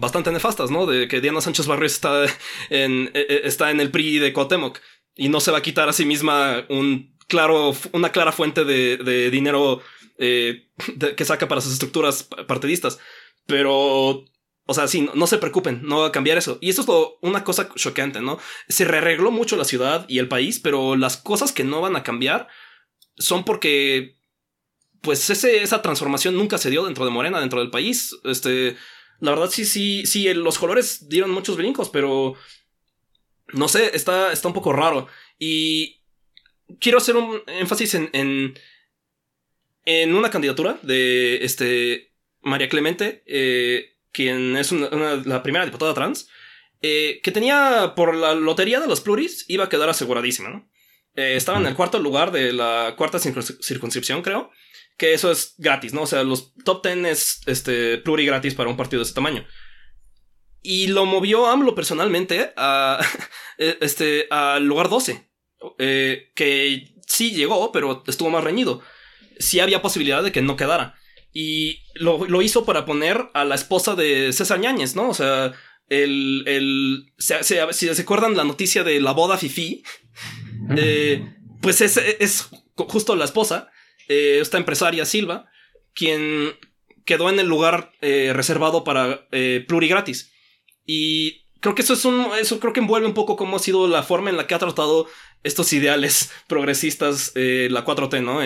bastante 0.00 0.32
nefastas, 0.32 0.70
¿no? 0.70 0.86
De 0.86 1.06
que 1.06 1.20
Diana 1.20 1.42
Sánchez 1.42 1.66
Barrio 1.66 1.84
está 1.84 2.24
en, 2.70 3.10
eh, 3.12 3.26
eh, 3.28 3.40
está 3.44 3.70
en 3.70 3.80
el 3.80 3.90
PRI 3.90 4.20
de 4.20 4.32
Cuauhtémoc. 4.32 4.78
y 5.14 5.28
no 5.28 5.40
se 5.40 5.50
va 5.50 5.58
a 5.58 5.62
quitar 5.62 5.90
a 5.90 5.92
sí 5.92 6.06
misma 6.06 6.64
un 6.70 7.14
claro, 7.26 7.74
una 7.92 8.10
clara 8.10 8.32
fuente 8.32 8.64
de, 8.64 9.30
dinero 9.30 9.82
eh, 10.18 10.68
que 11.16 11.24
saca 11.24 11.48
para 11.48 11.60
sus 11.60 11.72
estructuras 11.72 12.28
partidistas. 12.46 12.98
Pero 13.46 14.24
o 14.70 14.74
sea, 14.74 14.86
sí, 14.86 15.08
no, 15.14 15.26
se 15.26 15.38
preocupen, 15.38 15.80
no 15.82 16.00
va 16.00 16.08
a 16.08 16.12
cambiar 16.12 16.36
eso. 16.36 16.58
Y 16.60 16.68
eso 16.68 16.82
es 16.82 16.88
una 17.22 17.42
cosa 17.42 17.70
choqueante, 17.74 18.20
¿no? 18.20 18.38
Se 18.68 18.84
rearregló 18.84 19.30
mucho 19.30 19.56
la 19.56 19.64
ciudad 19.64 20.04
y 20.08 20.18
el 20.18 20.28
país, 20.28 20.60
pero 20.60 20.94
las 20.94 21.16
cosas 21.16 21.52
que 21.52 21.64
no 21.64 21.80
van 21.80 21.96
a 21.96 22.02
cambiar 22.02 22.48
son 23.16 23.46
porque, 23.46 24.18
pues, 25.00 25.30
ese, 25.30 25.62
esa 25.62 25.80
transformación 25.80 26.36
nunca 26.36 26.58
se 26.58 26.68
dio 26.68 26.84
dentro 26.84 27.06
de 27.06 27.10
Morena, 27.10 27.40
dentro 27.40 27.60
del 27.60 27.70
país. 27.70 28.14
Este, 28.24 28.76
la 29.20 29.30
verdad, 29.30 29.48
sí, 29.48 29.64
sí, 29.64 30.04
sí, 30.04 30.34
los 30.34 30.58
colores 30.58 31.08
dieron 31.08 31.30
muchos 31.30 31.56
brincos, 31.56 31.88
pero 31.88 32.34
no 33.54 33.68
sé, 33.68 33.92
está, 33.94 34.32
está 34.32 34.48
un 34.48 34.54
poco 34.54 34.74
raro. 34.74 35.08
Y 35.38 36.02
quiero 36.78 36.98
hacer 36.98 37.16
un 37.16 37.40
énfasis 37.46 37.94
en, 37.94 38.54
en 39.88 40.14
una 40.14 40.30
candidatura 40.30 40.78
de 40.82 41.44
este, 41.44 42.12
María 42.42 42.68
Clemente. 42.68 43.22
Eh, 43.26 43.94
quien 44.12 44.56
es 44.56 44.72
la 44.72 45.42
primera 45.42 45.64
diputada 45.64 45.94
trans, 45.94 46.28
eh, 46.82 47.20
que 47.22 47.30
tenía 47.30 47.92
por 47.94 48.14
la 48.14 48.34
lotería 48.34 48.80
de 48.80 48.86
los 48.86 49.00
pluris, 49.00 49.44
iba 49.48 49.64
a 49.64 49.68
quedar 49.68 49.88
aseguradísima, 49.88 50.48
¿no? 50.48 50.68
Eh, 51.14 51.36
estaba 51.36 51.58
en 51.58 51.66
el 51.66 51.74
cuarto 51.74 51.98
lugar 51.98 52.32
de 52.32 52.52
la 52.52 52.94
cuarta 52.96 53.18
circunscripción, 53.18 54.22
creo, 54.22 54.50
que 54.96 55.14
eso 55.14 55.30
es 55.30 55.54
gratis, 55.58 55.92
¿no? 55.92 56.02
O 56.02 56.06
sea, 56.06 56.24
los 56.24 56.52
top 56.64 56.82
ten 56.82 57.06
es 57.06 57.42
este, 57.46 57.98
pluri 57.98 58.26
gratis 58.26 58.54
para 58.54 58.70
un 58.70 58.76
partido 58.76 59.00
de 59.00 59.04
ese 59.04 59.14
tamaño. 59.14 59.46
Y 60.62 60.88
lo 60.88 61.06
movió 61.06 61.46
AMLO 61.46 61.74
personalmente 61.74 62.52
a, 62.56 63.00
e, 63.58 63.78
este, 63.80 64.26
al 64.30 64.64
lugar 64.64 64.88
12, 64.88 65.28
eh, 65.78 66.32
que 66.34 66.94
sí 67.06 67.32
llegó, 67.32 67.72
pero 67.72 68.02
estuvo 68.06 68.30
más 68.30 68.44
reñido. 68.44 68.82
Sí 69.38 69.60
había 69.60 69.82
posibilidad 69.82 70.22
de 70.22 70.32
que 70.32 70.42
no 70.42 70.56
quedara. 70.56 70.94
Y 71.32 71.82
lo, 71.94 72.42
hizo 72.42 72.64
para 72.64 72.84
poner 72.84 73.28
a 73.34 73.44
la 73.44 73.54
esposa 73.54 73.94
de 73.94 74.32
César 74.32 74.60
Ñáñez, 74.60 74.96
¿no? 74.96 75.10
O 75.10 75.14
sea, 75.14 75.52
el. 75.88 76.44
el 76.46 77.12
si 77.18 77.54
se 77.54 78.02
acuerdan 78.02 78.36
la 78.36 78.44
noticia 78.44 78.82
de 78.82 79.00
la 79.00 79.12
boda 79.12 79.36
Fifi, 79.36 79.82
eh, 80.76 81.24
pues 81.60 81.80
es, 81.80 81.96
es, 81.96 82.48
justo 82.74 83.14
la 83.14 83.24
esposa, 83.24 83.70
eh, 84.08 84.38
esta 84.40 84.58
empresaria 84.58 85.04
Silva, 85.04 85.46
quien 85.94 86.56
quedó 87.04 87.28
en 87.30 87.38
el 87.38 87.46
lugar 87.46 87.92
eh, 88.00 88.32
reservado 88.34 88.84
para 88.84 89.28
plurigratis. 89.66 90.32
Y 90.86 91.44
creo 91.60 91.74
que 91.74 91.82
eso 91.82 91.92
es 91.92 92.04
un. 92.06 92.28
Eso 92.40 92.58
creo 92.58 92.72
que 92.72 92.80
envuelve 92.80 93.06
un 93.06 93.14
poco 93.14 93.36
cómo 93.36 93.56
ha 93.56 93.60
sido 93.60 93.86
la 93.86 94.02
forma 94.02 94.30
en 94.30 94.38
la 94.38 94.46
que 94.46 94.54
ha 94.54 94.58
tratado 94.58 95.06
estos 95.42 95.72
ideales 95.74 96.32
progresistas 96.48 97.32
la 97.34 97.84
4T, 97.84 98.22
¿no? 98.22 98.40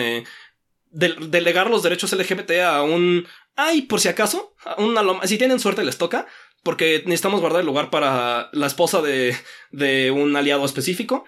Delegar 0.93 1.69
los 1.69 1.83
derechos 1.83 2.13
LGBT 2.13 2.51
a 2.63 2.83
un... 2.83 3.27
Ay, 3.55 3.83
por 3.83 3.99
si 3.99 4.07
acaso, 4.07 4.55
una 4.77 5.03
si 5.27 5.37
tienen 5.37 5.59
suerte 5.59 5.83
les 5.83 5.97
toca, 5.97 6.27
porque 6.63 7.03
necesitamos 7.05 7.41
guardar 7.41 7.59
el 7.59 7.65
lugar 7.65 7.89
para 7.89 8.49
la 8.53 8.67
esposa 8.67 9.01
de, 9.01 9.35
de 9.71 10.11
un 10.11 10.35
aliado 10.35 10.65
específico. 10.65 11.25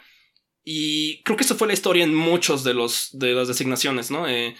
Y 0.64 1.22
creo 1.24 1.38
que 1.38 1.44
eso 1.44 1.56
fue 1.56 1.68
la 1.68 1.74
historia 1.74 2.04
en 2.04 2.16
muchos 2.16 2.64
de 2.64 2.74
los 2.74 3.10
de 3.12 3.34
las 3.34 3.48
designaciones, 3.48 4.10
¿no? 4.10 4.28
Eh, 4.28 4.56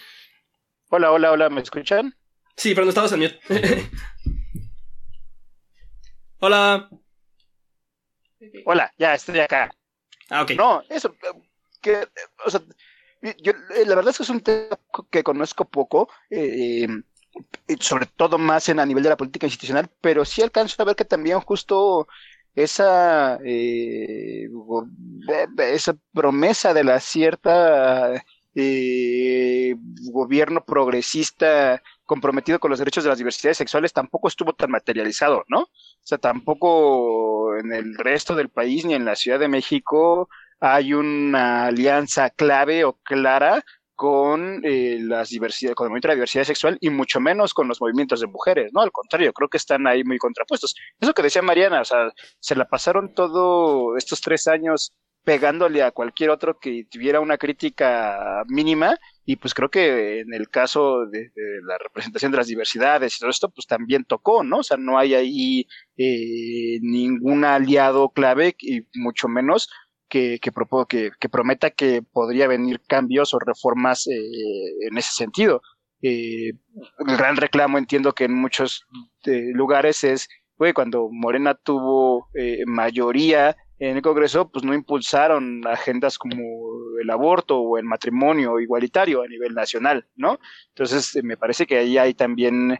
hola, 0.88 1.10
hola, 1.10 1.32
hola, 1.32 1.50
¿me 1.50 1.60
escuchan? 1.60 2.16
Sí, 2.56 2.74
pero 2.74 2.84
no 2.84 2.90
estabas 2.90 3.12
en 3.12 3.20
mute. 3.20 3.40
hola. 6.38 6.88
Hola, 8.64 8.92
ya 8.98 9.14
estoy 9.14 9.40
acá. 9.40 9.70
Ah, 10.30 10.42
ok. 10.42 10.52
No, 10.52 10.82
eso, 10.88 11.16
que, 11.82 12.06
o 12.44 12.50
sea, 12.50 12.62
yo, 13.42 13.52
eh, 13.74 13.84
la 13.86 13.94
verdad 13.94 14.10
es 14.10 14.18
que 14.18 14.22
es 14.22 14.30
un 14.30 14.40
tema 14.40 14.78
que 15.10 15.22
conozco 15.22 15.64
poco, 15.64 16.08
eh, 16.30 16.86
sobre 17.80 18.06
todo 18.06 18.38
más 18.38 18.68
en 18.68 18.80
a 18.80 18.86
nivel 18.86 19.02
de 19.02 19.10
la 19.10 19.16
política 19.16 19.46
institucional, 19.46 19.90
pero 20.00 20.24
sí 20.24 20.42
alcanzo 20.42 20.80
a 20.82 20.86
ver 20.86 20.96
que 20.96 21.04
también 21.04 21.40
justo 21.40 22.08
esa, 22.54 23.38
eh, 23.44 24.48
esa 25.58 25.96
promesa 26.12 26.72
de 26.72 26.84
la 26.84 27.00
cierta 27.00 28.24
gobierno 30.12 30.64
progresista 30.64 31.82
comprometido 32.06 32.58
con 32.58 32.70
los 32.70 32.78
derechos 32.78 33.04
de 33.04 33.10
las 33.10 33.18
diversidades 33.18 33.58
sexuales 33.58 33.92
tampoco 33.92 34.28
estuvo 34.28 34.54
tan 34.54 34.70
materializado, 34.70 35.44
¿no? 35.48 35.60
O 35.62 35.68
sea, 36.02 36.16
tampoco 36.16 37.54
en 37.58 37.72
el 37.72 37.96
resto 37.98 38.34
del 38.34 38.48
país 38.48 38.86
ni 38.86 38.94
en 38.94 39.04
la 39.04 39.16
Ciudad 39.16 39.38
de 39.38 39.48
México 39.48 40.30
hay 40.60 40.94
una 40.94 41.66
alianza 41.66 42.30
clave 42.30 42.84
o 42.84 42.94
clara 43.02 43.64
con 43.94 44.60
eh, 44.62 44.98
las 45.00 45.30
diversidad, 45.30 45.72
con 45.72 45.86
el 45.86 45.90
movimiento 45.90 46.08
de 46.08 46.12
la 46.12 46.16
diversidad 46.16 46.44
sexual 46.44 46.76
y 46.80 46.90
mucho 46.90 47.18
menos 47.18 47.54
con 47.54 47.66
los 47.66 47.80
movimientos 47.80 48.20
de 48.20 48.26
mujeres, 48.26 48.70
¿no? 48.72 48.82
Al 48.82 48.92
contrario, 48.92 49.32
creo 49.32 49.48
que 49.48 49.56
están 49.56 49.86
ahí 49.86 50.04
muy 50.04 50.18
contrapuestos. 50.18 50.74
Eso 51.00 51.14
que 51.14 51.22
decía 51.22 51.42
Mariana, 51.42 51.80
o 51.80 51.84
sea, 51.84 52.12
se 52.38 52.54
la 52.54 52.68
pasaron 52.68 53.14
todos 53.14 53.96
estos 53.96 54.20
tres 54.20 54.46
años 54.48 54.92
pegándole 55.26 55.82
a 55.82 55.90
cualquier 55.90 56.30
otro 56.30 56.60
que 56.60 56.86
tuviera 56.88 57.18
una 57.18 57.36
crítica 57.36 58.44
mínima 58.46 58.96
y 59.24 59.34
pues 59.34 59.54
creo 59.54 59.68
que 59.68 60.20
en 60.20 60.32
el 60.32 60.48
caso 60.50 61.04
de, 61.06 61.32
la 61.64 61.78
representación 61.78 62.30
de 62.30 62.38
las 62.38 62.46
diversidades 62.46 63.16
y 63.16 63.18
todo 63.18 63.30
esto 63.30 63.48
pues 63.48 63.66
también 63.66 64.04
tocó, 64.04 64.44
¿no? 64.44 64.58
O 64.58 64.62
sea, 64.62 64.76
no 64.76 64.98
hay 64.98 65.14
ahí 65.14 65.66
eh, 65.96 66.78
ningún 66.80 67.44
aliado 67.44 68.10
clave 68.10 68.54
y 68.60 68.82
mucho 68.94 69.26
menos 69.26 69.68
que, 70.16 71.12
que, 71.18 71.28
prometa 71.28 71.70
que 71.70 72.02
podría 72.02 72.48
venir 72.48 72.80
cambios 72.86 73.34
o 73.34 73.38
reformas 73.38 74.06
eh, 74.06 74.88
en 74.88 74.96
ese 74.96 75.12
sentido. 75.12 75.62
Eh, 76.02 76.52
el 76.98 77.16
gran 77.16 77.36
reclamo 77.36 77.78
entiendo 77.78 78.12
que 78.12 78.24
en 78.24 78.34
muchos 78.34 78.86
eh, 79.24 79.50
lugares 79.52 80.04
es, 80.04 80.28
güey, 80.56 80.72
cuando 80.72 81.08
Morena 81.10 81.54
tuvo 81.54 82.28
mayoría 82.66 83.56
en 83.78 83.96
el 83.96 84.02
Congreso, 84.02 84.50
pues 84.50 84.64
no 84.64 84.72
impulsaron 84.72 85.66
agendas 85.66 86.18
como 86.18 86.36
el 87.00 87.10
aborto 87.10 87.58
o 87.58 87.76
el 87.76 87.84
matrimonio 87.84 88.58
igualitario 88.58 89.22
a 89.22 89.28
nivel 89.28 89.52
nacional, 89.52 90.06
¿no? 90.16 90.38
Entonces, 90.68 91.22
me 91.22 91.36
parece 91.36 91.66
que 91.66 91.76
ahí 91.76 91.98
hay 91.98 92.14
también 92.14 92.78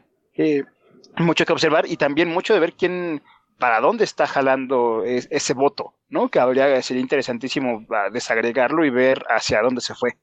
mucho 1.18 1.44
que 1.44 1.53
observar 1.53 1.85
y 1.87 1.99
también 1.99 2.31
mucho 2.31 2.55
de 2.55 2.61
ver 2.61 2.72
quién, 2.72 3.20
para 3.59 3.81
dónde 3.81 4.05
está 4.05 4.27
jalando 4.27 5.03
ese 5.05 5.55
voto, 5.55 5.95
¿no? 6.09 6.29
Que 6.29 6.38
habría, 6.38 6.81
sería 6.83 7.01
interesantísimo 7.01 7.87
ah, 7.90 8.11
desagregarlo 8.12 8.85
y 8.85 8.90
ver 8.90 9.25
hacia 9.29 9.62
dónde 9.62 9.81
se 9.81 9.95
fue. 9.95 10.19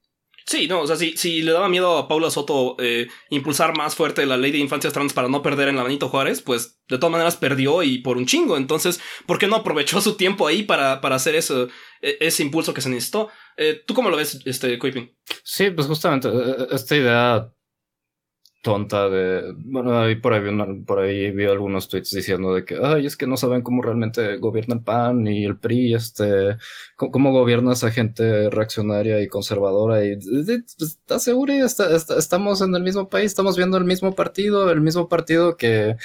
Sí, 0.46 0.68
no, 0.68 0.82
o 0.82 0.88
sea, 0.88 0.98
si, 0.98 1.16
si 1.16 1.42
le 1.42 1.54
daba 1.54 1.70
miedo 1.70 1.98
a 1.98 2.08
Paula 2.08 2.30
Soto 2.30 2.76
eh, 2.80 3.08
impulsar 3.30 3.78
más 3.78 3.96
fuerte 3.96 4.26
la 4.26 4.36
ley 4.36 4.52
de 4.52 4.58
infancias 4.58 4.92
trans 4.92 5.14
para 5.14 5.30
no 5.30 5.42
perder 5.42 5.70
en 5.70 5.78
la 5.78 5.84
Benito 5.84 6.10
Juárez, 6.10 6.42
pues 6.42 6.82
de 6.90 6.98
todas 6.98 7.12
maneras 7.12 7.38
perdió 7.38 7.82
y 7.82 8.00
por 8.00 8.18
un 8.18 8.26
chingo. 8.26 8.58
Entonces, 8.58 9.00
¿por 9.26 9.40
qué 9.40 9.48
no 9.48 9.56
aprovechó 9.56 10.02
su 10.02 10.18
tiempo 10.18 10.46
ahí 10.46 10.64
para, 10.64 11.00
para 11.00 11.16
hacer 11.16 11.36
eso, 11.36 11.70
e, 12.02 12.18
ese 12.20 12.44
impulso 12.44 12.74
que 12.74 12.82
se 12.82 12.90
necesitó? 12.90 13.30
Eh, 13.56 13.82
¿Tú 13.88 13.94
cómo 13.94 14.10
lo 14.10 14.18
ves, 14.18 14.42
este? 14.46 14.78
Sí, 15.44 15.72
pues 15.72 15.88
justamente 15.88 16.28
e, 16.28 16.32
e, 16.32 16.76
esta 16.76 16.96
idea 16.98 17.53
tonta 18.64 19.10
de, 19.10 19.54
bueno, 19.58 20.00
ahí 20.00 20.16
por 20.16 20.34
ahí, 20.34 20.42
por 20.86 21.00
ahí 21.00 21.32
vi 21.32 21.46
algunos 21.46 21.90
tweets 21.90 22.12
diciendo 22.12 22.56
de 22.56 22.64
que, 22.64 22.80
ay, 22.82 23.06
es 23.06 23.18
que 23.18 23.28
no 23.28 23.36
saben 23.36 23.62
cómo 23.62 23.82
realmente 23.82 24.38
gobierna 24.38 24.76
el 24.76 24.84
PAN 24.84 25.28
y 25.28 25.44
el 25.44 25.58
PRI, 25.58 25.94
este, 25.94 26.56
cómo, 26.96 27.34
gobierna 27.34 27.74
esa 27.74 27.92
gente 27.92 28.50
reaccionaria 28.50 29.22
y 29.22 29.28
conservadora 29.28 30.06
y, 30.06 30.16
pues, 30.16 30.50
¿estás 30.80 31.24
seguro? 31.24 31.52
Está, 31.54 31.94
estamos 32.18 32.62
en 32.62 32.74
el 32.74 32.84
mismo 32.84 33.10
país, 33.10 33.26
estamos 33.26 33.58
viendo 33.58 33.78
el 33.78 33.84
mismo 33.84 34.16
partido, 34.16 34.72
el 34.72 34.80
mismo 34.80 35.10
partido 35.10 35.58
que 35.58 35.98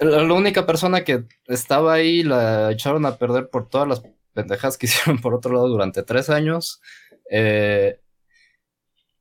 la, 0.00 0.34
única 0.34 0.66
persona 0.66 1.04
que 1.04 1.26
estaba 1.46 1.94
ahí 1.94 2.24
la 2.24 2.72
echaron 2.72 3.06
a 3.06 3.18
perder 3.18 3.50
por 3.50 3.68
todas 3.68 3.86
las 3.86 4.02
pendejas 4.34 4.76
que 4.78 4.86
hicieron 4.86 5.20
por 5.20 5.32
otro 5.32 5.54
lado 5.54 5.68
durante 5.68 6.02
tres 6.02 6.28
años. 6.28 6.80
Eh, 7.30 8.00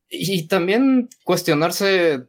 y 0.09 0.47
también 0.47 1.09
cuestionarse 1.23 2.25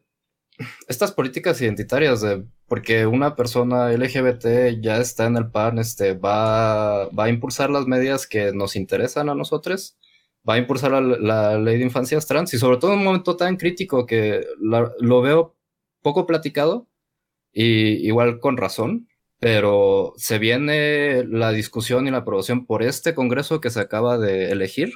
estas 0.89 1.13
políticas 1.13 1.61
identitarias 1.61 2.21
de 2.21 2.45
porque 2.67 3.07
una 3.07 3.35
persona 3.35 3.91
LGBT 3.91 4.81
ya 4.81 4.99
está 4.99 5.27
en 5.27 5.37
el 5.37 5.51
PAN, 5.51 5.79
este, 5.79 6.15
va, 6.15 7.09
va 7.09 7.25
a 7.25 7.29
impulsar 7.29 7.71
las 7.71 7.87
medidas 7.87 8.27
que 8.27 8.53
nos 8.53 8.77
interesan 8.77 9.29
a 9.29 9.35
nosotros, 9.35 9.97
va 10.49 10.55
a 10.55 10.59
impulsar 10.59 10.93
la, 10.93 11.59
ley 11.59 11.79
de 11.79 11.85
infancias 11.85 12.27
trans 12.27 12.53
y 12.55 12.59
sobre 12.59 12.79
todo 12.79 12.93
en 12.93 12.99
un 12.99 13.05
momento 13.05 13.37
tan 13.37 13.57
crítico 13.57 14.07
que 14.07 14.47
lo 14.61 15.23
veo 15.23 15.57
poco 16.03 16.27
platicado 16.27 16.89
y 17.53 18.07
igual 18.07 18.41
con 18.41 18.57
razón, 18.57 19.09
pero 19.41 20.15
se 20.17 20.39
viene 20.39 21.25
la 21.25 21.53
discusión 21.53 22.07
y 22.07 22.11
la 22.11 22.19
aprobación 22.19 22.67
por 22.67 22.83
este 22.83 23.15
Congreso 23.15 23.61
que 23.61 23.71
se 23.71 23.81
acaba 23.81 24.19
de 24.19 24.51
elegir 24.51 24.93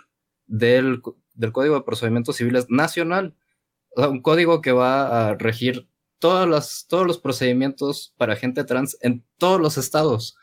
del, 0.47 1.01
del 1.35 1.53
Código 1.53 1.75
de 1.77 1.83
Procedimientos 1.83 2.37
Civiles 2.37 2.67
Nacional 2.69 3.35
un 3.97 4.23
código 4.23 4.61
que 4.61 4.73
va 4.73 5.29
a 5.29 5.35
regir 5.35 5.89
todas 6.19 6.49
las, 6.49 6.87
todos 6.89 7.07
los 7.07 7.19
procedimientos 7.19 8.15
para 8.17 8.37
gente 8.37 8.65
trans 8.65 8.97
en 9.01 9.25
todos 9.39 9.61
los 9.61 9.77
estados. 9.77 10.37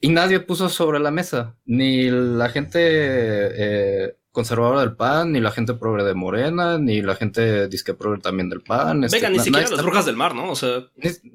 y 0.00 0.08
nadie 0.08 0.40
puso 0.40 0.68
sobre 0.68 0.98
la 0.98 1.12
mesa, 1.12 1.56
ni 1.64 2.10
la 2.10 2.48
gente 2.48 2.80
eh, 2.82 4.16
conservadora 4.32 4.80
del 4.80 4.96
PAN, 4.96 5.30
ni 5.30 5.40
la 5.40 5.52
gente 5.52 5.74
progre 5.74 6.02
de 6.02 6.14
Morena, 6.14 6.78
ni 6.78 7.02
la 7.02 7.14
gente 7.14 7.68
disque 7.68 7.94
progre 7.94 8.20
también 8.20 8.48
del 8.48 8.62
PAN. 8.62 9.02
Venga, 9.02 9.30
ni 9.30 9.38
siquiera 9.38 9.70
las 9.70 9.82
brujas 9.82 10.06
del 10.06 10.16
mar, 10.16 10.34
¿no? 10.34 10.50
O 10.50 10.56
sea. 10.56 10.88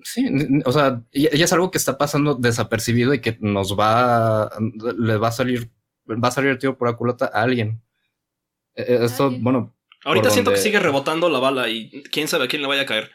Sí, 0.04 0.28
o 0.66 0.72
sea, 0.74 1.02
ya, 1.14 1.30
es 1.32 1.54
algo 1.54 1.72
que 1.72 1.78
está 1.78 1.98
pasando 1.98 2.36
desapercibido 2.36 3.14
y 3.14 3.22
que 3.22 3.38
nos 3.40 3.80
va, 3.80 4.52
le 4.98 5.16
va 5.16 5.30
a 5.30 5.32
salir, 5.32 5.72
va 6.10 6.28
a 6.28 6.32
salir 6.32 6.50
el 6.50 6.58
tío 6.58 6.78
por 6.78 6.90
la 6.90 6.98
culata 6.98 7.32
a 7.34 7.44
alguien. 7.44 7.82
E, 8.76 8.82
e, 8.82 9.06
esto, 9.06 9.32
bueno. 9.32 9.77
Ahorita 10.08 10.30
siento 10.30 10.52
que 10.52 10.58
sigue 10.58 10.80
rebotando 10.80 11.30
la 11.30 11.40
bala 11.40 11.68
y 11.68 11.90
quién 12.12 12.30
sabe 12.30 12.46
a 12.46 12.48
quién 12.48 12.62
le 12.62 12.68
vaya 12.70 12.84
a 12.84 12.86
caer. 12.86 13.12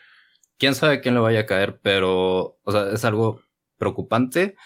Quién 0.59 0.75
sabe 0.75 0.97
a 0.97 1.01
quién 1.01 1.15
le 1.15 1.21
vaya 1.21 1.41
a 1.41 1.47
caer, 1.47 1.81
pero, 1.83 2.59
o 2.63 2.71
sea, 2.71 2.91
es 2.93 3.03
algo 3.07 3.41
preocupante 3.79 4.57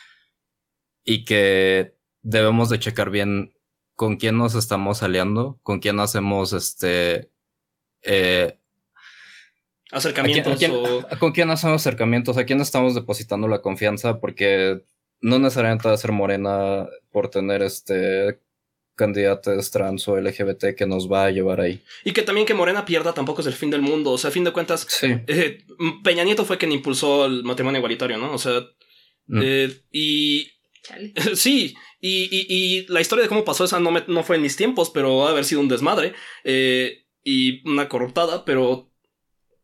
y 1.04 1.24
que 1.24 1.94
debemos 2.22 2.68
de 2.68 2.80
checar 2.80 3.10
bien 3.10 3.54
con 3.94 4.16
quién 4.16 4.36
nos 4.36 4.56
estamos 4.56 5.04
aliando, 5.04 5.60
con 5.62 5.78
quién 5.78 6.00
hacemos 6.00 6.52
este 6.52 7.30
eh, 8.02 8.58
acercamientos 9.92 10.60
con 11.20 11.30
quién 11.30 11.50
hacemos 11.50 11.80
acercamientos, 11.80 12.36
a 12.38 12.44
quién 12.44 12.60
estamos 12.60 12.96
depositando 12.96 13.46
la 13.46 13.62
confianza, 13.62 14.18
porque 14.18 14.82
no 15.20 15.38
necesariamente 15.38 15.86
va 15.86 15.94
a 15.94 15.98
ser 15.98 16.10
morena 16.10 16.88
por 17.12 17.30
tener 17.30 17.62
este 17.62 18.40
candidatos 18.96 19.70
trans 19.70 20.08
o 20.08 20.18
LGBT 20.18 20.74
que 20.76 20.86
nos 20.86 21.10
va 21.10 21.26
a 21.26 21.30
llevar 21.30 21.60
ahí. 21.60 21.80
Y 22.02 22.12
que 22.12 22.22
también 22.22 22.46
que 22.46 22.54
Morena 22.54 22.84
pierda 22.84 23.12
tampoco 23.12 23.42
es 23.42 23.46
el 23.46 23.52
fin 23.52 23.70
del 23.70 23.82
mundo. 23.82 24.12
O 24.12 24.18
sea, 24.18 24.30
a 24.30 24.32
fin 24.32 24.42
de 24.42 24.52
cuentas, 24.52 24.86
eh, 25.02 25.64
Peña 26.02 26.24
Nieto 26.24 26.44
fue 26.44 26.58
quien 26.58 26.72
impulsó 26.72 27.26
el 27.26 27.44
matrimonio 27.44 27.78
igualitario, 27.78 28.16
¿no? 28.16 28.32
O 28.32 28.38
sea, 28.38 28.66
mm. 29.26 29.40
eh, 29.42 29.80
y... 29.92 30.50
sí, 31.34 31.74
y, 32.00 32.86
la 32.88 33.00
historia 33.00 33.24
de 33.24 33.28
cómo 33.28 33.44
pasó 33.44 33.64
esa 33.64 33.80
no, 33.80 33.90
no 33.90 34.22
fue 34.22 34.36
en 34.36 34.42
mis 34.42 34.56
tiempos, 34.56 34.90
pero 34.90 35.16
va 35.18 35.28
a 35.28 35.30
haber 35.32 35.44
sido 35.44 35.60
un 35.60 35.68
desmadre 35.68 36.14
eh, 36.44 37.04
y 37.24 37.68
una 37.68 37.88
corruptada, 37.88 38.44
pero 38.44 38.88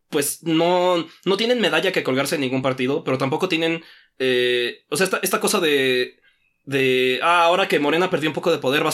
pues 0.08 0.42
no, 0.42 1.06
no 1.24 1.36
tienen 1.36 1.60
medalla 1.60 1.92
que 1.92 2.02
colgarse 2.02 2.34
en 2.34 2.40
ningún 2.40 2.60
partido, 2.60 3.04
pero 3.04 3.18
tampoco 3.18 3.48
tienen... 3.48 3.84
o 4.90 4.96
sea, 4.96 5.04
esta, 5.04 5.20
esta 5.22 5.40
cosa 5.40 5.60
de 5.60 6.21
de, 6.64 7.20
ah, 7.22 7.44
ahora 7.44 7.68
que 7.68 7.80
Morena 7.80 8.10
perdió 8.10 8.30
un 8.30 8.34
poco 8.34 8.50
de 8.52 8.58
poder 8.58 8.84
va 8.84 8.88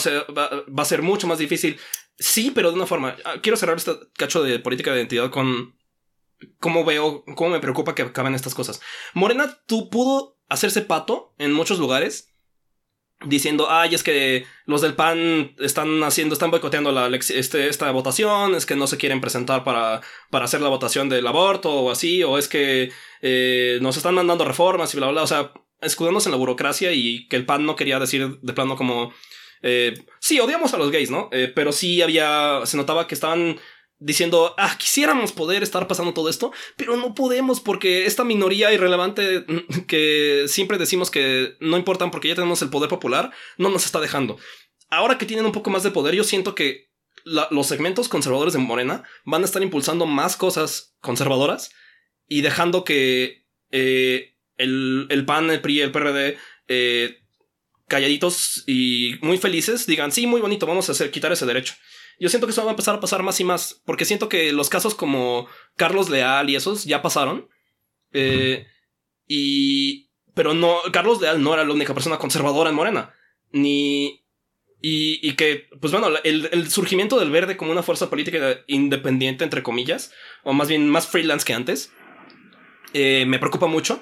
a 0.81 0.85
ser, 0.85 1.01
mucho 1.01 1.27
más 1.27 1.37
difícil. 1.37 1.79
Sí, 2.17 2.51
pero 2.53 2.69
de 2.69 2.75
una 2.75 2.87
forma. 2.87 3.15
Ah, 3.25 3.35
quiero 3.41 3.57
cerrar 3.57 3.77
este 3.77 3.93
cacho 4.17 4.43
de 4.43 4.59
política 4.59 4.91
de 4.91 4.97
identidad 4.97 5.29
con 5.29 5.75
cómo 6.59 6.85
veo, 6.85 7.23
cómo 7.35 7.51
me 7.51 7.59
preocupa 7.59 7.95
que 7.95 8.01
acaben 8.01 8.35
estas 8.35 8.55
cosas. 8.55 8.81
Morena 9.13 9.59
tú 9.65 9.89
pudo 9.89 10.37
hacerse 10.47 10.81
pato 10.81 11.33
en 11.37 11.53
muchos 11.53 11.79
lugares 11.79 12.29
diciendo, 13.25 13.67
ay, 13.69 13.93
es 13.93 14.03
que 14.03 14.45
los 14.65 14.81
del 14.81 14.95
PAN 14.95 15.53
están 15.59 16.03
haciendo, 16.03 16.33
están 16.33 16.51
boicoteando 16.51 16.91
la, 16.91 17.07
este, 17.07 17.67
esta 17.67 17.91
votación, 17.91 18.55
es 18.55 18.65
que 18.65 18.77
no 18.77 18.87
se 18.87 18.97
quieren 18.97 19.19
presentar 19.19 19.63
para, 19.65 20.01
para 20.29 20.45
hacer 20.45 20.61
la 20.61 20.69
votación 20.69 21.09
del 21.09 21.27
aborto 21.27 21.69
o 21.69 21.91
así, 21.91 22.23
o 22.23 22.37
es 22.37 22.47
que 22.47 22.91
eh, 23.21 23.79
nos 23.81 23.97
están 23.97 24.15
mandando 24.15 24.45
reformas 24.45 24.93
y 24.93 24.97
bla, 24.97 25.07
bla, 25.07 25.13
bla. 25.13 25.23
O 25.23 25.27
sea, 25.27 25.51
escudándose 25.81 26.29
en 26.29 26.31
la 26.31 26.37
burocracia 26.37 26.91
y 26.93 27.27
que 27.27 27.35
el 27.35 27.45
PAN 27.45 27.65
no 27.65 27.75
quería 27.75 27.99
decir 27.99 28.39
de 28.41 28.53
plano 28.53 28.75
como... 28.75 29.13
Eh, 29.61 29.93
sí, 30.19 30.39
odiamos 30.39 30.73
a 30.73 30.77
los 30.77 30.91
gays, 30.91 31.11
¿no? 31.11 31.29
Eh, 31.31 31.51
pero 31.53 31.71
sí 31.71 32.01
había... 32.01 32.61
Se 32.65 32.77
notaba 32.77 33.07
que 33.07 33.15
estaban 33.15 33.59
diciendo, 33.99 34.55
ah, 34.57 34.75
quisiéramos 34.77 35.33
poder 35.33 35.61
estar 35.61 35.87
pasando 35.87 36.13
todo 36.13 36.29
esto, 36.29 36.53
pero 36.77 36.95
no 36.95 37.13
podemos 37.13 37.59
porque 37.59 38.05
esta 38.05 38.23
minoría 38.23 38.73
irrelevante 38.73 39.45
que 39.87 40.45
siempre 40.47 40.77
decimos 40.77 41.11
que 41.11 41.57
no 41.59 41.77
importan 41.77 42.09
porque 42.09 42.29
ya 42.29 42.35
tenemos 42.35 42.61
el 42.61 42.69
poder 42.69 42.89
popular, 42.89 43.31
no 43.57 43.69
nos 43.69 43.85
está 43.85 43.99
dejando. 43.99 44.37
Ahora 44.89 45.17
que 45.17 45.25
tienen 45.25 45.45
un 45.45 45.51
poco 45.51 45.69
más 45.69 45.83
de 45.83 45.91
poder, 45.91 46.15
yo 46.15 46.23
siento 46.23 46.55
que 46.55 46.89
los 47.25 47.67
segmentos 47.67 48.07
conservadores 48.07 48.53
de 48.53 48.59
Morena 48.59 49.03
van 49.25 49.41
a 49.41 49.45
estar 49.45 49.61
impulsando 49.61 50.05
más 50.05 50.37
cosas 50.37 50.95
conservadoras 51.01 51.71
y 52.27 52.41
dejando 52.41 52.83
que 52.83 53.45
eh, 53.71 54.35
el, 54.59 55.07
el 55.09 55.25
PAN, 55.25 55.49
el 55.49 55.61
PRI, 55.61 55.81
el 55.81 55.91
PRD, 55.91 56.37
eh, 56.67 57.17
calladitos 57.87 58.63
y 58.67 59.15
muy 59.21 59.39
felices, 59.39 59.87
digan, 59.87 60.11
sí, 60.11 60.27
muy 60.27 60.41
bonito, 60.41 60.67
vamos 60.67 60.87
a 60.87 60.91
hacer, 60.91 61.09
quitar 61.09 61.31
ese 61.31 61.47
derecho. 61.47 61.73
Yo 62.19 62.29
siento 62.29 62.45
que 62.45 62.51
eso 62.51 62.63
va 62.63 62.69
a 62.69 62.73
empezar 62.73 62.95
a 62.95 62.99
pasar 62.99 63.23
más 63.23 63.39
y 63.39 63.45
más, 63.45 63.81
porque 63.85 64.05
siento 64.05 64.29
que 64.29 64.51
los 64.51 64.69
casos 64.69 64.93
como 64.93 65.47
Carlos 65.75 66.09
Leal 66.09 66.49
y 66.49 66.55
esos 66.55 66.83
ya 66.83 67.01
pasaron. 67.01 67.49
Eh, 68.11 68.67
y. 69.25 70.09
Pero 70.35 70.53
no, 70.53 70.77
Carlos 70.91 71.21
Leal 71.21 71.41
no 71.41 71.53
era 71.53 71.63
la 71.63 71.73
única 71.73 71.93
persona 71.93 72.17
conservadora 72.17 72.69
en 72.69 72.75
Morena. 72.75 73.13
Ni. 73.51 74.25
Y, 74.81 75.19
y 75.27 75.33
que, 75.33 75.67
pues 75.81 75.91
bueno, 75.91 76.07
el, 76.23 76.49
el, 76.51 76.69
surgimiento 76.69 77.19
del 77.19 77.31
verde 77.31 77.57
como 77.57 77.71
una 77.71 77.83
fuerza 77.83 78.09
política 78.09 78.61
independiente, 78.67 79.43
entre 79.43 79.63
comillas, 79.63 80.13
o 80.43 80.53
más 80.53 80.69
bien 80.69 80.87
más 80.87 81.07
freelance 81.07 81.45
que 81.45 81.53
antes, 81.53 81.91
eh, 82.93 83.25
me 83.27 83.39
preocupa 83.39 83.67
mucho. 83.67 84.01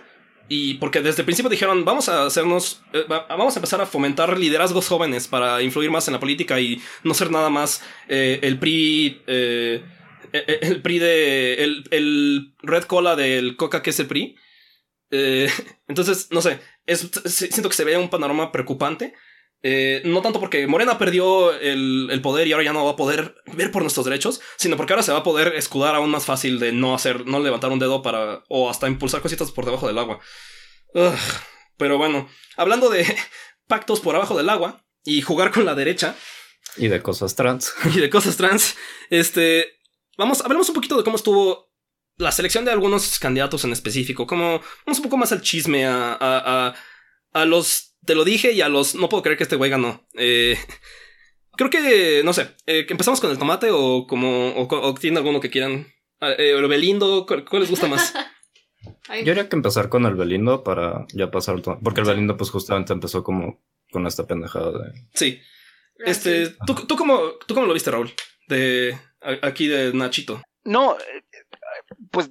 Y 0.50 0.76
porque 0.76 1.02
desde 1.02 1.22
el 1.22 1.26
principio 1.26 1.50
dijeron, 1.50 1.84
vamos 1.84 2.08
a 2.08 2.26
hacernos, 2.26 2.82
eh, 2.94 3.06
vamos 3.08 3.56
a 3.56 3.60
empezar 3.60 3.82
a 3.82 3.86
fomentar 3.86 4.38
liderazgos 4.38 4.88
jóvenes 4.88 5.28
para 5.28 5.62
influir 5.62 5.92
más 5.92 6.08
en 6.08 6.14
la 6.14 6.20
política 6.20 6.60
y 6.60 6.82
no 7.04 7.14
ser 7.14 7.32
nada 7.32 7.50
más 7.50 7.84
eh, 8.08 8.40
el 8.42 8.58
PRI, 8.58 9.22
eh, 9.28 9.84
el 10.32 10.82
PRI 10.82 11.00
de, 11.00 11.64
el, 11.92 12.54
red 12.60 12.84
cola 12.84 13.16
del 13.16 13.58
Coca 13.58 13.82
que 13.82 13.90
es 13.90 14.00
el 14.00 14.08
PRI. 14.08 14.36
entonces, 15.88 16.28
no 16.32 16.42
sé, 16.42 16.60
siento 17.26 17.70
que 17.70 17.76
se 17.76 17.86
ve 17.86 17.98
un 17.98 18.10
panorama 18.10 18.52
preocupante. 18.52 19.14
No 20.06 20.22
tanto 20.22 20.40
porque 20.40 20.68
Morena 20.68 20.98
perdió 20.98 21.54
el, 21.54 22.10
el, 22.12 22.22
poder 22.22 22.48
y 22.48 22.54
ahora 22.54 22.66
ya 22.66 22.74
no 22.74 22.86
va 22.86 22.92
a 22.92 22.96
poder 22.96 23.36
ver 23.54 23.72
por 23.72 23.82
nuestros 23.82 24.06
derechos, 24.06 24.42
sino 24.58 24.78
porque 24.78 24.94
ahora 24.94 25.04
se 25.04 25.12
va 25.12 25.20
a 25.20 25.24
poder 25.24 25.54
escudar 25.56 25.96
aún 25.96 26.10
más 26.10 26.26
fácil 26.26 26.60
de 26.60 26.72
no 26.72 26.94
hacer, 26.94 27.26
no 27.26 27.40
levantar 27.40 27.72
un 27.72 27.80
dedo 27.80 28.02
para, 28.02 28.44
o 28.50 28.70
hasta 28.70 28.88
impulsar 28.88 29.22
cositas 29.22 29.52
por 29.52 29.66
debajo 29.66 29.88
del 29.88 29.98
agua 29.98 30.20
pero 31.78 31.98
bueno, 31.98 32.30
hablando 32.56 32.90
de 32.90 33.06
pactos 33.68 34.00
por 34.00 34.16
abajo 34.16 34.38
del 34.38 34.50
agua 34.50 34.84
y 35.04 35.22
jugar 35.22 35.52
con 35.52 35.66
la 35.66 35.76
derecha. 35.76 36.16
Y 36.76 36.88
de 36.88 37.02
cosas 37.02 37.36
trans. 37.36 37.74
Y 37.96 38.00
de 38.00 38.10
cosas 38.10 38.38
trans. 38.38 38.76
Este. 39.10 39.68
Vamos, 40.18 40.42
hablemos 40.42 40.68
un 40.70 40.76
poquito 40.76 40.98
de 40.98 41.04
cómo 41.04 41.16
estuvo 41.16 41.72
la 42.18 42.32
selección 42.32 42.66
de 42.66 42.72
algunos 42.72 43.20
candidatos 43.20 43.64
en 43.64 43.72
específico. 43.72 44.26
Como, 44.26 44.62
vamos 44.86 44.98
un 44.98 45.04
poco 45.04 45.18
más 45.18 45.32
al 45.32 45.42
chisme, 45.42 45.86
a, 45.86 46.14
a, 46.14 46.68
a, 46.68 46.76
los. 47.46 47.96
Te 48.06 48.16
lo 48.16 48.24
dije 48.24 48.52
y 48.52 48.62
a 48.62 48.70
los. 48.70 48.96
No 48.96 49.10
puedo 49.10 49.24
creer 49.24 49.38
que 49.38 49.44
este 49.44 49.56
güey 49.56 49.70
ganó. 49.70 50.08
Eh, 50.14 50.58
creo 51.56 51.70
que. 51.70 52.22
No 52.24 52.34
sé. 52.34 52.56
Eh, 52.66 52.86
empezamos 52.90 53.20
con 53.20 53.32
el 53.32 53.38
tomate 53.38 53.70
o 53.72 54.08
como. 54.08 54.54
O, 54.56 54.94
tiene 54.96 55.18
alguno 55.18 55.40
que 55.40 55.50
quieran. 55.50 55.88
Eh, 56.22 56.56
el 56.58 56.68
Belindo, 56.68 57.26
¿cuál 57.26 57.62
les 57.62 57.70
gusta 57.70 57.88
más? 57.88 58.14
Yo 59.24 59.32
haría 59.32 59.50
que 59.50 59.56
empezar 59.56 59.90
con 59.90 60.06
el 60.06 60.16
Belindo 60.16 60.64
para 60.64 61.06
ya 61.14 61.32
pasar 61.32 61.62
Porque 61.62 62.02
el 62.02 62.08
Belindo, 62.08 62.38
pues 62.38 62.50
justamente 62.50 62.94
empezó 62.94 63.24
como 63.24 63.64
con 63.92 64.08
esta 64.08 64.26
pendejada 64.26 64.72
de. 64.72 65.08
Sí. 65.14 65.40
Este, 66.00 66.56
¿tú, 66.66 66.76
tú, 66.76 66.96
cómo, 66.96 67.34
¿tú 67.48 67.56
cómo 67.56 67.66
lo 67.66 67.74
viste, 67.74 67.90
Raúl? 67.90 68.14
De 68.48 68.98
aquí 69.42 69.68
de 69.68 69.94
Nachito. 69.94 70.42
No, 70.64 70.96
pues 72.12 72.30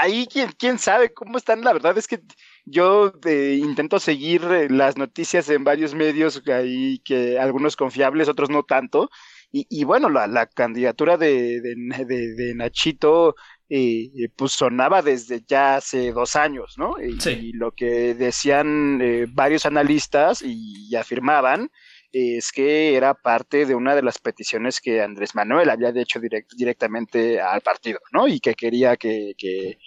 ahí 0.00 0.26
quién, 0.30 0.52
quién 0.58 0.78
sabe 0.78 1.12
cómo 1.12 1.38
están. 1.38 1.62
La 1.62 1.72
verdad 1.72 1.96
es 1.98 2.06
que 2.06 2.20
yo 2.64 3.12
eh, 3.26 3.58
intento 3.60 3.98
seguir 3.98 4.42
eh, 4.44 4.68
las 4.70 4.96
noticias 4.96 5.48
en 5.48 5.64
varios 5.64 5.94
medios, 5.94 6.42
ahí 6.48 7.00
que 7.04 7.38
algunos 7.38 7.76
confiables, 7.76 8.28
otros 8.28 8.50
no 8.50 8.62
tanto. 8.62 9.10
Y, 9.50 9.66
y 9.68 9.84
bueno, 9.84 10.08
la, 10.08 10.26
la 10.26 10.46
candidatura 10.46 11.16
de, 11.18 11.60
de, 11.60 12.34
de 12.34 12.54
Nachito 12.54 13.34
eh, 13.74 14.28
pues 14.36 14.52
sonaba 14.52 15.00
desde 15.00 15.42
ya 15.48 15.76
hace 15.76 16.12
dos 16.12 16.36
años, 16.36 16.74
¿no? 16.76 16.96
Y, 17.00 17.52
lo 17.54 17.72
que 17.72 18.14
decían 18.14 19.00
eh, 19.00 19.24
varios 19.30 19.64
analistas 19.64 20.42
y, 20.44 20.94
afirmaban 20.94 21.70
es 22.12 22.52
que 22.52 22.94
era 22.94 23.14
parte 23.14 23.64
de 23.64 23.74
una 23.74 23.94
de 23.94 24.02
las 24.02 24.18
peticiones 24.18 24.78
que 24.78 25.00
Andrés 25.00 25.34
Manuel 25.34 25.70
había 25.70 25.88
hecho 25.88 26.20
directamente 26.54 27.40
al 27.40 27.62
partido, 27.62 27.98
¿no? 28.12 28.28
Y 28.28 28.40
que 28.40 28.54
quería 28.54 28.98
que, 28.98 29.32
que 29.38 29.78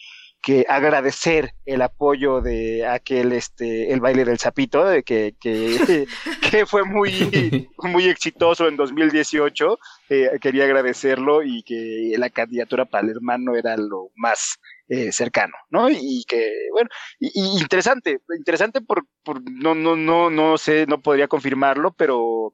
que 0.46 0.64
agradecer 0.70 1.56
el 1.66 1.82
apoyo 1.82 2.40
de 2.40 2.86
aquel, 2.86 3.32
este, 3.32 3.92
el 3.92 4.00
baile 4.00 4.26
del 4.26 4.38
sapito, 4.38 4.86
de 4.86 5.02
que, 5.02 5.36
que, 5.42 6.06
que 6.52 6.68
fue 6.68 6.86
muy, 6.86 7.68
muy 7.80 8.06
exitoso 8.06 8.68
en 8.68 8.78
2018. 8.78 9.80
Eh, 10.10 10.30
quería 10.40 10.66
agradecerlo 10.66 11.42
y 11.42 11.64
que 11.64 12.14
la 12.20 12.30
candidatura 12.30 12.86
para 12.86 13.06
el 13.06 13.16
hermano 13.16 13.56
era 13.56 13.76
lo 13.76 14.12
más 14.14 14.60
eh, 14.88 15.12
cercano, 15.12 15.56
¿no? 15.72 15.90
Y 15.90 16.24
que, 16.28 16.48
bueno, 16.72 16.90
y, 17.20 17.60
interesante, 17.60 18.20
interesante 18.38 18.82
por, 18.82 19.08
por, 19.24 19.42
no, 19.50 19.74
no, 19.74 19.96
no, 19.96 20.30
no 20.30 20.60
sé, 20.60 20.86
no 20.86 21.02
podría 21.02 21.28
confirmarlo, 21.28 21.96
pero 21.98 22.54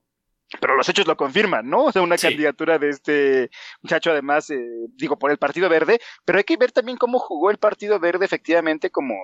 pero 0.60 0.76
los 0.76 0.88
hechos 0.89 1.08
lo 1.08 1.16
confirman, 1.16 1.70
¿no? 1.70 1.86
O 1.86 1.91
sea, 1.91 2.02
una 2.02 2.18
candidatura 2.18 2.78
de 2.78 2.89
este 2.89 3.52
muchacho, 3.82 4.12
además, 4.12 4.49
eh, 4.49 4.60
digo, 4.95 5.18
por 5.18 5.32
el 5.32 5.38
Partido 5.38 5.70
Verde, 5.70 5.99
pero 6.26 6.39
hay 6.39 6.43
que 6.43 6.58
ver 6.58 6.72
también 6.72 6.97
cómo 6.97 7.20
jugó 7.20 7.52
el 7.52 7.58
Partido 7.58 7.99
Verde 7.99 8.26
efectivamente 8.26 8.89
como 8.89 9.16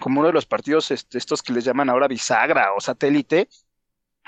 como 0.00 0.20
uno 0.20 0.28
de 0.28 0.34
los 0.34 0.46
partidos 0.46 0.90
este, 0.90 1.16
estos 1.16 1.42
que 1.42 1.52
les 1.52 1.64
llaman 1.64 1.88
ahora 1.88 2.08
bisagra 2.08 2.74
o 2.74 2.80
satélite, 2.80 3.48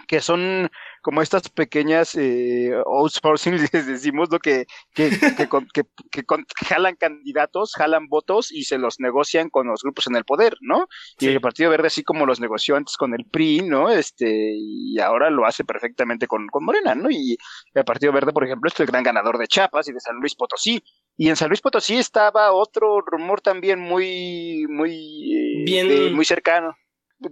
que 0.06 0.20
son 0.20 0.70
como 1.02 1.22
estas 1.22 1.48
pequeñas 1.48 2.14
eh, 2.16 2.72
outsourcing, 2.86 3.56
les 3.72 3.86
decimos, 3.86 4.28
lo 4.30 4.38
que, 4.38 4.66
que, 4.94 5.10
que, 5.10 5.48
que, 5.72 5.84
que, 6.24 6.64
jalan 6.66 6.96
candidatos, 6.96 7.74
jalan 7.74 8.08
votos 8.08 8.52
y 8.52 8.64
se 8.64 8.78
los 8.78 9.00
negocian 9.00 9.50
con 9.50 9.66
los 9.66 9.82
grupos 9.82 10.06
en 10.06 10.16
el 10.16 10.24
poder, 10.24 10.56
¿no? 10.60 10.86
Y 11.18 11.28
el 11.28 11.40
Partido 11.40 11.70
Verde, 11.70 11.88
así 11.88 12.02
como 12.02 12.26
los 12.26 12.40
negoció 12.40 12.76
antes 12.76 12.96
con 12.96 13.14
el 13.14 13.24
PRI, 13.24 13.62
¿no? 13.62 13.90
Este, 13.90 14.54
y 14.56 14.98
ahora 14.98 15.30
lo 15.30 15.46
hace 15.46 15.64
perfectamente 15.64 16.26
con, 16.26 16.46
con 16.48 16.64
Morena, 16.64 16.94
¿no? 16.94 17.10
Y 17.10 17.36
el 17.74 17.84
Partido 17.84 18.12
Verde, 18.12 18.32
por 18.32 18.44
ejemplo, 18.44 18.68
es 18.68 18.78
el 18.80 18.86
gran 18.86 19.02
ganador 19.02 19.38
de 19.38 19.48
Chiapas 19.48 19.88
y 19.88 19.92
de 19.92 20.00
San 20.00 20.16
Luis 20.16 20.34
Potosí. 20.34 20.82
Y 21.16 21.28
en 21.28 21.36
San 21.36 21.48
Luis 21.48 21.60
Potosí 21.60 21.96
estaba 21.96 22.52
otro 22.52 23.00
rumor 23.00 23.40
también 23.40 23.80
muy, 23.80 24.66
muy, 24.68 24.92
eh, 25.32 25.64
Bien. 25.64 25.86
eh, 25.90 26.10
muy 26.10 26.24
cercano 26.24 26.76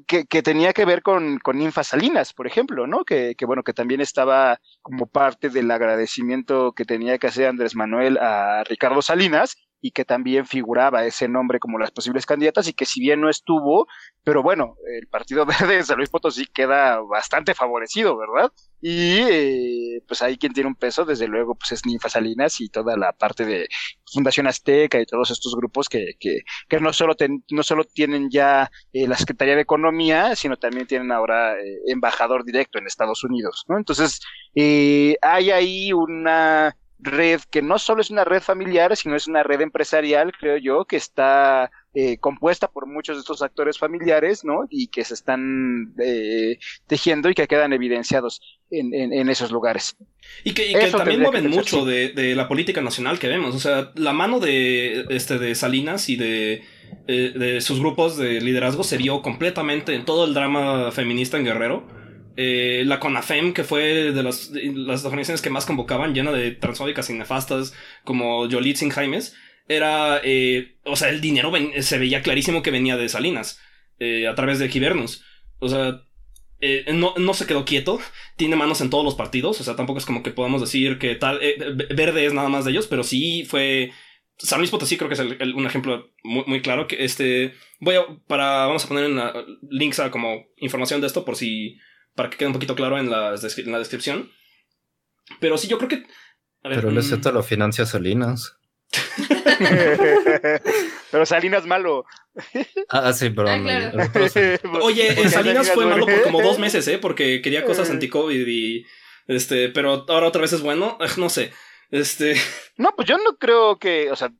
que, 0.07 0.27
que, 0.27 0.43
tenía 0.43 0.73
que 0.73 0.85
ver 0.85 1.03
con, 1.03 1.39
con 1.39 1.59
Ninfa 1.59 1.85
Salinas, 1.85 2.33
por 2.33 2.47
ejemplo, 2.47 2.87
¿no? 2.87 3.05
Que, 3.05 3.35
bueno, 3.47 3.63
que 3.63 3.73
también 3.73 4.01
estaba 4.01 4.61
como 4.83 5.07
parte 5.07 5.49
del 5.49 5.71
agradecimiento 5.71 6.73
que 6.73 6.85
tenía 6.85 7.19
que 7.19 7.29
hacer 7.29 7.49
Andrés 7.49 7.75
Manuel 7.77 8.19
a 8.19 8.65
Ricardo 8.65 9.03
Salinas 9.03 9.57
y 9.81 9.91
que 9.91 10.05
también 10.05 10.47
figuraba 10.47 11.05
ese 11.05 11.29
nombre 11.29 11.59
como 11.59 11.79
las 11.79 11.91
posibles 11.91 12.27
candidatas 12.27 12.69
y 12.69 12.73
que 12.73 12.87
si 12.87 13.01
bien 13.01 13.21
no 13.21 13.29
estuvo, 13.29 13.87
pero 14.25 14.43
bueno, 14.43 14.77
el 15.01 15.07
Partido 15.07 15.47
Verde 15.47 15.77
de 15.77 15.83
San 15.85 15.97
Luis 15.99 16.11
Potosí 16.11 16.47
queda 16.47 17.01
bastante 17.01 17.55
favorecido, 17.55 18.17
¿verdad? 18.17 18.53
Y 18.81 19.19
eh, 19.31 20.03
pues 20.07 20.23
ahí 20.23 20.37
quien 20.37 20.53
tiene 20.53 20.69
un 20.69 20.75
peso, 20.75 21.05
desde 21.05 21.29
luego, 21.29 21.55
pues 21.55 21.73
es 21.73 21.87
Ninfa 21.87 22.09
Salinas 22.09 22.61
y 22.61 22.69
toda 22.69 22.97
la 22.97 23.13
parte 23.13 23.45
de 23.45 23.69
Fundación 24.13 24.47
Azteca 24.47 25.01
y 25.01 25.07
todos 25.07 25.31
estos 25.31 25.55
grupos 25.55 25.89
que, 25.89 26.15
que, 26.19 26.41
que 26.69 26.81
no, 26.81 26.93
solo 26.93 27.15
ten, 27.15 27.45
no 27.51 27.63
solo 27.63 27.85
tienen 27.85 28.31
ya 28.31 28.71
eh, 28.93 29.07
la 29.07 29.17
Secretaría 29.17 29.57
de 29.57 29.63
Economía, 29.63 30.37
sino 30.37 30.57
también 30.57 30.87
tienen 30.87 31.13
ahora 31.13 31.55
eh, 31.55 31.79
embajador 31.87 32.45
directo 32.45 32.79
en 32.79 32.87
Estados 32.87 33.25
Unidos, 33.25 33.65
¿no? 33.69 33.77
Entonces, 33.79 34.21
eh, 34.55 35.17
hay 35.23 35.51
ahí 35.51 35.93
una 35.93 36.77
red 36.99 37.41
que 37.51 37.63
no 37.63 37.79
solo 37.79 38.01
es 38.01 38.11
una 38.11 38.25
red 38.25 38.41
familiar, 38.41 38.97
sino 38.97 39.17
es 39.17 39.27
una 39.27 39.43
red 39.43 39.61
empresarial, 39.61 40.33
creo 40.33 40.57
yo, 40.57 40.85
que 40.85 40.97
está 40.97 41.71
eh, 41.95 42.19
compuesta 42.19 42.69
por 42.69 42.87
muchos 42.87 43.17
de 43.17 43.21
estos 43.21 43.43
actores 43.43 43.79
familiares, 43.79 44.45
¿no? 44.45 44.67
Y 44.69 44.89
que 44.89 45.05
se 45.05 45.15
están 45.15 45.95
eh, 45.99 46.59
tejiendo 46.87 47.31
y 47.31 47.35
que 47.35 47.47
quedan 47.47 47.73
evidenciados 47.73 48.41
en, 48.71 48.93
en, 48.95 49.13
en 49.13 49.29
esos 49.29 49.51
lugares. 49.51 49.97
Y 50.45 50.53
que, 50.53 50.71
y 50.71 50.75
que 50.75 50.91
también 50.91 51.21
mueven 51.21 51.45
que 51.45 51.57
mucho 51.57 51.85
de, 51.85 52.11
de, 52.11 52.35
la 52.35 52.49
política 52.49 52.81
nacional 52.81 53.19
que 53.19 53.29
vemos. 53.29 53.55
O 53.55 53.61
sea, 53.61 53.93
la 53.95 54.13
mano 54.13 54.41
de, 54.41 55.07
este, 55.11 55.39
de 55.39 55.55
Salinas 55.55 56.09
y 56.09 56.17
de, 56.17 56.65
eh, 57.09 57.33
de 57.35 57.61
sus 57.61 57.81
grupos 57.81 58.17
de 58.17 58.41
liderazgo 58.41 58.85
se 58.85 58.99
vio 58.99 59.23
completamente 59.23 59.95
en 59.95 60.05
todo 60.05 60.25
el 60.25 60.35
drama 60.35 60.91
feminista 60.93 61.37
en 61.37 61.45
Guerrero. 61.45 61.87
Eh, 62.39 62.83
la 62.85 63.01
CONAFEM, 63.01 63.55
que 63.55 63.65
fue 63.65 64.13
de 64.13 64.23
las, 64.23 64.51
las 64.51 65.05
organizaciones 65.07 65.41
que 65.41 65.49
más 65.49 65.65
convocaban, 65.65 66.15
llena 66.15 66.33
de 66.33 66.51
transfóbicas 66.51 67.09
y 67.09 67.15
nefastas, 67.15 67.73
como 68.05 68.47
Yolitzin 68.47 68.91
Jaimes, 68.91 69.35
era, 69.69 70.21
eh, 70.23 70.77
o 70.85 70.97
sea, 70.97 71.09
el 71.09 71.23
dinero 71.23 71.51
se 71.81 71.99
veía 71.99 72.23
clarísimo 72.23 72.63
que 72.63 72.71
venía 72.71 72.99
de 72.99 73.09
Salinas, 73.09 73.59
eh, 73.99 74.29
a 74.29 74.35
través 74.35 74.59
de 74.59 74.69
Gibernus. 74.69 75.25
O 75.61 75.69
sea, 75.69 76.03
no, 76.93 77.15
no, 77.17 77.35
se 77.35 77.47
quedó 77.47 77.65
quieto, 77.65 78.01
tiene 78.37 78.57
manos 78.57 78.83
en 78.83 78.91
todos 78.91 79.05
los 79.05 79.15
partidos, 79.15 79.59
o 79.61 79.65
sea, 79.65 79.75
tampoco 79.75 79.99
es 79.99 80.07
como 80.07 80.23
que 80.23 80.31
podamos 80.31 80.61
decir 80.61 80.99
que 80.99 81.15
tal, 81.15 81.41
Verde 81.95 82.27
es 82.27 82.35
nada 82.35 82.51
más 82.51 82.67
de 82.67 82.73
ellos, 82.73 82.87
pero 82.87 83.03
sí 83.03 83.45
fue... 83.49 83.93
San 84.39 84.59
Luis 84.59 84.71
Potosí 84.71 84.99
creo 84.99 85.09
que 85.09 85.15
es 85.15 85.21
un 85.21 85.65
ejemplo 85.65 86.11
muy, 86.23 86.45
muy, 86.47 86.61
claro 86.61 86.87
que 86.87 87.03
este... 87.03 87.55
Voy 87.81 87.95
a, 87.95 88.05
para, 88.27 88.67
vamos 88.67 88.85
a 88.85 88.89
poner 88.89 89.05
en 89.05 89.17
la, 89.17 89.33
links 89.71 89.99
a 90.01 90.11
como 90.11 90.45
información 90.59 91.01
de 91.01 91.07
esto 91.07 91.25
por 91.25 91.37
si 91.37 91.79
para 92.17 92.31
que 92.31 92.39
quede 92.39 92.49
un 92.49 92.55
poquito 92.55 92.75
claro 92.75 92.99
en 92.99 93.11
la, 93.11 93.35
en 93.35 93.73
la 93.73 93.79
descripción. 93.79 94.33
Pero 95.39 95.57
sí, 95.59 95.69
yo 95.69 95.79
creo 95.79 95.89
que. 95.89 95.97
Ver, 96.65 96.81
Pero 96.81 96.89
el 96.89 97.03
Z 97.03 97.31
lo 97.31 97.43
financia 97.45 97.87
Salinas. 97.87 98.57
pero 101.11 101.27
Salinas 101.27 101.67
malo. 101.67 102.05
Ah, 102.89 103.13
sí, 103.13 103.31
pero. 103.31 103.49
Ah, 103.49 103.59
claro. 103.61 103.99
Oye, 104.83 105.09
Salinas, 105.15 105.33
Salinas 105.33 105.71
fue 105.71 105.87
malo 105.87 106.07
por 106.07 106.23
como 106.23 106.43
dos 106.43 106.59
meses, 106.59 106.89
¿eh? 106.89 106.99
Porque 106.99 107.41
quería 107.43 107.65
cosas 107.65 107.91
anti-COVID 107.91 108.47
y. 108.47 108.85
Este, 109.29 109.69
pero 109.69 110.05
ahora 110.09 110.29
otra 110.29 110.43
vez 110.43 110.53
es 110.53 110.63
bueno. 110.63 110.99
No 111.17 111.29
sé. 111.29 111.53
Este. 111.91 112.35
No, 112.79 112.93
pues 112.95 113.09
yo 113.09 113.17
no 113.19 113.37
creo 113.39 113.79
que. 113.79 114.11
O 114.11 114.17
sea. 114.17 114.33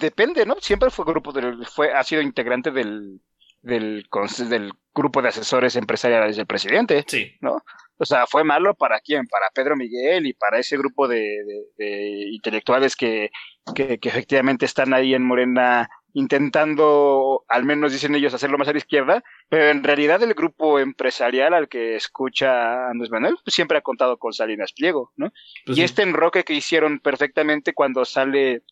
Depende, 0.00 0.46
¿no? 0.46 0.56
Siempre 0.60 0.90
fue 0.90 1.04
grupo 1.04 1.32
del. 1.32 1.66
Fue, 1.66 1.92
ha 1.92 2.04
sido 2.04 2.22
integrante 2.22 2.70
del. 2.70 3.20
Del, 3.60 4.06
del 4.48 4.72
grupo 4.98 5.22
de 5.22 5.28
asesores 5.28 5.76
empresariales 5.76 6.36
del 6.36 6.46
presidente. 6.46 7.04
Sí. 7.06 7.32
¿No? 7.40 7.62
O 7.98 8.04
sea, 8.04 8.26
fue 8.26 8.44
malo 8.44 8.74
para 8.74 9.00
quién? 9.00 9.26
Para 9.26 9.50
Pedro 9.52 9.76
Miguel 9.76 10.26
y 10.26 10.32
para 10.32 10.58
ese 10.58 10.76
grupo 10.76 11.08
de, 11.08 11.18
de, 11.18 11.64
de 11.76 12.28
intelectuales 12.32 12.94
que, 12.94 13.30
que, 13.74 13.98
que, 13.98 14.08
efectivamente 14.08 14.66
están 14.66 14.94
ahí 14.94 15.14
en 15.14 15.24
Morena 15.24 15.88
intentando, 16.14 17.44
al 17.48 17.64
menos 17.64 17.92
dicen 17.92 18.14
ellos, 18.14 18.34
hacerlo 18.34 18.56
más 18.56 18.68
a 18.68 18.72
la 18.72 18.78
izquierda, 18.78 19.22
pero 19.48 19.68
en 19.68 19.82
realidad 19.82 20.22
el 20.22 20.34
grupo 20.34 20.78
empresarial 20.78 21.54
al 21.54 21.68
que 21.68 21.96
escucha 21.96 22.88
Andrés 22.88 23.10
Manuel 23.10 23.36
pues, 23.44 23.54
siempre 23.54 23.78
ha 23.78 23.82
contado 23.82 24.16
con 24.16 24.32
Salinas 24.32 24.72
Pliego, 24.72 25.12
¿no? 25.16 25.32
Pues 25.66 25.78
y 25.78 25.80
sí. 25.80 25.84
este 25.84 26.02
enroque 26.02 26.44
que 26.44 26.54
hicieron 26.54 27.00
perfectamente 27.00 27.74
cuando 27.74 28.04
sale 28.04 28.62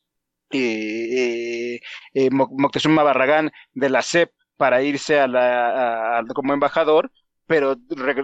eh, 0.51 1.81
eh, 2.15 2.31
Moctezuma 2.31 3.03
Barragán 3.03 3.53
de 3.75 3.91
la 3.91 4.03
CEP 4.03 4.31
para 4.57 4.83
irse 4.83 5.19
a 5.21 5.27
la, 5.27 6.19
a, 6.19 6.25
como 6.35 6.55
embajador, 6.55 7.11
pero 7.47 7.77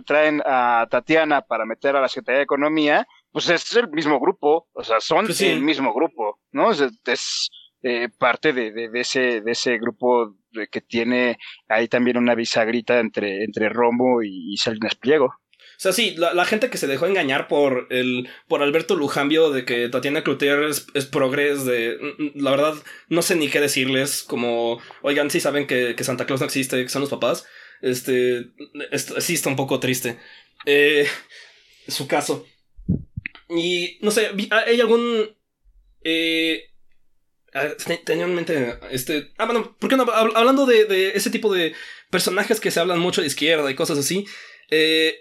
traen 0.05 0.43
a 0.45 0.87
Tatiana 0.91 1.43
para 1.43 1.65
meter 1.65 1.97
a 1.97 2.01
la 2.01 2.09
Secretaría 2.09 2.39
de 2.39 2.45
Economía, 2.45 3.07
pues 3.31 3.49
es 3.49 3.75
el 3.77 3.89
mismo 3.91 4.19
grupo, 4.21 4.69
o 4.73 4.83
sea, 4.83 5.01
son 5.01 5.27
pues 5.27 5.39
sí. 5.39 5.49
el 5.49 5.63
mismo 5.63 5.95
grupo, 5.95 6.41
¿no? 6.51 6.71
Es, 6.71 6.83
es 7.07 7.51
eh, 7.83 8.09
parte 8.19 8.53
de, 8.53 8.73
de, 8.73 8.89
de, 8.89 9.01
ese, 9.01 9.41
de 9.41 9.53
ese 9.53 9.79
grupo 9.79 10.35
que 10.71 10.81
tiene 10.81 11.39
ahí 11.69 11.89
también 11.89 12.19
una 12.19 12.35
bisagrita 12.35 13.01
entre, 13.01 13.45
entre 13.45 13.69
Romo 13.69 14.23
y, 14.23 14.53
y 14.53 14.57
Salinas 14.57 14.95
Pliego. 14.95 15.35
O 15.83 15.91
sea, 15.91 15.93
sí, 15.93 16.15
la, 16.17 16.33
la, 16.33 16.45
gente 16.45 16.71
que 16.71 16.79
se 16.79 16.87
dejó 16.87 17.07
engañar 17.07 17.49
por 17.49 17.89
el 17.91 18.29
por 18.47 18.63
Alberto 18.63 18.95
Lujambio 18.95 19.51
de 19.51 19.65
que 19.65 19.89
Tatiana 19.89 20.23
Cloutier 20.23 20.63
es, 20.63 20.87
es 20.95 21.07
progres 21.07 21.65
de... 21.65 21.99
La 22.37 22.53
verdad, 22.53 22.75
no 23.09 23.21
sé 23.21 23.35
ni 23.35 23.49
qué 23.49 23.61
decirles, 23.61 24.23
como, 24.23 24.81
oigan, 25.03 25.29
sí 25.29 25.41
saben 25.41 25.67
que, 25.67 25.97
que 25.97 26.05
Santa 26.05 26.25
Claus 26.25 26.39
no 26.39 26.47
existe, 26.47 26.81
que 26.81 26.89
son 26.89 27.01
los 27.01 27.11
papás. 27.11 27.47
Este, 27.81 28.53
sí 29.19 29.35
está 29.35 29.49
un 29.49 29.57
poco 29.57 29.81
triste. 29.81 30.21
Eh, 30.67 31.09
su 31.89 32.07
caso. 32.07 32.47
Y, 33.49 33.99
no 34.03 34.13
sé, 34.13 34.31
¿hay 34.53 34.81
algún... 34.81 35.35
Eh, 36.05 36.63
tenía 38.05 38.27
en 38.27 38.37
mente 38.37 38.79
este... 38.93 39.33
Ah, 39.37 39.47
bueno, 39.47 39.77
¿por 39.81 39.91
qué 39.91 39.97
no? 39.97 40.05
Hablando 40.05 40.65
de, 40.65 40.85
de 40.85 41.09
ese 41.17 41.31
tipo 41.31 41.53
de 41.53 41.75
personajes 42.09 42.61
que 42.61 42.71
se 42.71 42.79
hablan 42.79 43.01
mucho 43.01 43.21
de 43.21 43.27
izquierda 43.27 43.69
y 43.69 43.75
cosas 43.75 43.99
así, 43.99 44.27
eh, 44.71 45.17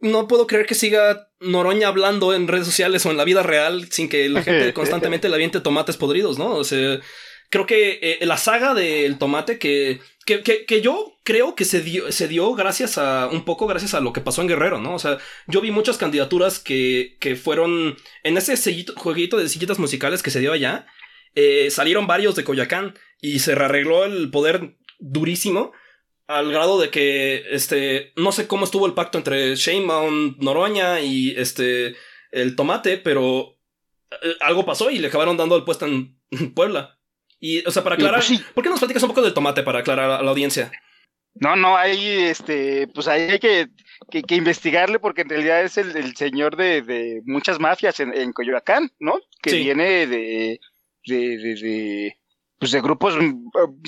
no 0.00 0.28
puedo 0.28 0.46
creer 0.46 0.66
que 0.66 0.74
siga 0.74 1.28
Noroña 1.40 1.88
hablando 1.88 2.34
en 2.34 2.48
redes 2.48 2.66
sociales 2.66 3.04
o 3.06 3.10
en 3.10 3.16
la 3.16 3.24
vida 3.24 3.42
real 3.42 3.90
sin 3.90 4.08
que 4.08 4.28
la 4.28 4.42
gente 4.42 4.72
constantemente 4.74 5.28
le 5.28 5.34
aviente 5.34 5.60
tomates 5.60 5.96
podridos, 5.96 6.38
¿no? 6.38 6.54
O 6.54 6.64
sea, 6.64 7.00
creo 7.50 7.66
que 7.66 7.98
eh, 8.02 8.26
la 8.26 8.36
saga 8.36 8.74
del 8.74 9.18
tomate 9.18 9.58
que, 9.58 10.00
que, 10.26 10.42
que, 10.42 10.64
que, 10.66 10.80
yo 10.80 11.18
creo 11.24 11.54
que 11.54 11.64
se 11.64 11.80
dio, 11.80 12.10
se 12.12 12.28
dio 12.28 12.54
gracias 12.54 12.98
a, 12.98 13.28
un 13.28 13.44
poco 13.44 13.66
gracias 13.66 13.94
a 13.94 14.00
lo 14.00 14.12
que 14.12 14.20
pasó 14.20 14.42
en 14.42 14.48
Guerrero, 14.48 14.80
¿no? 14.80 14.94
O 14.94 14.98
sea, 14.98 15.18
yo 15.46 15.60
vi 15.60 15.70
muchas 15.70 15.98
candidaturas 15.98 16.58
que, 16.58 17.16
que 17.20 17.36
fueron 17.36 17.96
en 18.22 18.36
ese 18.36 18.56
sellito, 18.56 18.94
jueguito 18.96 19.36
de 19.36 19.48
sillitas 19.48 19.78
musicales 19.78 20.22
que 20.22 20.30
se 20.30 20.40
dio 20.40 20.52
allá, 20.52 20.86
eh, 21.34 21.70
salieron 21.70 22.06
varios 22.06 22.34
de 22.36 22.44
Coyacán 22.44 22.94
y 23.20 23.40
se 23.40 23.54
rearregló 23.54 24.04
el 24.04 24.30
poder 24.30 24.76
durísimo 24.98 25.72
al 26.28 26.52
grado 26.52 26.78
de 26.78 26.90
que, 26.90 27.42
este, 27.50 28.12
no 28.14 28.32
sé 28.32 28.46
cómo 28.46 28.64
estuvo 28.64 28.86
el 28.86 28.94
pacto 28.94 29.18
entre 29.18 29.56
Sheinbaum, 29.56 30.36
Noroña 30.38 31.00
y 31.00 31.34
este, 31.36 31.96
el 32.30 32.54
tomate, 32.54 32.98
pero 32.98 33.58
eh, 34.10 34.34
algo 34.40 34.66
pasó 34.66 34.90
y 34.90 34.98
le 34.98 35.08
acabaron 35.08 35.38
dando 35.38 35.56
el 35.56 35.64
puesto 35.64 35.86
en 35.86 36.18
Puebla. 36.54 36.98
Y, 37.40 37.66
o 37.66 37.70
sea, 37.70 37.82
para 37.82 37.94
aclarar, 37.94 38.22
sí, 38.22 38.34
pues 38.34 38.46
sí. 38.46 38.52
¿por 38.54 38.62
qué 38.62 38.70
nos 38.70 38.78
platicas 38.78 39.02
un 39.02 39.08
poco 39.08 39.22
del 39.22 39.32
tomate 39.32 39.62
para 39.62 39.80
aclarar 39.80 40.10
a 40.10 40.22
la 40.22 40.30
audiencia? 40.30 40.70
No, 41.34 41.56
no, 41.56 41.76
ahí, 41.76 42.04
este, 42.24 42.88
pues 42.88 43.08
ahí 43.08 43.22
hay 43.22 43.38
que, 43.38 43.68
que, 44.10 44.22
que 44.22 44.34
investigarle 44.34 44.98
porque 44.98 45.22
en 45.22 45.28
realidad 45.30 45.62
es 45.62 45.78
el, 45.78 45.96
el 45.96 46.16
señor 46.16 46.56
de, 46.56 46.82
de, 46.82 47.22
muchas 47.24 47.60
mafias 47.60 48.00
en, 48.00 48.12
en 48.14 48.32
Coyoacán, 48.32 48.90
¿no? 48.98 49.20
Que 49.40 49.50
sí. 49.50 49.58
viene 49.60 50.06
de, 50.06 50.60
de, 51.06 51.38
de, 51.38 51.54
de 51.54 52.16
pues 52.58 52.72
de 52.72 52.80
grupos 52.80 53.16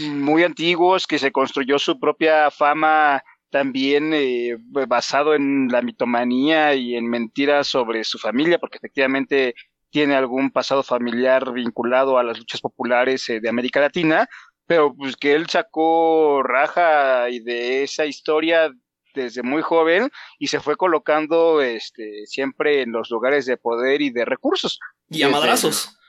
muy 0.08 0.44
antiguos 0.44 1.06
que 1.06 1.18
se 1.18 1.32
construyó 1.32 1.78
su 1.78 1.98
propia 1.98 2.50
fama 2.50 3.22
también 3.50 4.12
eh, 4.14 4.56
basado 4.86 5.34
en 5.34 5.68
la 5.68 5.82
mitomanía 5.82 6.74
y 6.74 6.94
en 6.94 7.08
mentiras 7.08 7.66
sobre 7.66 8.04
su 8.04 8.18
familia, 8.18 8.58
porque 8.58 8.78
efectivamente 8.78 9.54
tiene 9.90 10.14
algún 10.14 10.50
pasado 10.50 10.84
familiar 10.84 11.52
vinculado 11.52 12.16
a 12.16 12.22
las 12.22 12.38
luchas 12.38 12.60
populares 12.60 13.28
eh, 13.28 13.40
de 13.40 13.48
América 13.48 13.80
Latina, 13.80 14.28
pero 14.66 14.94
pues 14.94 15.16
que 15.16 15.34
él 15.34 15.48
sacó 15.48 16.44
raja 16.44 17.28
y 17.28 17.40
de 17.40 17.82
esa 17.82 18.06
historia 18.06 18.72
desde 19.14 19.42
muy 19.42 19.62
joven 19.62 20.10
y 20.38 20.46
se 20.46 20.60
fue 20.60 20.76
colocando 20.76 21.60
este 21.60 22.24
siempre 22.26 22.82
en 22.82 22.92
los 22.92 23.10
lugares 23.10 23.46
de 23.46 23.56
poder 23.56 24.00
y 24.00 24.10
de 24.10 24.24
recursos. 24.24 24.78
Y 25.08 25.24
a 25.24 25.28
madrazos. 25.28 25.99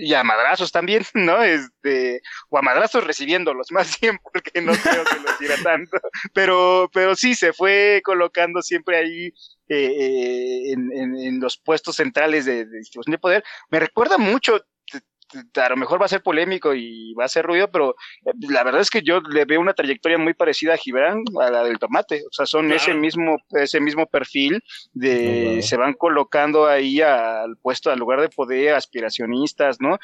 Y 0.00 0.14
a 0.14 0.24
madrazos 0.24 0.72
también, 0.72 1.04
¿no? 1.14 1.42
Este, 1.42 2.22
o 2.48 2.58
a 2.58 2.62
madrazos 2.62 3.04
recibiéndolos, 3.04 3.68
más 3.72 3.98
bien, 4.00 4.18
porque 4.22 4.60
no 4.60 4.72
creo 4.72 5.04
que 5.04 5.20
los 5.20 5.38
diera 5.38 5.56
tanto. 5.62 5.98
Pero, 6.32 6.90
pero 6.92 7.14
sí, 7.16 7.34
se 7.34 7.52
fue 7.52 8.00
colocando 8.04 8.62
siempre 8.62 8.96
ahí 8.98 9.26
eh, 9.68 9.86
eh, 9.86 10.72
en, 10.72 10.90
en, 10.92 11.16
en, 11.16 11.40
los 11.40 11.56
puestos 11.56 11.96
centrales 11.96 12.44
de, 12.44 12.64
de 12.64 12.78
distribución 12.78 13.12
de 13.12 13.18
poder. 13.18 13.44
Me 13.70 13.78
recuerda 13.78 14.18
mucho, 14.18 14.60
a 15.54 15.68
lo 15.68 15.76
mejor 15.76 16.00
va 16.00 16.06
a 16.06 16.08
ser 16.08 16.22
polémico 16.22 16.74
y 16.74 17.14
va 17.14 17.24
a 17.24 17.26
hacer 17.26 17.44
ruido, 17.44 17.70
pero 17.70 17.94
eh, 18.24 18.32
la 18.48 18.64
verdad 18.64 18.80
es 18.80 18.90
que 18.90 19.02
yo 19.02 19.20
le 19.20 19.44
veo 19.44 19.60
una 19.60 19.74
trayectoria 19.74 20.18
muy 20.18 20.34
parecida 20.34 20.74
a 20.74 20.76
Gibran, 20.76 21.22
a 21.40 21.50
la 21.50 21.64
del 21.64 21.78
tomate. 21.78 22.22
O 22.28 22.32
sea, 22.32 22.46
son 22.46 22.66
claro. 22.66 22.76
ese 22.76 22.94
mismo, 22.94 23.36
ese 23.50 23.80
mismo 23.80 24.06
perfil 24.06 24.62
de 24.92 25.60
se 25.62 25.76
van 25.76 25.94
colocando 25.94 26.66
ahí 26.66 27.00
al 27.00 27.56
puesto, 27.56 27.90
al 27.90 27.98
lugar 27.98 28.20
de 28.20 28.28
poder, 28.28 28.74
aspiracionistas, 28.74 29.80
¿no? 29.80 29.98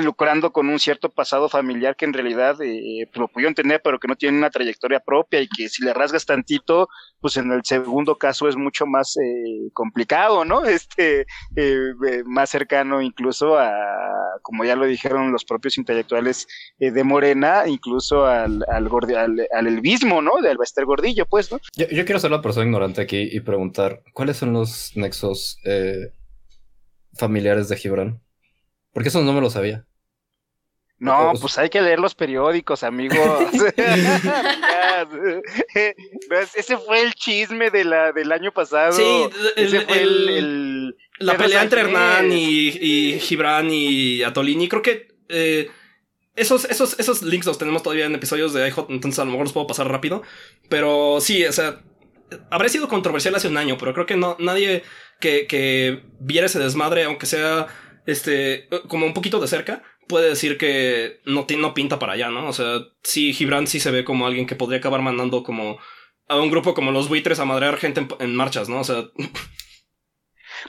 Lucrando 0.00 0.52
con 0.52 0.68
un 0.68 0.78
cierto 0.78 1.10
pasado 1.10 1.48
familiar 1.48 1.96
que 1.96 2.04
en 2.04 2.12
realidad 2.12 2.60
eh, 2.62 3.08
lo 3.14 3.28
pudieron 3.28 3.54
tener, 3.54 3.80
pero 3.82 3.98
que 3.98 4.08
no 4.08 4.16
tienen 4.16 4.38
una 4.38 4.50
trayectoria 4.50 5.00
propia 5.00 5.40
y 5.40 5.48
que 5.48 5.68
si 5.68 5.84
le 5.84 5.94
rasgas 5.94 6.26
tantito, 6.26 6.88
pues 7.20 7.36
en 7.36 7.50
el 7.52 7.62
segundo 7.64 8.16
caso 8.16 8.48
es 8.48 8.56
mucho 8.56 8.86
más 8.86 9.16
eh, 9.16 9.70
complicado, 9.72 10.44
¿no? 10.44 10.62
Este, 10.80 11.26
eh, 11.56 11.92
más 12.24 12.48
cercano 12.48 13.02
incluso 13.02 13.58
a, 13.58 13.70
como 14.42 14.64
ya 14.64 14.69
lo 14.76 14.86
dijeron 14.86 15.32
los 15.32 15.44
propios 15.44 15.78
intelectuales 15.78 16.46
eh, 16.78 16.90
de 16.90 17.04
Morena, 17.04 17.64
incluso 17.66 18.26
al, 18.26 18.64
al, 18.68 18.88
gordi, 18.88 19.14
al, 19.14 19.46
al 19.52 19.66
elvismo, 19.66 20.22
¿no? 20.22 20.40
De 20.42 20.50
Albester 20.50 20.84
Gordillo, 20.84 21.26
pues, 21.26 21.50
¿no? 21.50 21.58
Yo, 21.76 21.86
yo, 21.88 22.04
quiero 22.04 22.20
ser 22.20 22.30
la 22.30 22.42
persona 22.42 22.66
ignorante 22.66 23.00
aquí 23.00 23.28
y 23.30 23.40
preguntar, 23.40 24.02
¿cuáles 24.12 24.36
son 24.36 24.52
los 24.52 24.92
nexos 24.96 25.58
eh, 25.64 26.12
familiares 27.14 27.68
de 27.68 27.76
Gibran? 27.76 28.20
Porque 28.92 29.08
eso 29.08 29.22
no 29.22 29.32
me 29.32 29.40
lo 29.40 29.50
sabía. 29.50 29.86
No, 31.00 31.32
pues 31.40 31.58
hay 31.58 31.70
que 31.70 31.80
leer 31.80 31.98
los 31.98 32.14
periódicos, 32.14 32.82
amigos. 32.82 33.18
Ese 36.54 36.76
fue 36.76 37.00
el 37.00 37.14
chisme 37.14 37.70
de 37.70 37.84
la, 37.84 38.12
del 38.12 38.30
año 38.30 38.52
pasado. 38.52 38.92
Sí, 38.92 39.30
el, 39.56 39.66
Ese 39.66 39.80
fue 39.80 40.02
el, 40.02 40.28
el 40.28 40.96
la 41.18 41.38
pelea 41.38 41.62
entre 41.62 41.80
Hernán 41.80 42.30
y, 42.30 42.68
y 42.68 43.18
Gibran 43.18 43.70
y 43.70 44.22
Atolini. 44.22 44.68
Creo 44.68 44.82
que 44.82 45.08
eh, 45.30 45.70
esos, 46.36 46.66
esos, 46.66 47.00
esos 47.00 47.22
links 47.22 47.46
los 47.46 47.56
tenemos 47.56 47.82
todavía 47.82 48.04
en 48.04 48.14
episodios 48.14 48.52
de 48.52 48.68
iHot, 48.68 48.90
entonces 48.90 49.18
a 49.18 49.24
lo 49.24 49.30
mejor 49.30 49.46
los 49.46 49.54
puedo 49.54 49.66
pasar 49.66 49.88
rápido. 49.88 50.22
Pero 50.68 51.18
sí, 51.20 51.46
o 51.46 51.52
sea, 51.52 51.80
habría 52.50 52.68
sido 52.68 52.88
controversial 52.88 53.34
hace 53.34 53.48
un 53.48 53.56
año, 53.56 53.78
pero 53.78 53.94
creo 53.94 54.04
que 54.04 54.16
no, 54.16 54.36
nadie 54.38 54.82
que, 55.18 55.46
que 55.46 56.02
viera 56.18 56.46
ese 56.46 56.58
desmadre, 56.58 57.04
aunque 57.04 57.24
sea 57.24 57.68
este, 58.06 58.68
como 58.88 59.06
un 59.06 59.14
poquito 59.14 59.40
de 59.40 59.48
cerca, 59.48 59.82
puede 60.10 60.28
decir 60.28 60.58
que 60.58 61.20
no, 61.24 61.46
no 61.56 61.72
pinta 61.72 61.98
para 61.98 62.12
allá, 62.12 62.28
¿no? 62.28 62.48
O 62.48 62.52
sea, 62.52 62.80
sí, 63.02 63.32
Gibran 63.32 63.66
sí 63.66 63.80
se 63.80 63.90
ve 63.90 64.04
como 64.04 64.26
alguien 64.26 64.46
que 64.46 64.56
podría 64.56 64.80
acabar 64.80 65.00
mandando 65.00 65.42
como 65.42 65.78
a 66.28 66.36
un 66.36 66.50
grupo 66.50 66.74
como 66.74 66.90
los 66.90 67.08
buitres 67.08 67.40
a 67.40 67.44
madrear 67.44 67.78
gente 67.78 68.00
en, 68.00 68.08
en 68.18 68.36
marchas, 68.36 68.68
¿no? 68.68 68.80
O 68.80 68.84
sea. 68.84 69.04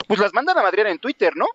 Pues 0.08 0.22
las 0.22 0.34
mandan 0.34 0.58
a 0.58 0.64
madrear 0.64 0.88
en 0.88 1.00
Twitter, 1.00 1.34
¿no? 1.36 1.48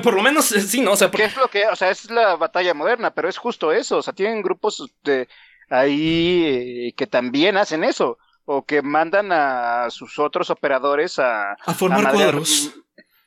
Por 0.00 0.14
lo 0.14 0.22
menos 0.22 0.46
sí, 0.46 0.80
¿no? 0.80 0.92
O 0.92 0.96
sea, 0.96 1.08
por... 1.08 1.20
¿qué 1.20 1.26
es 1.26 1.36
lo 1.36 1.46
que, 1.46 1.68
o 1.68 1.76
sea, 1.76 1.90
es 1.90 2.10
la 2.10 2.34
batalla 2.34 2.74
moderna, 2.74 3.12
pero 3.12 3.28
es 3.28 3.38
justo 3.38 3.70
eso, 3.70 3.98
o 3.98 4.02
sea, 4.02 4.12
tienen 4.12 4.42
grupos 4.42 4.84
de 5.04 5.28
ahí 5.70 6.44
eh, 6.44 6.94
que 6.96 7.06
también 7.06 7.56
hacen 7.56 7.84
eso, 7.84 8.18
o 8.44 8.64
que 8.64 8.82
mandan 8.82 9.30
a 9.30 9.88
sus 9.90 10.18
otros 10.18 10.50
operadores 10.50 11.20
a, 11.20 11.52
a 11.52 11.74
formar 11.74 12.08
a 12.08 12.10
cuadros 12.10 12.74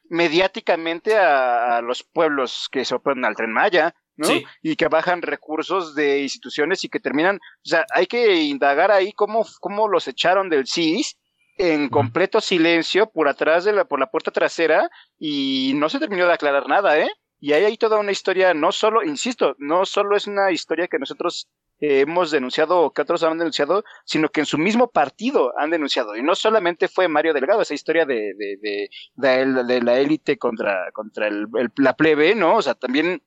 mediáticamente 0.10 1.18
a, 1.18 1.78
a, 1.78 1.82
los 1.82 2.04
pueblos 2.04 2.68
que 2.72 2.84
se 2.84 2.96
oponen 2.96 3.26
al 3.26 3.36
tren 3.36 3.54
Maya, 3.54 3.96
¿no? 4.18 4.28
Sí. 4.28 4.46
Y 4.62 4.76
que 4.76 4.88
bajan 4.88 5.22
recursos 5.22 5.96
de 5.96 6.20
instituciones 6.20 6.84
y 6.84 6.90
que 6.90 7.00
terminan, 7.00 7.38
o 7.38 7.70
sea, 7.70 7.86
hay 7.94 8.06
que 8.06 8.42
indagar 8.42 8.92
ahí 8.92 9.14
cómo, 9.14 9.46
cómo 9.62 9.88
los 9.88 10.08
echaron 10.08 10.50
del 10.50 10.68
CIS 10.68 11.18
en 11.58 11.90
completo 11.90 12.42
silencio 12.42 13.10
por 13.12 13.28
atrás 13.28 13.66
de 13.66 13.74
la, 13.74 13.86
por 13.86 14.00
la 14.00 14.10
puerta 14.10 14.32
trasera 14.32 14.90
y 15.18 15.74
no 15.76 15.90
se 15.90 16.00
terminó 16.00 16.26
de 16.26 16.34
aclarar 16.34 16.68
nada, 16.68 16.98
¿eh? 17.00 17.10
Y 17.42 17.54
hay 17.54 17.64
ahí 17.64 17.78
toda 17.78 18.00
una 18.00 18.12
historia, 18.12 18.54
no 18.54 18.72
solo, 18.74 19.04
insisto, 19.04 19.56
no 19.60 19.86
solo 19.86 20.18
es 20.18 20.28
una 20.28 20.52
historia 20.52 20.88
que 20.88 21.00
nosotros 21.00 21.48
eh, 21.80 22.02
hemos 22.02 22.32
denunciado 22.32 22.82
o 22.82 22.94
que 22.94 23.02
otros 23.02 23.24
han 23.24 23.38
denunciado, 23.38 23.84
sino 24.06 24.30
que 24.30 24.42
en 24.42 24.46
su 24.46 24.58
mismo 24.58 24.90
partido 24.90 25.54
han 25.58 25.70
denunciado. 25.70 26.16
Y 26.16 26.24
no 26.24 26.36
solamente 26.36 26.88
fue 26.88 27.08
Mario 27.08 27.34
Delgado, 27.34 27.62
esa 27.62 27.74
historia 27.74 28.06
de, 28.06 28.34
de, 28.36 28.58
de, 28.62 28.90
de, 29.16 29.64
de 29.64 29.82
la 29.82 30.00
élite 30.00 30.38
contra, 30.38 30.92
contra 30.92 31.28
el, 31.28 31.48
el, 31.58 31.72
la 31.78 31.96
plebe, 31.96 32.36
¿no? 32.36 32.58
O 32.58 32.62
sea, 32.62 32.76
también... 32.76 33.24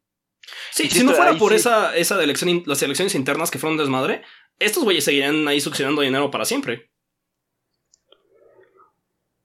Sí, 0.71 0.85
insisto, 0.85 1.01
si 1.01 1.07
no 1.07 1.13
fuera 1.13 1.39
por 1.39 1.53
sí. 1.53 1.57
esa, 1.57 1.97
esa 1.97 2.17
de 2.17 2.25
elección, 2.25 2.63
las 2.67 2.83
elecciones 2.83 3.15
internas 3.15 3.51
que 3.51 3.59
fueron 3.59 3.79
desmadre, 3.79 4.23
estos 4.59 4.85
güeyes 4.85 5.05
seguirían 5.05 5.47
ahí 5.47 5.61
succionando 5.61 6.03
dinero 6.03 6.31
para 6.31 6.45
siempre. 6.45 6.91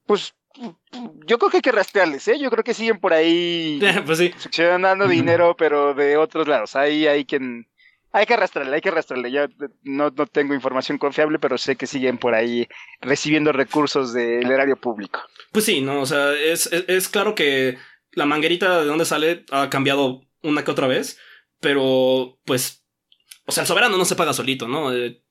Pues 0.06 0.34
yo 1.26 1.38
creo 1.38 1.50
que 1.50 1.58
hay 1.58 1.62
que 1.62 1.72
rastrearles, 1.72 2.26
¿eh? 2.28 2.38
Yo 2.38 2.50
creo 2.50 2.64
que 2.64 2.74
siguen 2.74 2.98
por 2.98 3.12
ahí 3.12 3.80
pues 4.06 4.18
sí. 4.18 4.34
succionando 4.38 5.06
dinero, 5.08 5.56
pero 5.56 5.94
de 5.94 6.16
otros 6.16 6.48
lados. 6.48 6.76
Ahí 6.76 7.06
hay 7.06 7.24
quien 7.24 7.68
hay 8.12 8.26
que 8.26 8.34
arrastrarle, 8.34 8.74
hay 8.74 8.80
que 8.80 8.88
arrastrarle. 8.88 9.30
Ya 9.30 9.48
no, 9.82 10.10
no 10.10 10.26
tengo 10.26 10.54
información 10.54 10.98
confiable, 10.98 11.38
pero 11.38 11.58
sé 11.58 11.76
que 11.76 11.86
siguen 11.86 12.18
por 12.18 12.34
ahí 12.34 12.66
recibiendo 13.00 13.52
recursos 13.52 14.12
del 14.12 14.50
erario 14.50 14.76
público. 14.76 15.20
Pues 15.52 15.64
sí, 15.64 15.80
no, 15.80 16.00
o 16.00 16.06
sea, 16.06 16.32
es, 16.32 16.66
es, 16.72 16.84
es, 16.88 17.08
claro 17.08 17.34
que 17.34 17.78
la 18.12 18.26
manguerita 18.26 18.80
de 18.80 18.86
donde 18.86 19.04
sale 19.04 19.44
ha 19.50 19.70
cambiado 19.70 20.22
una 20.42 20.64
que 20.64 20.70
otra 20.70 20.86
vez, 20.86 21.18
pero 21.60 22.38
pues, 22.44 22.84
o 23.46 23.52
sea, 23.52 23.62
el 23.62 23.66
soberano 23.66 23.96
no 23.96 24.04
se 24.04 24.16
paga 24.16 24.32
solito, 24.32 24.68
¿no? 24.68 24.92
Eh, 24.92 25.22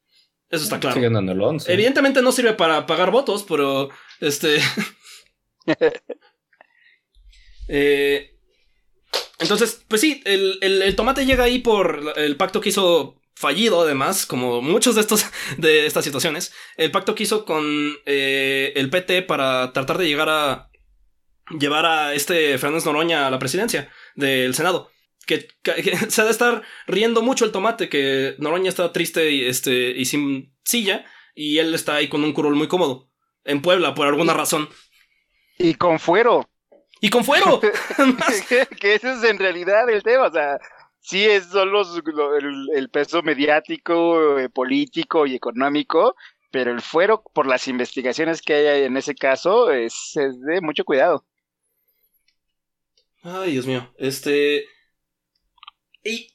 eso 0.49 0.63
está 0.63 0.79
claro. 0.79 0.95
Siguen 0.95 1.13
dando 1.13 1.31
el 1.31 1.41
11. 1.41 1.71
Evidentemente 1.73 2.21
no 2.21 2.31
sirve 2.31 2.53
para 2.53 2.85
pagar 2.85 3.11
votos, 3.11 3.45
pero 3.47 3.89
este. 4.21 4.59
eh, 7.67 8.36
entonces, 9.47 9.85
pues 9.87 10.01
sí, 10.01 10.21
el, 10.25 10.57
el, 10.61 10.81
el, 10.81 10.95
tomate 10.95 11.25
llega 11.25 11.45
ahí 11.45 11.59
por 11.59 12.13
el 12.17 12.35
pacto 12.35 12.59
que 12.59 12.69
hizo 12.69 13.21
fallido, 13.33 13.81
además, 13.81 14.25
como 14.25 14.61
muchos 14.61 14.95
de 14.95 15.01
estos 15.01 15.25
de 15.57 15.85
estas 15.85 16.03
situaciones. 16.03 16.53
El 16.75 16.91
pacto 16.91 17.15
que 17.15 17.23
hizo 17.23 17.45
con 17.45 17.65
eh, 18.05 18.73
el 18.75 18.89
PT 18.89 19.21
para 19.21 19.71
tratar 19.71 19.97
de 19.97 20.07
llegar 20.07 20.29
a 20.29 20.69
llevar 21.57 21.85
a 21.85 22.13
este 22.13 22.57
Fernández 22.57 22.85
Noroña 22.85 23.25
a 23.25 23.31
la 23.31 23.39
presidencia 23.39 23.89
del 24.15 24.53
Senado. 24.53 24.91
Que, 25.25 25.47
que, 25.61 25.75
que, 25.75 25.95
se 26.09 26.21
ha 26.21 26.25
de 26.25 26.31
estar 26.31 26.63
riendo 26.87 27.21
mucho 27.21 27.45
el 27.45 27.51
tomate, 27.51 27.87
que 27.87 28.35
Noroña 28.39 28.69
está 28.69 28.91
triste 28.91 29.31
y, 29.31 29.45
este, 29.45 29.91
y 29.91 30.03
sin 30.05 30.53
silla, 30.65 31.05
y 31.35 31.59
él 31.59 31.73
está 31.73 31.95
ahí 31.95 32.09
con 32.09 32.23
un 32.23 32.33
curul 32.33 32.55
muy 32.55 32.67
cómodo. 32.67 33.09
En 33.45 33.61
Puebla, 33.61 33.93
por 33.93 34.07
alguna 34.07 34.33
razón. 34.33 34.67
Y 35.57 35.75
con 35.75 35.99
fuero. 35.99 36.49
Y 37.01 37.09
con 37.09 37.23
fuero. 37.23 37.59
que, 38.49 38.65
que 38.79 38.95
ese 38.95 39.13
es 39.13 39.23
en 39.23 39.37
realidad 39.37 39.89
el 39.89 40.03
tema, 40.03 40.27
o 40.27 40.31
sea, 40.31 40.59
sí 40.99 41.25
es 41.25 41.45
solo 41.45 41.83
el, 42.37 42.67
el 42.75 42.89
peso 42.89 43.21
mediático, 43.21 44.39
eh, 44.39 44.49
político 44.49 45.25
y 45.25 45.35
económico, 45.35 46.15
pero 46.51 46.71
el 46.71 46.81
fuero, 46.81 47.23
por 47.33 47.47
las 47.47 47.67
investigaciones 47.67 48.41
que 48.41 48.53
hay 48.55 48.83
en 48.83 48.97
ese 48.97 49.15
caso, 49.15 49.71
es, 49.71 50.11
es 50.15 50.41
de 50.41 50.61
mucho 50.61 50.83
cuidado. 50.83 51.25
Ay, 53.23 53.51
Dios 53.51 53.65
mío. 53.65 53.93
Este. 53.97 54.65
Y 56.03 56.33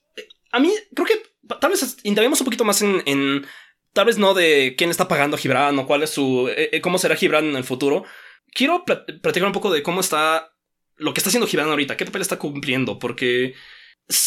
a 0.51 0.59
mí, 0.59 0.73
creo 0.95 1.07
que 1.07 1.23
tal 1.61 1.71
vez 1.71 1.97
indaguemos 2.03 2.41
un 2.41 2.45
poquito 2.45 2.65
más 2.65 2.83
en, 2.83 3.03
en, 3.07 3.47
Tal 3.93 4.07
vez 4.07 4.17
no 4.17 4.33
de 4.33 4.75
quién 4.77 4.91
está 4.91 5.07
pagando 5.07 5.37
a 5.37 5.39
Gibran 5.39 5.79
o 5.79 5.87
cuál 5.87 6.03
es 6.03 6.11
su. 6.11 6.49
Eh, 6.57 6.81
cómo 6.81 6.99
será 6.99 7.15
Gibran 7.15 7.45
en 7.45 7.57
el 7.57 7.65
futuro. 7.65 8.05
Quiero 8.51 8.85
pl 8.85 9.21
platicar 9.21 9.47
un 9.47 9.53
poco 9.53 9.71
de 9.71 9.83
cómo 9.83 10.01
está. 10.01 10.52
Lo 11.03 11.13
que 11.13 11.21
está 11.21 11.29
haciendo 11.29 11.47
Gibran 11.47 11.69
ahorita, 11.69 11.97
qué 11.97 12.05
papel 12.05 12.23
está 12.23 12.39
cumpliendo, 12.39 12.99
porque. 12.99 13.55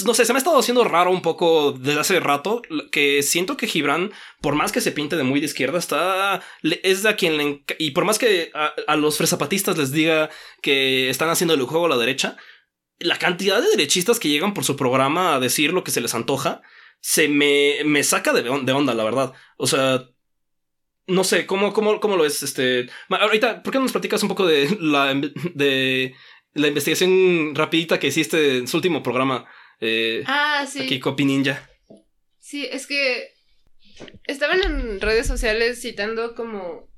No 0.05 0.13
sé, 0.13 0.25
se 0.25 0.31
me 0.31 0.37
ha 0.37 0.39
estado 0.39 0.57
haciendo 0.57 0.83
raro 0.85 1.11
un 1.11 1.21
poco 1.21 1.73
desde 1.73 1.99
hace 1.99 2.19
rato 2.19 2.61
que 2.91 3.21
siento 3.21 3.57
que 3.57 3.67
Gibran, 3.67 4.11
por 4.41 4.55
más 4.55 4.71
que 4.71 4.81
se 4.81 4.91
pinte 4.91 5.17
de 5.17 5.23
muy 5.23 5.39
de 5.39 5.47
izquierda, 5.47 5.77
está. 5.77 6.41
Es 6.83 7.03
de 7.03 7.09
a 7.09 7.15
quien 7.15 7.37
le. 7.37 7.63
Y 7.77 7.91
por 7.91 8.05
más 8.05 8.17
que 8.17 8.51
a, 8.53 8.95
los 8.95 9.17
fresapatistas 9.17 9.77
les 9.77 9.91
diga 9.91 10.29
que 10.61 11.09
están 11.09 11.29
haciendo 11.29 11.53
el 11.53 11.63
juego 11.63 11.85
a 11.87 11.89
la 11.89 11.97
derecha, 11.97 12.37
la 12.99 13.19
cantidad 13.19 13.61
de 13.61 13.69
derechistas 13.69 14.19
que 14.19 14.29
llegan 14.29 14.53
por 14.53 14.63
su 14.63 14.75
programa 14.75 15.35
a 15.35 15.39
decir 15.39 15.73
lo 15.73 15.83
que 15.83 15.91
se 15.91 16.01
les 16.01 16.15
antoja 16.15 16.61
se 17.01 17.27
me, 17.27 17.83
me 17.85 18.03
saca 18.03 18.33
de, 18.33 18.41
de 18.41 18.71
onda, 18.71 18.93
la 18.95 19.03
verdad. 19.03 19.33
O 19.57 19.67
sea, 19.67 20.07
no 21.07 21.23
sé, 21.23 21.45
¿cómo, 21.45 21.71
cómo, 21.73 21.99
cómo 21.99 22.17
lo 22.17 22.25
es? 22.25 22.41
Este, 22.41 22.89
ahorita, 23.09 23.61
¿por 23.61 23.71
qué 23.71 23.77
no 23.77 23.83
nos 23.83 23.91
platicas 23.91 24.23
un 24.23 24.29
poco 24.29 24.45
de 24.47 24.75
la, 24.79 25.13
de 25.53 26.15
la 26.55 26.67
investigación 26.67 27.53
rapidita 27.53 27.99
que 27.99 28.07
hiciste 28.07 28.57
en 28.57 28.67
su 28.67 28.77
último 28.77 29.03
programa? 29.03 29.47
Eh, 29.79 30.23
ah, 30.25 30.65
sí. 30.67 30.81
Aquí, 30.81 30.99
Copy 30.99 31.25
Ninja. 31.25 31.69
Sí, 32.39 32.67
es 32.71 32.87
que 32.87 33.29
estaban 34.25 34.61
en 34.63 34.99
redes 35.01 35.27
sociales 35.27 35.81
citando 35.81 36.33
como 36.35 36.89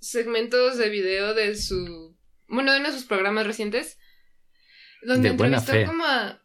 segmentos 0.00 0.78
de 0.78 0.88
video 0.90 1.34
de 1.34 1.56
su, 1.56 2.16
bueno, 2.48 2.72
de 2.72 2.78
uno 2.80 2.88
de 2.90 2.94
sus 2.94 3.06
programas 3.06 3.46
recientes, 3.46 3.98
donde 5.02 5.30
De 5.30 5.36
buena 5.36 5.58
entrevistó 5.58 5.72
fe. 5.72 5.86
como 5.86 6.04
a, 6.04 6.42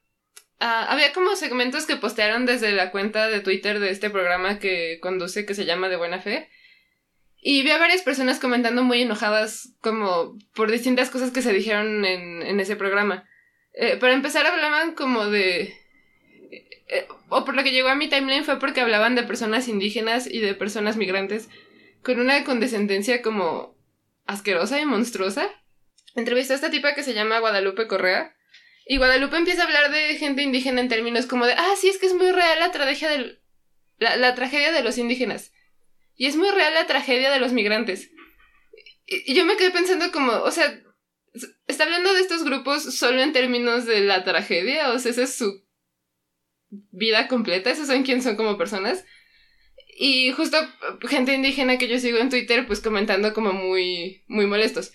a- 0.59 0.91
había 0.91 1.11
como 1.13 1.35
segmentos 1.35 1.85
que 1.85 1.95
postearon 1.97 2.45
desde 2.45 2.71
la 2.71 2.91
cuenta 2.91 3.27
de 3.27 3.41
Twitter 3.41 3.79
de 3.79 3.89
este 3.91 4.09
programa 4.09 4.59
que 4.59 4.99
conduce 5.01 5.45
que 5.45 5.55
se 5.55 5.65
llama 5.65 5.89
De 5.89 5.97
Buena 5.97 6.19
Fe. 6.21 6.49
Y 7.43 7.63
vi 7.63 7.71
a 7.71 7.79
varias 7.79 8.03
personas 8.03 8.39
comentando 8.39 8.83
muy 8.83 9.01
enojadas 9.01 9.73
como 9.81 10.37
por 10.53 10.69
distintas 10.71 11.09
cosas 11.09 11.31
que 11.31 11.41
se 11.41 11.51
dijeron 11.51 12.05
en, 12.05 12.43
en 12.43 12.59
ese 12.59 12.75
programa. 12.75 13.27
Eh, 13.73 13.97
para 13.97 14.13
empezar 14.13 14.45
hablaban 14.45 14.93
como 14.93 15.25
de... 15.25 15.73
eh, 16.87 17.07
o 17.29 17.43
por 17.43 17.55
lo 17.55 17.63
que 17.63 17.71
llegó 17.71 17.89
a 17.89 17.95
mi 17.95 18.09
timeline 18.09 18.43
fue 18.43 18.59
porque 18.59 18.81
hablaban 18.81 19.15
de 19.15 19.23
personas 19.23 19.67
indígenas 19.67 20.27
y 20.27 20.39
de 20.39 20.53
personas 20.53 20.97
migrantes 20.97 21.49
con 22.03 22.19
una 22.19 22.43
condescendencia 22.43 23.23
como 23.23 23.75
asquerosa 24.27 24.79
y 24.79 24.85
monstruosa. 24.85 25.49
Entrevistó 26.15 26.53
a 26.53 26.57
esta 26.57 26.69
tipa 26.69 26.93
que 26.93 27.03
se 27.03 27.15
llama 27.15 27.39
Guadalupe 27.39 27.87
Correa. 27.87 28.35
Y 28.85 28.97
Guadalupe 28.97 29.37
empieza 29.37 29.63
a 29.63 29.65
hablar 29.65 29.91
de 29.91 30.15
gente 30.15 30.43
indígena 30.43 30.81
en 30.81 30.89
términos 30.89 31.25
como 31.25 31.45
de, 31.45 31.53
ah, 31.53 31.73
sí, 31.79 31.89
es 31.89 31.97
que 31.97 32.07
es 32.07 32.13
muy 32.13 32.31
real 32.31 32.59
la 32.59 32.71
tragedia 32.71 33.09
del, 33.09 33.39
la, 33.97 34.15
la 34.17 34.35
tragedia 34.35 34.71
de 34.71 34.83
los 34.83 34.97
indígenas. 34.97 35.53
Y 36.21 36.27
es 36.27 36.35
muy 36.35 36.51
real 36.51 36.75
la 36.75 36.85
tragedia 36.85 37.31
de 37.31 37.39
los 37.39 37.51
migrantes. 37.51 38.11
Y, 39.07 39.33
yo 39.33 39.43
me 39.43 39.57
quedé 39.57 39.71
pensando 39.71 40.11
como, 40.11 40.31
o 40.31 40.51
sea, 40.51 40.79
¿está 41.65 41.85
hablando 41.85 42.13
de 42.13 42.21
estos 42.21 42.43
grupos 42.43 42.83
solo 42.95 43.23
en 43.23 43.33
términos 43.33 43.87
de 43.87 44.01
la 44.01 44.23
tragedia? 44.23 44.91
O 44.91 44.99
sea, 44.99 45.09
esa 45.09 45.23
es 45.23 45.33
su 45.33 45.65
vida 46.91 47.27
completa, 47.27 47.71
esos 47.71 47.87
son 47.87 48.03
quién 48.03 48.21
son 48.21 48.35
como 48.35 48.55
personas. 48.55 49.03
Y 49.97 50.31
justo 50.33 50.57
eh, 50.61 51.07
gente 51.07 51.33
indígena 51.33 51.79
que 51.79 51.87
yo 51.87 51.97
sigo 51.97 52.19
en 52.19 52.29
Twitter, 52.29 52.67
pues 52.67 52.81
comentando 52.81 53.33
como 53.33 53.51
muy, 53.51 54.23
muy 54.27 54.45
molestos. 54.45 54.93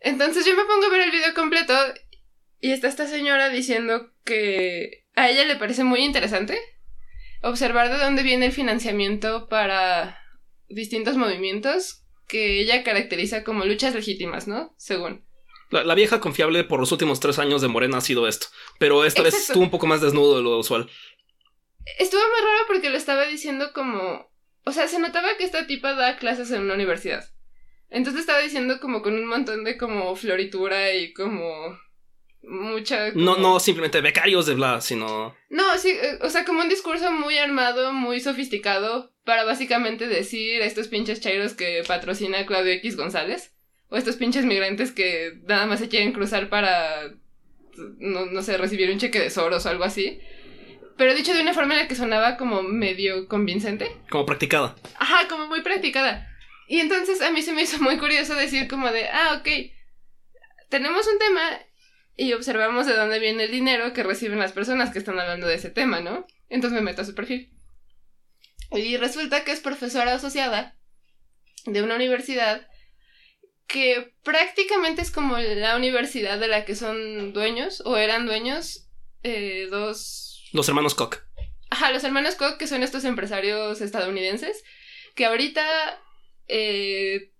Entonces 0.00 0.44
yo 0.44 0.54
me 0.54 0.66
pongo 0.66 0.84
a 0.84 0.90
ver 0.90 1.00
el 1.00 1.10
video 1.10 1.32
completo 1.32 1.74
y 2.60 2.72
está 2.72 2.88
esta 2.88 3.06
señora 3.06 3.48
diciendo 3.48 4.12
que 4.22 5.06
a 5.14 5.30
ella 5.30 5.46
le 5.46 5.56
parece 5.56 5.82
muy 5.82 6.00
interesante 6.00 6.60
observar 7.40 7.88
de 7.88 7.96
dónde 7.96 8.22
viene 8.22 8.44
el 8.44 8.52
financiamiento 8.52 9.48
para 9.48 10.27
distintos 10.68 11.16
movimientos 11.16 12.04
que 12.26 12.60
ella 12.60 12.84
caracteriza 12.84 13.42
como 13.44 13.64
luchas 13.64 13.94
legítimas, 13.94 14.46
¿no? 14.48 14.74
Según. 14.76 15.24
La, 15.70 15.84
la 15.84 15.94
vieja 15.94 16.20
confiable 16.20 16.64
por 16.64 16.80
los 16.80 16.92
últimos 16.92 17.20
tres 17.20 17.38
años 17.38 17.60
de 17.62 17.68
Morena 17.68 17.98
ha 17.98 18.02
sido 18.02 18.26
esto. 18.28 18.46
Pero 18.78 19.04
esta 19.04 19.22
vez 19.22 19.34
estuvo 19.34 19.62
un 19.62 19.70
poco 19.70 19.86
más 19.86 20.00
desnudo 20.00 20.36
de 20.36 20.42
lo 20.42 20.58
usual. 20.58 20.88
Estuvo 21.98 22.20
muy 22.20 22.40
raro 22.46 22.64
porque 22.66 22.90
lo 22.90 22.96
estaba 22.96 23.26
diciendo 23.26 23.72
como... 23.72 24.30
O 24.64 24.72
sea, 24.72 24.88
se 24.88 24.98
notaba 24.98 25.36
que 25.38 25.44
esta 25.44 25.66
tipa 25.66 25.94
da 25.94 26.16
clases 26.18 26.50
en 26.50 26.62
una 26.62 26.74
universidad. 26.74 27.24
Entonces 27.90 28.20
estaba 28.20 28.40
diciendo 28.40 28.80
como 28.80 29.00
con 29.00 29.14
un 29.14 29.26
montón 29.26 29.64
de 29.64 29.78
como 29.78 30.14
floritura 30.16 30.94
y 30.94 31.12
como... 31.14 31.78
Mucha... 32.42 33.10
No, 33.12 33.34
como- 33.34 33.36
no 33.54 33.60
simplemente 33.60 34.00
becarios 34.00 34.46
de 34.46 34.54
bla, 34.54 34.80
sino. 34.80 35.34
No, 35.50 35.76
sí, 35.78 35.90
eh, 35.90 36.18
o 36.22 36.30
sea, 36.30 36.44
como 36.44 36.60
un 36.60 36.68
discurso 36.68 37.10
muy 37.10 37.36
armado, 37.38 37.92
muy 37.92 38.20
sofisticado, 38.20 39.12
para 39.28 39.44
básicamente 39.44 40.06
decir 40.06 40.62
a 40.62 40.64
estos 40.64 40.88
pinches 40.88 41.20
chairos 41.20 41.52
que 41.52 41.82
patrocina 41.86 42.46
Claudio 42.46 42.72
X 42.72 42.96
González, 42.96 43.52
o 43.90 43.98
estos 43.98 44.16
pinches 44.16 44.46
migrantes 44.46 44.90
que 44.90 45.34
nada 45.46 45.66
más 45.66 45.80
se 45.80 45.90
quieren 45.90 46.12
cruzar 46.12 46.48
para, 46.48 47.12
no, 47.98 48.24
no 48.24 48.42
sé, 48.42 48.56
recibir 48.56 48.90
un 48.90 48.98
cheque 48.98 49.20
de 49.20 49.28
Soros 49.28 49.66
o 49.66 49.68
algo 49.68 49.84
así. 49.84 50.18
Pero 50.96 51.14
dicho 51.14 51.34
de 51.34 51.42
una 51.42 51.52
forma 51.52 51.74
en 51.74 51.80
la 51.80 51.88
que 51.88 51.94
sonaba 51.94 52.38
como 52.38 52.62
medio 52.62 53.28
convincente. 53.28 53.94
como 54.08 54.24
practicada. 54.24 54.76
Ajá, 54.98 55.28
como 55.28 55.46
muy 55.46 55.60
practicada. 55.60 56.26
Y 56.66 56.80
entonces 56.80 57.20
a 57.20 57.30
mí 57.30 57.42
se 57.42 57.52
me 57.52 57.60
hizo 57.60 57.82
muy 57.82 57.98
curioso 57.98 58.34
decir 58.34 58.66
como 58.66 58.90
de, 58.90 59.10
ah, 59.10 59.38
ok, 59.38 59.48
tenemos 60.70 61.06
un 61.06 61.18
tema 61.18 61.42
y 62.16 62.32
observamos 62.32 62.86
de 62.86 62.96
dónde 62.96 63.18
viene 63.18 63.44
el 63.44 63.50
dinero 63.50 63.92
que 63.92 64.04
reciben 64.04 64.38
las 64.38 64.52
personas 64.52 64.90
que 64.90 65.00
están 65.00 65.20
hablando 65.20 65.46
de 65.46 65.56
ese 65.56 65.68
tema, 65.68 66.00
¿no? 66.00 66.26
Entonces 66.48 66.74
me 66.74 66.82
meto 66.82 67.02
a 67.02 67.04
su 67.04 67.14
perfil. 67.14 67.50
Y 68.72 68.96
resulta 68.96 69.44
que 69.44 69.52
es 69.52 69.60
profesora 69.60 70.14
asociada 70.14 70.76
de 71.64 71.82
una 71.82 71.96
universidad 71.96 72.66
que 73.66 74.14
prácticamente 74.22 75.02
es 75.02 75.10
como 75.10 75.36
la 75.38 75.76
universidad 75.76 76.38
de 76.38 76.48
la 76.48 76.64
que 76.64 76.74
son 76.74 77.32
dueños, 77.32 77.82
o 77.84 77.96
eran 77.96 78.26
dueños, 78.26 78.88
eh, 79.22 79.66
dos 79.70 80.48
Los 80.52 80.68
hermanos 80.68 80.94
Koch. 80.94 81.16
Ajá, 81.70 81.90
los 81.92 82.02
hermanos 82.04 82.34
Koch, 82.34 82.56
que 82.56 82.66
son 82.66 82.82
estos 82.82 83.04
empresarios 83.04 83.80
estadounidenses, 83.82 84.64
que 85.14 85.26
ahorita, 85.26 86.00
eh, 86.46 87.32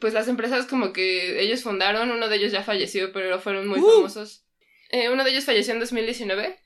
pues 0.00 0.12
las 0.12 0.28
empresas 0.28 0.66
como 0.66 0.92
que 0.92 1.40
ellos 1.42 1.62
fundaron, 1.62 2.10
uno 2.10 2.28
de 2.28 2.36
ellos 2.36 2.52
ya 2.52 2.62
falleció, 2.62 3.12
pero 3.12 3.40
fueron 3.40 3.66
muy 3.66 3.80
Uh. 3.80 3.90
famosos. 3.96 4.44
Eh, 4.90 5.08
uno 5.08 5.24
de 5.24 5.30
ellos 5.30 5.44
falleció 5.44 5.72
en 5.72 5.80
2019, 5.80 6.58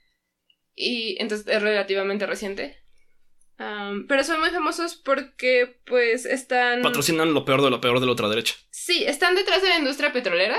y 0.74 1.16
entonces 1.20 1.46
es 1.46 1.62
relativamente 1.62 2.26
reciente. 2.26 2.82
Am, 3.58 4.06
pero 4.06 4.22
son 4.22 4.40
muy 4.40 4.50
famosos 4.50 4.96
porque, 4.96 5.78
pues, 5.86 6.26
están... 6.26 6.82
Patrocinan 6.82 7.32
lo 7.32 7.44
peor 7.44 7.62
de 7.62 7.70
lo 7.70 7.80
peor 7.80 8.00
de 8.00 8.06
la 8.06 8.12
otra 8.12 8.28
derecha. 8.28 8.54
Sí, 8.70 9.04
están 9.04 9.34
detrás 9.34 9.62
de 9.62 9.70
la 9.70 9.78
industria 9.78 10.12
petrolera. 10.12 10.58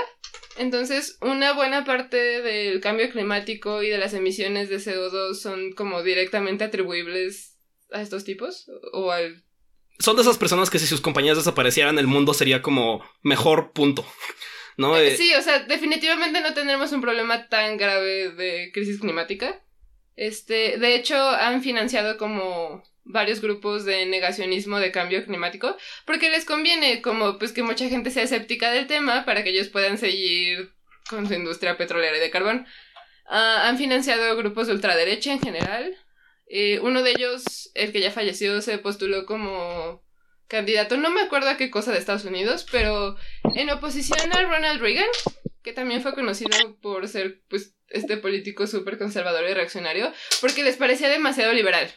Entonces, 0.56 1.16
una 1.20 1.52
buena 1.52 1.84
parte 1.84 2.16
del 2.16 2.80
cambio 2.80 3.08
climático 3.10 3.82
y 3.82 3.88
de 3.88 3.98
las 3.98 4.14
emisiones 4.14 4.68
de 4.68 4.78
CO2 4.78 5.34
son 5.34 5.72
como 5.72 6.02
directamente 6.02 6.64
atribuibles 6.64 7.56
a 7.92 8.02
estos 8.02 8.24
tipos 8.24 8.68
o 8.92 9.12
al... 9.12 9.44
Son 10.00 10.16
de 10.16 10.22
esas 10.22 10.38
personas 10.38 10.70
que 10.70 10.78
si 10.78 10.86
sus 10.86 11.00
compañías 11.00 11.36
desaparecieran, 11.36 11.98
el 11.98 12.06
mundo 12.06 12.34
sería 12.34 12.62
como 12.62 13.04
mejor 13.22 13.72
punto. 13.72 14.04
¿No? 14.76 14.96
Eh, 14.96 15.16
Sí, 15.16 15.34
o 15.34 15.42
sea, 15.42 15.60
definitivamente 15.60 16.40
no 16.40 16.54
tendremos 16.54 16.92
un 16.92 17.00
problema 17.00 17.48
tan 17.48 17.76
grave 17.76 18.30
de 18.30 18.70
crisis 18.72 19.00
climática. 19.00 19.60
Este, 20.18 20.78
de 20.78 20.96
hecho, 20.96 21.16
han 21.16 21.62
financiado 21.62 22.18
como 22.18 22.82
varios 23.04 23.40
grupos 23.40 23.84
de 23.84 24.04
negacionismo 24.04 24.80
de 24.80 24.90
cambio 24.90 25.24
climático, 25.24 25.76
porque 26.06 26.28
les 26.28 26.44
conviene 26.44 27.00
como 27.02 27.38
pues 27.38 27.52
que 27.52 27.62
mucha 27.62 27.88
gente 27.88 28.10
sea 28.10 28.24
escéptica 28.24 28.72
del 28.72 28.88
tema 28.88 29.24
para 29.24 29.44
que 29.44 29.50
ellos 29.50 29.68
puedan 29.68 29.96
seguir 29.96 30.72
con 31.08 31.28
su 31.28 31.34
industria 31.34 31.76
petrolera 31.76 32.16
y 32.16 32.20
de 32.20 32.30
carbón. 32.30 32.66
Ah, 33.26 33.68
han 33.68 33.78
financiado 33.78 34.36
grupos 34.36 34.66
de 34.66 34.72
ultraderecha 34.72 35.32
en 35.32 35.40
general. 35.40 35.96
Eh, 36.48 36.80
uno 36.80 37.04
de 37.04 37.12
ellos, 37.12 37.70
el 37.74 37.92
que 37.92 38.00
ya 38.00 38.10
falleció, 38.10 38.60
se 38.60 38.76
postuló 38.78 39.24
como 39.24 40.02
candidato, 40.48 40.96
no 40.96 41.10
me 41.10 41.20
acuerdo 41.20 41.48
a 41.50 41.56
qué 41.56 41.70
cosa 41.70 41.92
de 41.92 41.98
Estados 41.98 42.24
Unidos, 42.24 42.66
pero 42.72 43.16
en 43.54 43.70
oposición 43.70 44.32
a 44.32 44.42
Ronald 44.42 44.80
Reagan, 44.80 45.10
que 45.62 45.72
también 45.72 46.02
fue 46.02 46.14
conocido 46.14 46.76
por 46.80 47.06
ser 47.06 47.40
pues 47.48 47.77
este 47.90 48.16
político 48.16 48.66
súper 48.66 48.98
conservador 48.98 49.48
y 49.48 49.54
reaccionario, 49.54 50.12
porque 50.40 50.62
les 50.62 50.76
parecía 50.76 51.08
demasiado 51.08 51.52
liberal. 51.52 51.90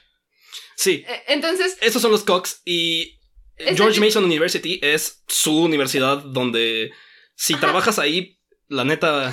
sí. 0.75 1.03
Eh, 1.07 1.23
Entonces, 1.27 1.77
Esos 1.81 2.01
son 2.01 2.11
los 2.11 2.23
Cox 2.23 2.61
y 2.65 3.19
Este 3.57 3.75
George 3.75 3.99
Mason 3.99 4.23
University 4.25 4.79
es 4.81 5.23
su 5.27 5.55
universidad 5.63 6.17
donde 6.17 6.91
si 7.35 7.53
Ajá. 7.53 7.61
trabajas 7.61 7.99
ahí, 7.99 8.39
la 8.67 8.83
neta, 8.85 9.31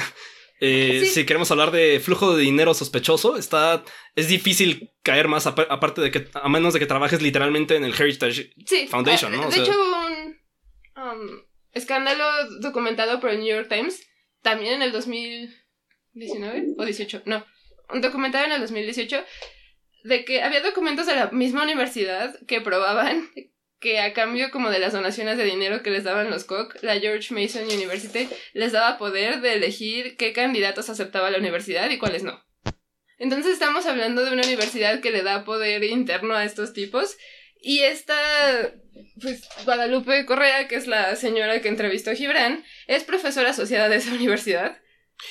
eh, 0.60 1.02
Sí. 1.04 1.10
si 1.10 1.26
queremos 1.26 1.50
hablar 1.50 1.70
de 1.70 2.00
flujo 2.00 2.36
de 2.36 2.42
dinero 2.42 2.74
sospechoso, 2.74 3.36
está 3.36 3.84
es 4.16 4.28
difícil 4.28 4.90
caer 5.02 5.28
más 5.28 5.46
apa- 5.46 5.66
aparte 5.70 6.00
de 6.00 6.10
que 6.10 6.28
a 6.34 6.48
menos 6.48 6.74
de 6.74 6.80
que 6.80 6.86
trabajes 6.86 7.22
literalmente 7.22 7.76
en 7.76 7.84
el 7.84 7.94
Heritage. 7.94 8.52
sí. 8.66 8.86
Foundation, 8.88 9.32
¿no? 9.32 9.42
O 9.42 9.46
De 9.46 9.52
sea- 9.52 9.62
hecho, 9.64 9.72
hubo 9.72 10.06
un 10.06 10.36
um, 10.96 11.42
escándalo 11.72 12.24
documentado 12.60 13.20
por 13.20 13.30
el 13.30 13.38
New 13.38 13.48
York 13.48 13.68
Times, 13.68 14.02
también 14.42 14.74
en 14.74 14.82
el 14.82 14.92
2019 16.18 16.74
o 16.78 16.84
18, 16.84 17.22
no, 17.26 17.44
un 17.90 18.00
documental 18.00 18.46
en 18.46 18.52
el 18.52 18.60
2018 18.60 19.24
de 20.04 20.24
que 20.24 20.42
había 20.42 20.60
documentos 20.60 21.06
de 21.06 21.14
la 21.14 21.30
misma 21.30 21.62
universidad 21.62 22.34
que 22.46 22.60
probaban 22.60 23.30
que 23.80 24.00
a 24.00 24.12
cambio 24.12 24.50
como 24.50 24.70
de 24.70 24.80
las 24.80 24.92
donaciones 24.92 25.38
de 25.38 25.44
dinero 25.44 25.82
que 25.82 25.90
les 25.90 26.04
daban 26.04 26.30
los 26.30 26.44
Koch, 26.44 26.74
la 26.82 26.98
George 26.98 27.32
Mason 27.32 27.64
University 27.64 28.28
les 28.52 28.72
daba 28.72 28.98
poder 28.98 29.40
de 29.40 29.54
elegir 29.54 30.16
qué 30.16 30.32
candidatos 30.32 30.90
aceptaba 30.90 31.30
la 31.30 31.38
universidad 31.38 31.88
y 31.90 31.98
cuáles 31.98 32.24
no. 32.24 32.42
Entonces 33.18 33.52
estamos 33.52 33.86
hablando 33.86 34.24
de 34.24 34.32
una 34.32 34.42
universidad 34.42 35.00
que 35.00 35.10
le 35.10 35.22
da 35.22 35.44
poder 35.44 35.84
interno 35.84 36.34
a 36.34 36.44
estos 36.44 36.72
tipos 36.72 37.16
y 37.60 37.80
esta, 37.80 38.14
pues 39.20 39.48
Guadalupe 39.64 40.24
Correa, 40.26 40.68
que 40.68 40.76
es 40.76 40.86
la 40.86 41.16
señora 41.16 41.60
que 41.60 41.68
entrevistó 41.68 42.10
a 42.10 42.14
Gibran, 42.14 42.64
es 42.86 43.04
profesora 43.04 43.50
asociada 43.50 43.88
de 43.88 43.96
esa 43.96 44.12
universidad. 44.14 44.80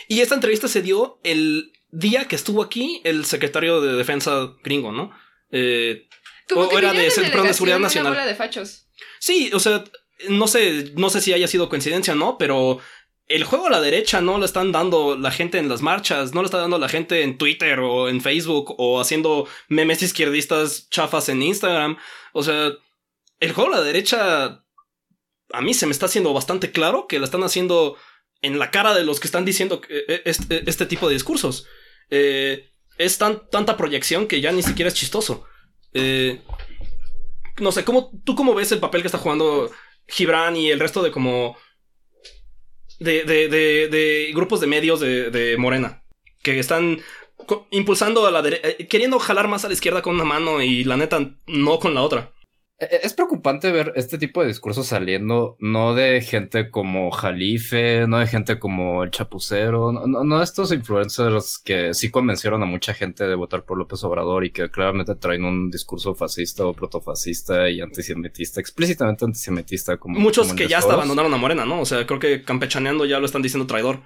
Y 0.07 0.21
esta 0.21 0.35
entrevista 0.35 0.67
se 0.67 0.81
dio 0.81 1.19
el 1.23 1.71
día 1.91 2.27
que 2.27 2.35
estuvo 2.35 2.61
aquí 2.61 3.01
el 3.03 3.25
secretario 3.25 3.81
de 3.81 3.93
defensa 3.93 4.53
gringo, 4.63 4.91
¿no? 4.91 5.11
Eh, 5.51 6.07
Como 6.49 6.63
O 6.63 6.69
que 6.69 6.77
era 6.77 6.93
de 6.93 7.09
seguridad 7.09 7.77
una 7.77 7.87
nacional. 7.87 8.27
de 8.27 8.35
fachos. 8.35 8.87
sí, 9.19 9.49
o 9.53 9.59
sea, 9.59 9.83
no 10.29 10.47
sé, 10.47 10.91
no 10.95 11.09
sé 11.09 11.21
si 11.21 11.33
haya 11.33 11.47
sido 11.47 11.69
coincidencia 11.69 12.13
o 12.13 12.17
no, 12.17 12.37
pero 12.37 12.79
el 13.27 13.43
juego 13.43 13.67
a 13.67 13.69
la 13.69 13.81
derecha 13.81 14.21
no 14.21 14.37
lo 14.37 14.45
están 14.45 14.71
dando 14.71 15.17
la 15.17 15.31
gente 15.31 15.57
en 15.57 15.69
las 15.69 15.81
marchas, 15.81 16.33
no 16.33 16.41
lo 16.41 16.45
está 16.45 16.57
dando 16.59 16.79
la 16.79 16.89
gente 16.89 17.23
en 17.23 17.37
Twitter 17.37 17.79
o 17.79 18.07
en 18.09 18.21
Facebook 18.21 18.75
o 18.77 18.99
haciendo 19.01 19.47
memes 19.67 20.01
izquierdistas 20.01 20.89
chafas 20.89 21.29
en 21.29 21.41
Instagram. 21.41 21.97
O 22.33 22.43
sea, 22.43 22.71
el 23.39 23.51
juego 23.53 23.73
a 23.73 23.77
la 23.77 23.83
derecha 23.83 24.63
a 25.53 25.61
mí 25.61 25.73
se 25.73 25.85
me 25.85 25.91
está 25.91 26.07
haciendo 26.07 26.33
bastante 26.33 26.71
claro 26.71 27.07
que 27.07 27.19
lo 27.19 27.25
están 27.25 27.43
haciendo 27.43 27.97
en 28.41 28.59
la 28.59 28.71
cara 28.71 28.93
de 28.93 29.03
los 29.03 29.19
que 29.19 29.27
están 29.27 29.45
diciendo 29.45 29.81
eh, 29.89 30.21
este, 30.25 30.69
este 30.69 30.85
tipo 30.85 31.07
de 31.07 31.13
discursos. 31.13 31.65
Eh, 32.09 32.69
es 32.97 33.17
tan, 33.17 33.49
tanta 33.49 33.77
proyección 33.77 34.27
que 34.27 34.41
ya 34.41 34.51
ni 34.51 34.63
siquiera 34.63 34.89
es 34.89 34.95
chistoso. 34.95 35.45
Eh, 35.93 36.41
no 37.59 37.71
sé, 37.71 37.83
¿cómo, 37.83 38.11
¿tú 38.23 38.35
cómo 38.35 38.53
ves 38.53 38.71
el 38.71 38.79
papel 38.79 39.01
que 39.01 39.07
está 39.07 39.17
jugando 39.17 39.71
Gibran 40.07 40.55
y 40.55 40.69
el 40.69 40.79
resto 40.79 41.03
de 41.03 41.11
como 41.11 41.57
de, 42.99 43.23
de, 43.23 43.47
de, 43.47 43.87
de 43.87 44.31
grupos 44.33 44.59
de 44.59 44.67
medios 44.67 44.99
de, 44.99 45.55
Morena 45.57 46.03
que 46.41 46.59
están 46.59 47.01
impulsando 47.71 48.25
a 48.25 48.31
la 48.31 48.41
derecha, 48.41 48.67
eh, 48.67 48.87
queriendo 48.87 49.19
jalar 49.19 49.47
más 49.47 49.65
a 49.65 49.67
la 49.67 49.73
izquierda 49.73 50.01
con 50.01 50.15
una 50.15 50.23
mano 50.23 50.61
y 50.61 50.83
la 50.83 50.97
neta 50.97 51.35
no 51.45 51.79
con 51.79 51.93
la 51.93 52.01
otra. 52.01 52.33
E, 52.79 52.85
e, 52.85 52.99
es 53.03 53.13
preocupante 53.13 53.71
ver 53.71 53.93
este 53.95 54.17
tipo 54.17 54.41
de 54.41 54.47
discursos 54.47 54.87
saliendo, 54.87 55.57
no 55.59 55.95
de 55.95 56.21
gente 56.21 56.69
como 56.69 57.11
Jalife, 57.11 58.05
no 58.07 58.19
de 58.19 58.27
gente 58.27 58.59
como 58.59 59.03
el 59.03 59.11
Chapucero, 59.11 59.91
no, 59.91 60.23
no 60.23 60.37
de 60.37 60.43
estos 60.43 60.71
influencers 60.71 61.57
que 61.57 61.93
sí 61.93 62.11
convencieron 62.11 62.61
a 62.61 62.65
mucha 62.65 62.93
gente 62.93 63.27
de 63.27 63.35
votar 63.35 63.63
por 63.65 63.77
López 63.77 64.03
Obrador 64.03 64.45
y 64.45 64.51
que 64.51 64.69
claramente 64.69 65.15
traen 65.15 65.43
un 65.43 65.71
discurso 65.71 66.13
fascista 66.13 66.65
o 66.65 66.73
protofascista 66.73 67.69
y 67.69 67.81
antisemitista, 67.81 68.61
explícitamente 68.61 69.25
antisemitista. 69.25 69.97
Como, 69.97 70.19
Muchos 70.19 70.53
que 70.53 70.67
ya 70.67 70.77
hasta 70.77 70.93
abandonaron 70.93 71.33
a 71.33 71.37
Morena, 71.37 71.65
¿no? 71.65 71.81
O 71.81 71.85
sea, 71.85 72.05
creo 72.05 72.19
que 72.19 72.43
campechaneando 72.43 73.05
ya 73.05 73.19
lo 73.19 73.25
están 73.25 73.41
diciendo 73.41 73.65
traidor. 73.65 74.01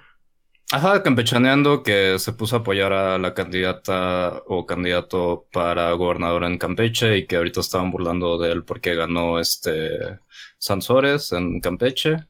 Ajá, 0.74 1.02
campechaneando 1.02 1.82
que 1.82 2.18
se 2.18 2.32
puso 2.32 2.56
a 2.56 2.60
apoyar 2.60 2.94
a 2.94 3.18
la 3.18 3.34
candidata 3.34 4.42
o 4.46 4.64
candidato 4.64 5.46
para 5.52 5.92
gobernador 5.92 6.44
en 6.44 6.56
Campeche 6.56 7.18
y 7.18 7.26
que 7.26 7.36
ahorita 7.36 7.60
estaban 7.60 7.90
burlando 7.90 8.38
de 8.38 8.52
él 8.52 8.64
porque 8.64 8.94
ganó 8.94 9.38
este 9.38 10.18
Sansores 10.56 11.32
en 11.32 11.60
Campeche. 11.60 12.26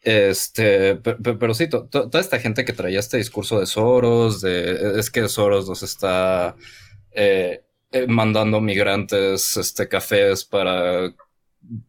Este, 0.00 0.96
pero, 0.96 1.52
sí, 1.52 1.68
toda 1.68 2.18
esta 2.18 2.38
gente 2.38 2.64
que 2.64 2.72
traía 2.72 2.98
este 2.98 3.18
discurso 3.18 3.60
de 3.60 3.66
Soros, 3.66 4.40
de 4.40 4.98
es 4.98 5.10
que 5.10 5.28
Soros 5.28 5.68
nos 5.68 5.82
está 5.82 6.56
eh, 7.10 7.62
eh, 7.92 8.06
mandando 8.06 8.58
migrantes, 8.62 9.54
este, 9.58 9.86
cafés 9.86 10.46
para 10.46 11.14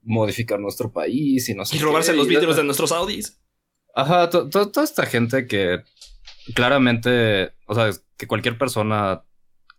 modificar 0.03 0.59
nuestro 0.59 0.91
país 0.91 1.47
y 1.47 1.53
no 1.53 1.63
sé. 1.63 1.77
Y 1.77 1.79
robarse 1.79 2.11
los 2.11 2.27
vidrios 2.27 2.57
de 2.57 2.65
nuestros 2.65 2.91
Audis. 2.91 3.39
Ajá, 3.97 4.29
toda 4.29 4.83
esta 4.83 5.07
gente 5.07 5.47
que 5.47 5.81
claramente, 6.53 7.53
o 7.65 7.73
sea, 7.73 7.89
que 8.15 8.27
cualquier 8.27 8.55
persona 8.55 9.23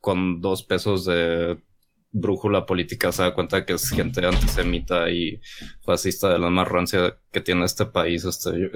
con 0.00 0.40
dos 0.40 0.64
pesos 0.64 1.04
de 1.04 1.62
brújula 2.10 2.66
política 2.66 3.12
se 3.12 3.22
da 3.22 3.32
cuenta 3.32 3.64
que 3.64 3.74
es 3.74 3.90
gente 3.90 4.26
antisemita 4.26 5.08
y 5.08 5.40
fascista 5.84 6.30
de 6.30 6.40
la 6.40 6.50
más 6.50 6.66
rancia 6.66 7.16
que 7.30 7.40
tiene 7.40 7.64
este 7.64 7.86
país, 7.86 8.24
este, 8.24 8.72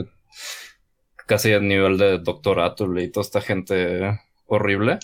casi 1.26 1.52
a 1.52 1.58
nivel 1.58 1.98
de 1.98 2.20
doctor 2.20 2.60
Atul 2.60 3.00
y 3.00 3.10
toda 3.10 3.24
esta 3.24 3.40
gente 3.40 4.20
horrible. 4.46 5.00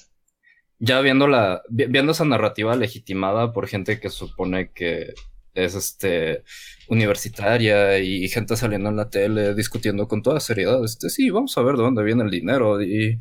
Ya 0.79 1.01
viendo 1.01 1.27
la, 1.27 1.63
viendo 1.69 2.13
esa 2.13 2.25
narrativa 2.25 2.77
legitimada 2.77 3.53
por 3.53 3.67
gente 3.67 3.99
que 3.99 4.09
supone 4.09 4.71
que 4.71 5.15
es 5.65 5.75
este 5.75 6.45
universitaria 6.89 7.99
y 7.99 8.29
gente 8.29 8.57
saliendo 8.57 8.89
en 8.89 8.97
la 8.97 9.11
tele 9.11 9.55
discutiendo 9.55 10.09
con 10.09 10.23
toda 10.23 10.41
seriedad, 10.41 10.83
este 10.85 11.11
sí, 11.11 11.31
vamos 11.31 11.57
a 11.59 11.63
ver 11.63 11.77
de 11.77 11.83
dónde 11.83 12.03
viene 12.03 12.25
el 12.25 12.31
dinero 12.31 12.83
y 12.83 13.19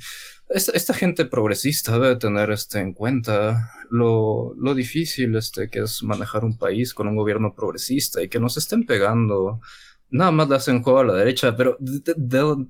esta, 0.50 0.94
gente 0.94 1.26
progresista 1.26 2.00
debe 2.00 2.16
tener 2.16 2.52
este 2.52 2.80
en 2.80 2.94
cuenta 2.94 3.70
lo, 3.90 4.54
lo, 4.58 4.74
difícil 4.74 5.36
este 5.36 5.70
que 5.70 5.80
es 5.80 6.04
manejar 6.04 6.46
un 6.46 6.58
país 6.58 6.94
con 6.94 7.08
un 7.08 7.18
gobierno 7.18 7.54
progresista 7.54 8.24
y 8.24 8.30
que 8.30 8.40
nos 8.40 8.56
estén 8.56 8.86
pegando. 8.86 9.60
Nada 10.10 10.32
más 10.32 10.48
le 10.48 10.56
hacen 10.56 10.82
juego 10.84 11.00
a 11.00 11.04
la 11.04 11.14
derecha, 11.16 11.56
pero 11.58 11.76
de, 11.80 12.66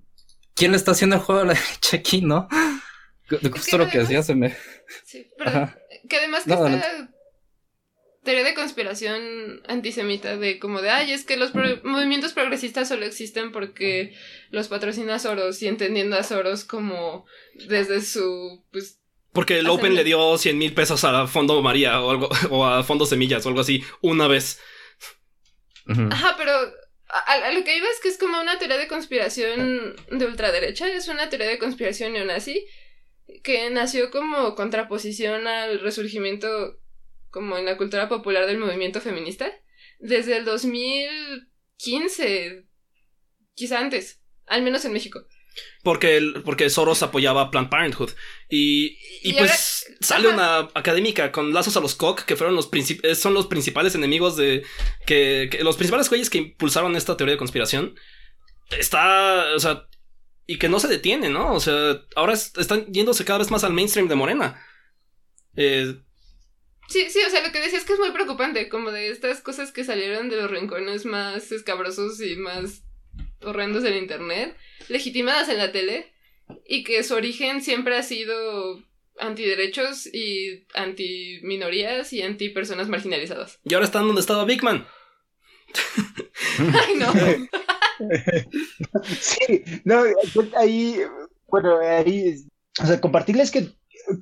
¿quién 0.56 0.72
le 0.72 0.78
está 0.78 0.92
haciendo 0.92 1.18
el 1.18 1.22
juego 1.22 1.42
a 1.42 1.46
la 1.46 1.54
derecha 1.54 1.98
aquí, 1.98 2.22
no? 2.22 2.48
Justo 3.30 3.78
lo 3.78 3.88
que 3.90 4.00
decía 4.00 4.24
se 4.24 4.34
me... 4.34 4.56
Sí, 5.06 5.30
pero 5.38 5.70
que 6.10 6.18
además 6.18 6.46
que 6.46 6.54
está 6.54 7.07
teoría 8.28 8.44
de 8.44 8.54
conspiración 8.54 9.62
antisemita 9.70 10.36
de 10.36 10.60
como 10.60 10.82
de, 10.82 10.90
ay, 10.90 11.14
es 11.14 11.24
que 11.24 11.38
los 11.38 11.54
movimientos 11.56 12.34
progresistas 12.34 12.90
solo 12.90 13.06
existen 13.06 13.54
porque 13.54 14.14
los 14.50 14.68
patrocina 14.68 15.18
Soros 15.18 15.62
y 15.62 15.68
entendiendo 15.70 16.18
a 16.18 16.24
Soros 16.24 16.66
como 16.66 17.26
desde 17.54 18.02
su, 18.02 18.66
pues... 18.70 19.00
Porque 19.32 19.60
el 19.60 19.70
Open 19.70 19.96
le 19.96 20.04
dio 20.04 20.38
100 20.38 20.58
mil 20.58 20.74
pesos 20.74 21.06
a 21.06 21.26
Fondo 21.28 21.62
María 21.62 22.02
o 22.02 22.12
algo, 22.12 22.30
o 22.50 22.66
a 22.66 22.84
Fondo 22.84 23.06
Semillas 23.06 23.46
o 23.46 23.50
algo 23.50 23.62
así, 23.62 23.82
una 24.02 24.28
vez. 24.28 24.60
Ajá, 25.88 26.36
pero 26.38 26.52
a, 27.08 27.52
lo 27.54 27.64
que 27.64 27.78
iba 27.78 27.88
es 27.88 28.02
que 28.02 28.10
es 28.10 28.18
como 28.18 28.42
una 28.42 28.60
teoría 28.60 28.78
de 28.78 28.90
conspiración 28.90 29.96
de 30.12 30.26
ultraderecha, 30.26 30.90
es 30.90 31.08
una 31.08 31.30
teoría 31.30 31.48
de 31.48 31.60
conspiración 31.60 32.12
neonazi 32.12 32.68
que 33.42 33.70
nació 33.70 34.12
como 34.12 34.54
contraposición 34.56 35.48
al 35.48 35.80
resurgimiento 35.80 36.78
como 37.38 37.58
en 37.58 37.66
la 37.66 37.78
cultura 37.78 38.10
popular 38.10 38.46
del 38.46 38.58
movimiento 38.58 39.02
feminista 39.02 39.52
desde 40.00 40.38
el 40.38 40.46
2015, 40.46 42.66
quizá 43.56 43.80
antes, 43.80 44.22
al 44.46 44.62
menos 44.64 44.86
en 44.86 44.94
México. 44.94 45.26
Porque, 45.84 46.18
el, 46.18 46.44
porque 46.44 46.70
Soros 46.70 47.02
apoyaba 47.02 47.50
Planned 47.50 47.72
Parenthood. 47.72 48.12
Y, 48.50 49.00
y, 49.24 49.34
pues 49.34 49.88
sale 50.02 50.28
una 50.28 50.70
académica 50.76 51.32
con 51.32 51.52
lazos 51.52 51.76
a 51.78 51.80
los 51.80 51.96
Koch, 51.96 52.26
que 52.26 52.36
fueron 52.36 52.56
los 52.56 52.70
eh, 52.74 53.16
son 53.16 53.34
los 53.34 53.48
principales 53.48 53.96
enemigos 53.96 54.38
de. 54.38 54.64
Que, 55.08 55.50
los 55.64 55.76
principales 55.76 56.10
güeyes 56.10 56.30
que 56.30 56.38
impulsaron 56.38 56.96
esta 56.96 57.18
teoría 57.18 57.34
de 57.34 57.40
conspiración. 57.40 57.96
Está. 58.78 59.56
O 59.56 59.60
sea. 59.60 59.88
Y 60.46 60.60
que 60.60 60.70
no 60.70 60.80
se 60.80 60.88
detiene, 60.88 61.30
¿no? 61.30 61.54
O 61.54 61.60
sea, 61.60 62.04
ahora 62.16 62.34
están 62.34 62.86
yéndose 62.94 63.26
cada 63.26 63.40
vez 63.40 63.50
más 63.50 63.64
al 63.64 63.74
mainstream 63.74 64.08
de 64.08 64.16
Morena. 64.16 64.64
Eh, 65.56 65.96
Sí, 66.88 67.10
sí, 67.10 67.20
o 67.26 67.30
sea, 67.30 67.46
lo 67.46 67.52
que 67.52 67.60
decía 67.60 67.78
es 67.78 67.86
que 67.86 67.94
es 67.94 68.00
muy 68.00 68.12
preocupante, 68.12 68.70
como 68.70 68.92
de 68.92 69.10
estas 69.10 69.42
cosas 69.42 69.72
que 69.72 69.84
salieron 69.84 70.30
de 70.30 70.38
los 70.38 70.50
rincones 70.50 71.06
más 71.06 71.52
escabrosos 71.52 72.22
y 72.22 72.38
más 72.38 72.84
horrendos 73.42 73.84
del 73.84 73.98
internet, 73.98 74.56
legitimadas 74.88 75.50
en 75.50 75.58
la 75.58 75.72
tele, 75.72 76.14
y 76.66 76.84
que 76.84 77.04
su 77.04 77.16
origen 77.16 77.62
siempre 77.62 77.98
ha 77.98 78.04
sido 78.04 78.82
antiderechos 79.20 80.08
y 80.14 80.66
anti 80.74 81.40
minorías 81.44 82.14
y 82.14 82.22
anti 82.22 82.50
personas 82.50 82.88
marginalizadas. 82.88 83.60
Y 83.64 83.74
ahora 83.74 83.86
están 83.86 84.08
donde 84.08 84.22
estaba 84.22 84.46
Big 84.46 84.64
Man. 84.64 84.88
Ay, 86.60 86.96
no. 86.96 87.14
sí, 89.20 89.64
no, 89.84 90.04
ahí, 90.58 91.00
bueno, 91.48 91.80
ahí, 91.80 92.36
o 92.82 92.86
sea, 92.86 93.02
compartirles 93.02 93.52
que 93.52 93.74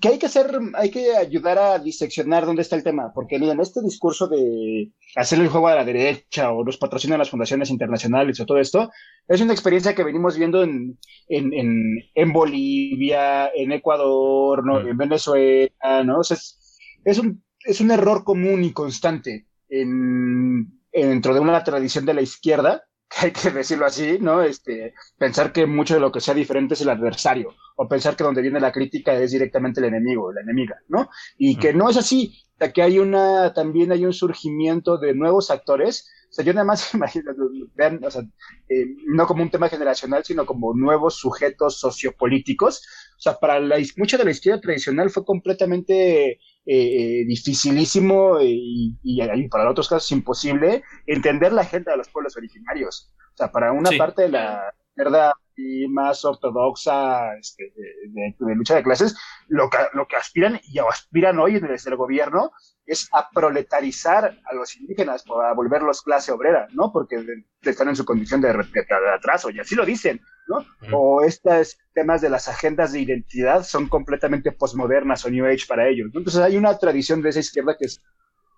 que 0.01 0.07
hay 0.07 0.19
que 0.19 0.25
hacer, 0.25 0.51
hay 0.73 0.89
que 0.89 1.15
ayudar 1.15 1.59
a 1.59 1.79
diseccionar 1.79 2.45
dónde 2.45 2.63
está 2.63 2.75
el 2.75 2.83
tema, 2.83 3.11
porque 3.13 3.37
miren, 3.37 3.59
este 3.59 3.81
discurso 3.81 4.27
de 4.27 4.91
hacer 5.15 5.39
el 5.39 5.47
juego 5.47 5.67
a 5.67 5.75
la 5.75 5.85
derecha 5.85 6.51
o 6.51 6.63
los 6.63 6.77
patrocinan 6.77 7.19
las 7.19 7.29
fundaciones 7.29 7.69
internacionales 7.69 8.39
o 8.39 8.45
todo 8.45 8.59
esto, 8.59 8.89
es 9.27 9.41
una 9.41 9.53
experiencia 9.53 9.93
que 9.93 10.03
venimos 10.03 10.37
viendo 10.37 10.63
en, 10.63 10.97
en, 11.29 11.53
en, 11.53 11.99
en 12.13 12.33
Bolivia, 12.33 13.49
en 13.53 13.71
Ecuador, 13.71 14.65
¿no? 14.65 14.79
en 14.79 14.97
Venezuela, 14.97 16.03
¿no? 16.03 16.19
O 16.19 16.23
sea, 16.23 16.37
es, 16.37 16.77
es, 17.03 17.19
un, 17.19 17.43
es 17.63 17.79
un 17.79 17.91
error 17.91 18.23
común 18.23 18.63
y 18.63 18.73
constante 18.73 19.45
en, 19.69 20.79
dentro 20.91 21.33
de 21.33 21.39
una 21.39 21.63
tradición 21.63 22.05
de 22.05 22.13
la 22.13 22.21
izquierda 22.21 22.83
hay 23.17 23.31
que 23.31 23.49
decirlo 23.51 23.85
así, 23.85 24.17
¿no? 24.19 24.41
Este, 24.41 24.93
pensar 25.17 25.51
que 25.51 25.65
mucho 25.65 25.93
de 25.93 25.99
lo 25.99 26.11
que 26.11 26.21
sea 26.21 26.33
diferente 26.33 26.73
es 26.73 26.81
el 26.81 26.89
adversario, 26.89 27.53
o 27.77 27.87
pensar 27.87 28.15
que 28.15 28.23
donde 28.23 28.41
viene 28.41 28.59
la 28.59 28.71
crítica 28.71 29.13
es 29.13 29.31
directamente 29.31 29.79
el 29.79 29.87
enemigo, 29.87 30.33
la 30.33 30.41
enemiga, 30.41 30.77
¿no? 30.87 31.09
Y 31.37 31.57
que 31.57 31.73
no 31.73 31.89
es 31.89 31.97
así, 31.97 32.43
que 32.73 32.81
hay 32.81 32.99
una, 32.99 33.53
también 33.53 33.91
hay 33.91 34.05
un 34.05 34.13
surgimiento 34.13 34.97
de 34.97 35.13
nuevos 35.13 35.51
actores, 35.51 36.09
sea, 36.35 36.45
yo 36.45 36.53
nada 36.53 36.65
más 36.65 36.93
imagino, 36.93 37.31
vean, 37.75 38.03
o 38.03 38.11
sea, 38.11 38.21
eh, 38.69 38.85
no 39.07 39.25
como 39.25 39.43
un 39.43 39.49
tema 39.49 39.69
generacional, 39.69 40.23
sino 40.23 40.45
como 40.45 40.73
nuevos 40.73 41.15
sujetos 41.15 41.79
sociopolíticos, 41.79 42.85
o 43.17 43.21
sea, 43.21 43.39
para 43.39 43.59
la, 43.59 43.77
mucha 43.97 44.17
de 44.17 44.25
la 44.25 44.31
historia 44.31 44.59
tradicional 44.59 45.09
fue 45.09 45.23
completamente 45.23 46.31
eh, 46.31 46.39
eh, 46.65 47.25
dificilísimo 47.25 48.41
y, 48.41 48.97
y, 49.01 49.47
para 49.47 49.69
otros 49.69 49.87
casos 49.87 50.11
imposible 50.11 50.83
entender 51.07 51.53
la 51.53 51.61
agenda 51.61 51.93
de 51.93 51.99
los 51.99 52.09
pueblos 52.09 52.35
originarios. 52.35 53.13
O 53.33 53.37
sea, 53.37 53.51
para 53.51 53.71
una 53.71 53.91
parte 53.97 54.23
de 54.23 54.29
la 54.29 54.73
izquierda 54.89 55.33
y 55.57 55.87
más 55.87 56.25
ortodoxa 56.25 57.35
este, 57.37 57.73
de, 58.07 58.55
lucha 58.55 58.75
de 58.75 58.83
clases, 58.83 59.17
lo 59.47 59.69
que, 59.69 59.77
lo 59.93 60.07
que 60.07 60.15
aspiran 60.15 60.59
y 60.63 60.79
aspiran 60.79 61.39
hoy 61.39 61.59
desde 61.59 61.89
el 61.89 61.95
gobierno 61.95 62.51
es 62.85 63.07
a 63.11 63.29
proletarizar 63.29 64.37
a 64.45 64.53
los 64.53 64.75
indígenas 64.75 65.23
para 65.23 65.53
volverlos 65.53 66.01
clase 66.01 66.31
obrera, 66.31 66.67
¿no? 66.73 66.91
Porque 66.91 67.23
están 67.61 67.89
en 67.89 67.95
su 67.95 68.05
condición 68.05 68.41
de, 68.41 68.53
de, 68.53 68.85
atraso 69.15 69.49
y 69.49 69.59
así 69.59 69.75
lo 69.75 69.85
dicen. 69.85 70.21
¿no? 70.47 70.63
O 70.95 71.23
estos 71.23 71.79
temas 71.95 72.21
de 72.21 72.29
las 72.29 72.47
agendas 72.47 72.91
de 72.91 72.99
identidad 72.99 73.63
son 73.63 73.89
completamente 73.89 74.51
postmodernas 74.51 75.25
o 75.25 75.31
New 75.31 75.45
Age 75.45 75.65
para 75.67 75.87
ellos. 75.87 76.11
Entonces 76.13 76.39
hay 76.39 76.55
una 76.55 76.77
tradición 76.77 77.23
de 77.23 77.29
esa 77.29 77.39
izquierda 77.39 77.75
que, 77.77 77.85
es, 77.85 77.99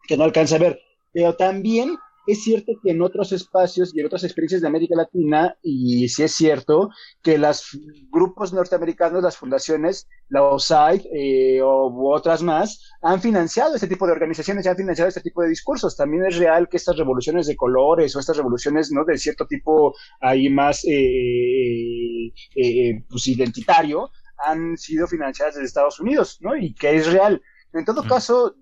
que 0.06 0.18
no 0.18 0.26
alcanza 0.26 0.58
a 0.58 0.60
ver. 0.60 0.82
Pero 1.14 1.36
también 1.36 1.98
es 2.28 2.44
cierto 2.44 2.74
que 2.84 2.92
en 2.92 3.02
otros 3.02 3.32
espacios 3.32 3.96
y 3.96 4.00
en 4.00 4.06
otras 4.06 4.24
experiencias 4.24 4.62
de 4.62 4.68
América 4.68 4.96
Latina, 4.96 5.58
y 5.64 6.10
sí 6.10 6.24
es 6.24 6.34
cierto 6.34 6.90
que 7.24 7.38
los 7.38 7.80
grupos 8.12 8.54
norteamericanos, 8.54 9.24
las 9.24 9.38
fundaciones, 9.38 10.08
la 10.30 10.44
OSAID 10.44 11.06
eh, 11.14 11.62
o 11.62 12.14
otras 12.14 12.44
más, 12.44 12.92
han 13.02 13.22
financiado 13.22 13.76
este 13.76 13.88
tipo 13.88 14.06
de 14.06 14.12
organizaciones 14.12 14.66
y 14.66 14.70
han 14.70 14.76
financiado 14.76 15.08
este 15.08 15.22
tipo 15.22 15.42
de 15.42 15.50
discursos. 15.50 15.96
También 15.96 16.26
es 16.26 16.38
real 16.38 16.68
que 16.70 16.78
estas 16.78 16.98
revoluciones 16.98 17.48
de 17.48 17.56
colores 17.56 18.16
o 18.16 18.20
estas 18.20 18.38
revoluciones 18.38 18.92
¿no? 18.92 19.06
de 19.06 19.18
cierto 19.18 19.48
tipo 19.48 19.94
ahí 20.20 20.50
más 20.50 20.84
eh, 20.86 22.34
eh, 22.56 23.04
pues 23.10 23.28
identitario 23.28 24.10
han 24.46 24.78
sido 24.78 25.08
financiadas 25.08 25.56
desde 25.56 25.68
Estados 25.68 26.00
Unidos, 26.00 26.38
¿no? 26.42 26.56
Y 26.56 26.76
que 26.76 26.96
es 26.96 27.12
real. 27.12 27.42
En 27.74 27.86
todo 27.86 28.04
caso, 28.04 28.56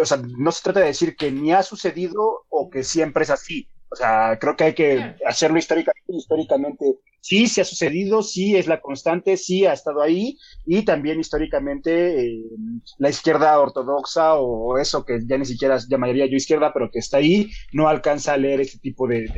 o 0.00 0.04
sea, 0.04 0.18
no 0.18 0.52
se 0.52 0.62
trata 0.62 0.80
de 0.80 0.86
decir 0.86 1.16
que 1.16 1.30
ni 1.30 1.52
ha 1.52 1.62
sucedido 1.62 2.44
o 2.48 2.70
que 2.70 2.84
siempre 2.84 3.24
es 3.24 3.30
así. 3.30 3.68
O 3.88 3.96
sea, 3.96 4.36
creo 4.40 4.56
que 4.56 4.64
hay 4.64 4.74
que 4.74 5.14
hacerlo 5.24 5.58
históricamente, 5.58 6.12
históricamente. 6.12 6.98
Sí, 7.20 7.46
se 7.46 7.60
ha 7.60 7.64
sucedido, 7.64 8.22
sí 8.22 8.56
es 8.56 8.66
la 8.66 8.80
constante, 8.80 9.36
sí 9.36 9.64
ha 9.64 9.72
estado 9.72 10.02
ahí 10.02 10.38
y 10.64 10.84
también 10.84 11.18
históricamente 11.18 12.26
eh, 12.26 12.42
la 12.98 13.10
izquierda 13.10 13.58
ortodoxa 13.58 14.34
o, 14.34 14.78
eso 14.78 15.04
que 15.04 15.20
ya 15.26 15.38
ni 15.38 15.44
siquiera 15.44 15.78
llamaría 15.88 16.26
yo 16.26 16.36
izquierda, 16.36 16.72
pero 16.72 16.90
que 16.90 16.98
está 16.98 17.18
ahí, 17.18 17.50
no 17.72 17.88
alcanza 17.88 18.34
a 18.34 18.36
leer 18.36 18.60
este 18.60 18.78
tipo 18.78 19.08
de, 19.08 19.28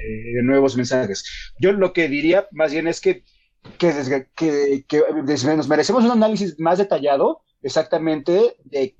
nuevos 0.42 0.76
mensajes. 0.76 1.24
Yo 1.60 1.72
lo 1.72 1.92
que 1.92 2.08
diría 2.08 2.46
más 2.52 2.72
bien 2.72 2.88
es 2.88 3.00
que, 3.00 3.24
que, 3.78 3.92
que, 4.34 4.84
que 4.86 5.02
nos 5.56 5.68
merecemos 5.68 6.04
un 6.04 6.10
análisis 6.10 6.58
más 6.58 6.78
detallado 6.78 7.42
exactamente 7.62 8.56
de 8.64 8.96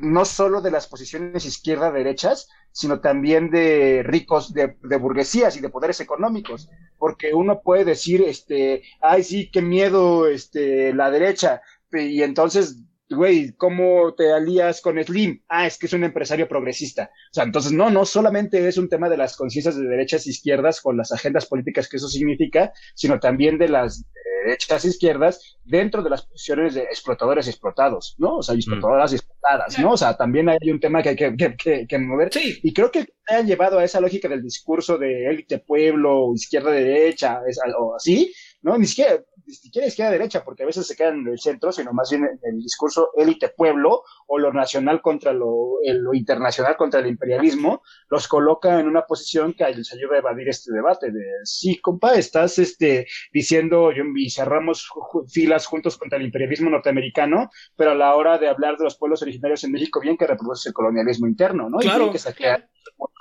no 0.00 0.24
solo 0.24 0.60
de 0.60 0.70
las 0.70 0.86
posiciones 0.86 1.44
izquierda-derechas, 1.44 2.48
sino 2.72 3.00
también 3.00 3.50
de 3.50 4.02
ricos, 4.04 4.52
de, 4.52 4.76
burguesías 4.98 5.56
y 5.56 5.60
de 5.60 5.70
poderes 5.70 6.00
económicos, 6.00 6.68
porque 6.98 7.34
uno 7.34 7.60
puede 7.62 7.84
decir, 7.84 8.22
este, 8.22 8.82
ay, 9.00 9.22
sí, 9.22 9.50
qué 9.50 9.62
miedo, 9.62 10.28
este, 10.28 10.92
la 10.92 11.10
derecha, 11.10 11.62
y 11.92 12.22
entonces 12.22 12.82
güey, 13.08 13.52
¿cómo 13.52 14.14
te 14.14 14.32
alías 14.32 14.80
con 14.80 15.02
Slim? 15.02 15.42
Ah, 15.48 15.66
es 15.66 15.78
que 15.78 15.86
es 15.86 15.92
un 15.92 16.04
empresario 16.04 16.48
progresista. 16.48 17.10
O 17.30 17.34
sea, 17.34 17.44
entonces 17.44 17.72
no, 17.72 17.90
no 17.90 18.04
solamente 18.04 18.66
es 18.66 18.78
un 18.78 18.88
tema 18.88 19.08
de 19.08 19.16
las 19.16 19.36
conciencias 19.36 19.76
de 19.76 19.86
derechas 19.86 20.26
e 20.26 20.30
izquierdas 20.30 20.80
con 20.80 20.96
las 20.96 21.12
agendas 21.12 21.46
políticas 21.46 21.88
que 21.88 21.98
eso 21.98 22.08
significa, 22.08 22.72
sino 22.94 23.20
también 23.20 23.58
de 23.58 23.68
las 23.68 24.04
derechas 24.44 24.84
e 24.84 24.88
izquierdas 24.88 25.58
dentro 25.64 26.02
de 26.02 26.10
las 26.10 26.26
posiciones 26.26 26.74
de 26.74 26.82
explotadores 26.82 27.46
y 27.46 27.50
explotados, 27.50 28.14
¿no? 28.18 28.36
O 28.38 28.42
sea, 28.42 28.54
explotadoras 28.54 29.12
y 29.12 29.16
explotadas, 29.16 29.78
¿no? 29.78 29.92
O 29.92 29.96
sea, 29.96 30.16
también 30.16 30.48
hay 30.48 30.70
un 30.70 30.80
tema 30.80 31.02
que 31.02 31.10
hay 31.10 31.16
que, 31.16 31.56
que, 31.56 31.86
que, 31.86 31.98
mover. 31.98 32.32
Sí. 32.32 32.60
Y 32.62 32.72
creo 32.72 32.90
que 32.90 33.04
te 33.04 33.34
han 33.34 33.46
llevado 33.46 33.78
a 33.78 33.84
esa 33.84 34.00
lógica 34.00 34.28
del 34.28 34.42
discurso 34.42 34.98
de 34.98 35.26
élite 35.26 35.58
pueblo, 35.58 36.32
izquierda-derecha, 36.34 37.40
o 37.78 37.96
así, 37.96 38.32
¿no? 38.62 38.78
Ni 38.78 38.86
siquiera, 38.86 39.20
ni 39.46 39.54
siquiera 39.54 39.86
izquierda 39.86 40.12
derecha, 40.12 40.44
porque 40.44 40.64
a 40.64 40.66
veces 40.66 40.86
se 40.86 40.96
quedan 40.96 41.20
en 41.20 41.28
el 41.28 41.38
centro, 41.38 41.72
sino 41.72 41.92
más 41.92 42.10
bien 42.10 42.24
en 42.24 42.54
el 42.54 42.60
discurso 42.60 43.10
élite 43.16 43.48
pueblo 43.48 44.02
o 44.26 44.38
lo 44.38 44.52
nacional 44.52 45.00
contra 45.00 45.32
lo, 45.32 45.78
lo, 45.82 46.14
internacional 46.14 46.76
contra 46.76 47.00
el 47.00 47.06
imperialismo, 47.06 47.82
los 48.10 48.26
coloca 48.28 48.80
en 48.80 48.86
una 48.86 49.06
posición 49.06 49.52
que 49.52 49.64
les 49.68 49.92
ayuda 49.92 50.16
a 50.16 50.18
evadir 50.18 50.48
este 50.48 50.72
debate 50.72 51.10
de 51.10 51.24
sí, 51.44 51.78
compa, 51.80 52.14
estás 52.14 52.58
este, 52.58 53.06
diciendo 53.32 53.90
y 54.16 54.30
cerramos 54.30 54.88
filas 55.28 55.66
juntos 55.66 55.96
contra 55.96 56.18
el 56.18 56.24
imperialismo 56.24 56.70
norteamericano, 56.70 57.50
pero 57.76 57.92
a 57.92 57.94
la 57.94 58.14
hora 58.16 58.38
de 58.38 58.48
hablar 58.48 58.76
de 58.76 58.84
los 58.84 58.96
pueblos 58.96 59.22
originarios 59.22 59.62
en 59.64 59.72
México, 59.72 60.00
bien 60.00 60.16
que 60.16 60.26
reproduce 60.26 60.68
el 60.68 60.74
colonialismo 60.74 61.26
interno, 61.26 61.70
¿no? 61.70 61.78
Claro. 61.78 62.08
Y 62.08 62.10
que 62.10 62.18
sacar 62.18 62.68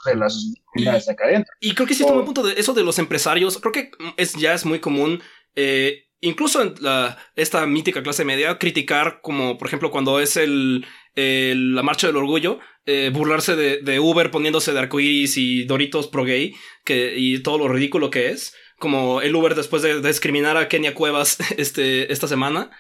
de 0.06 0.16
las 0.16 0.54
y, 0.76 0.88
acá 0.88 1.26
adentro. 1.26 1.54
Y 1.60 1.74
creo 1.74 1.88
que 1.88 1.94
sí 1.94 2.04
un 2.04 2.26
punto 2.26 2.44
de 2.44 2.54
eso 2.54 2.74
de 2.74 2.84
los 2.84 3.00
empresarios, 3.00 3.58
creo 3.58 3.72
que 3.72 3.92
es, 4.18 4.34
ya 4.34 4.54
es 4.54 4.66
muy 4.66 4.80
común 4.80 5.22
eh, 5.56 6.06
incluso 6.26 6.62
en 6.62 6.76
la, 6.80 7.18
esta 7.36 7.66
mítica 7.66 8.04
clase 8.04 8.26
media, 8.26 8.58
criticar 8.58 9.20
como, 9.22 9.58
por 9.58 9.68
ejemplo, 9.68 9.92
cuando 9.92 10.20
es 10.20 10.38
el, 10.38 10.86
la 11.16 11.84
marcha 11.84 12.08
del 12.08 12.18
orgullo, 12.18 12.60
eh, 12.86 13.10
burlarse 13.14 13.56
de, 13.56 13.82
de, 13.82 14.00
Uber 14.00 14.32
poniéndose 14.32 14.74
de 14.74 14.80
arcoiris 14.80 15.38
y 15.38 15.64
Doritos 15.64 16.08
pro 16.08 16.24
gay, 16.24 16.54
que, 16.84 17.14
y 17.18 17.40
todo 17.40 17.58
lo 17.58 17.68
ridículo 17.68 18.10
que 18.10 18.30
es, 18.30 18.56
como 18.78 19.22
el 19.22 19.36
Uber 19.36 19.56
después 19.56 19.82
de, 19.82 20.02
discriminar 20.02 20.58
a 20.58 20.68
Kenia 20.68 20.94
Cuevas 20.94 21.38
este, 21.58 22.12
esta 22.12 22.28
semana, 22.28 22.72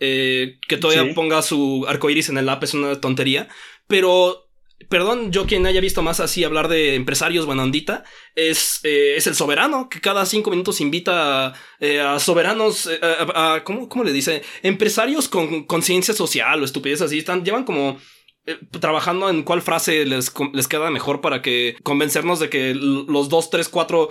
eh, 0.00 0.58
que 0.68 0.76
todavía 0.76 1.14
ponga 1.14 1.40
su 1.42 1.86
arcoiris 1.86 2.28
en 2.28 2.38
el 2.38 2.48
app 2.48 2.64
es 2.64 2.74
una 2.74 3.00
tontería, 3.00 3.48
pero 3.86 4.43
perdón, 4.88 5.32
yo 5.32 5.46
quien 5.46 5.66
haya 5.66 5.80
visto 5.80 6.02
más 6.02 6.20
así 6.20 6.44
hablar 6.44 6.68
de 6.68 6.94
empresarios 6.94 7.46
buena 7.46 7.62
ondita, 7.62 8.04
es, 8.34 8.80
eh, 8.84 9.14
es 9.16 9.26
el 9.26 9.34
soberano, 9.34 9.88
que 9.88 10.00
cada 10.00 10.26
cinco 10.26 10.50
minutos 10.50 10.80
invita 10.80 11.48
a, 11.48 11.54
eh, 11.80 12.02
soberanos, 12.18 12.86
eh, 12.86 12.98
a, 13.02 13.62
¿cómo, 13.64 13.88
¿cómo, 13.88 14.04
le 14.04 14.12
dice? 14.12 14.42
Empresarios 14.62 15.28
con 15.28 15.64
conciencia 15.64 16.14
social 16.14 16.60
o 16.60 16.64
estupidez 16.64 17.00
así, 17.02 17.18
están, 17.18 17.44
llevan 17.44 17.64
como 17.64 17.98
trabajando 18.78 19.30
en 19.30 19.42
cuál 19.42 19.62
frase 19.62 20.04
les, 20.04 20.30
les 20.52 20.68
queda 20.68 20.90
mejor 20.90 21.22
para 21.22 21.40
que 21.40 21.76
convencernos 21.82 22.40
de 22.40 22.50
que 22.50 22.74
los 22.74 23.30
dos, 23.30 23.48
tres, 23.48 23.70
cuatro 23.70 24.10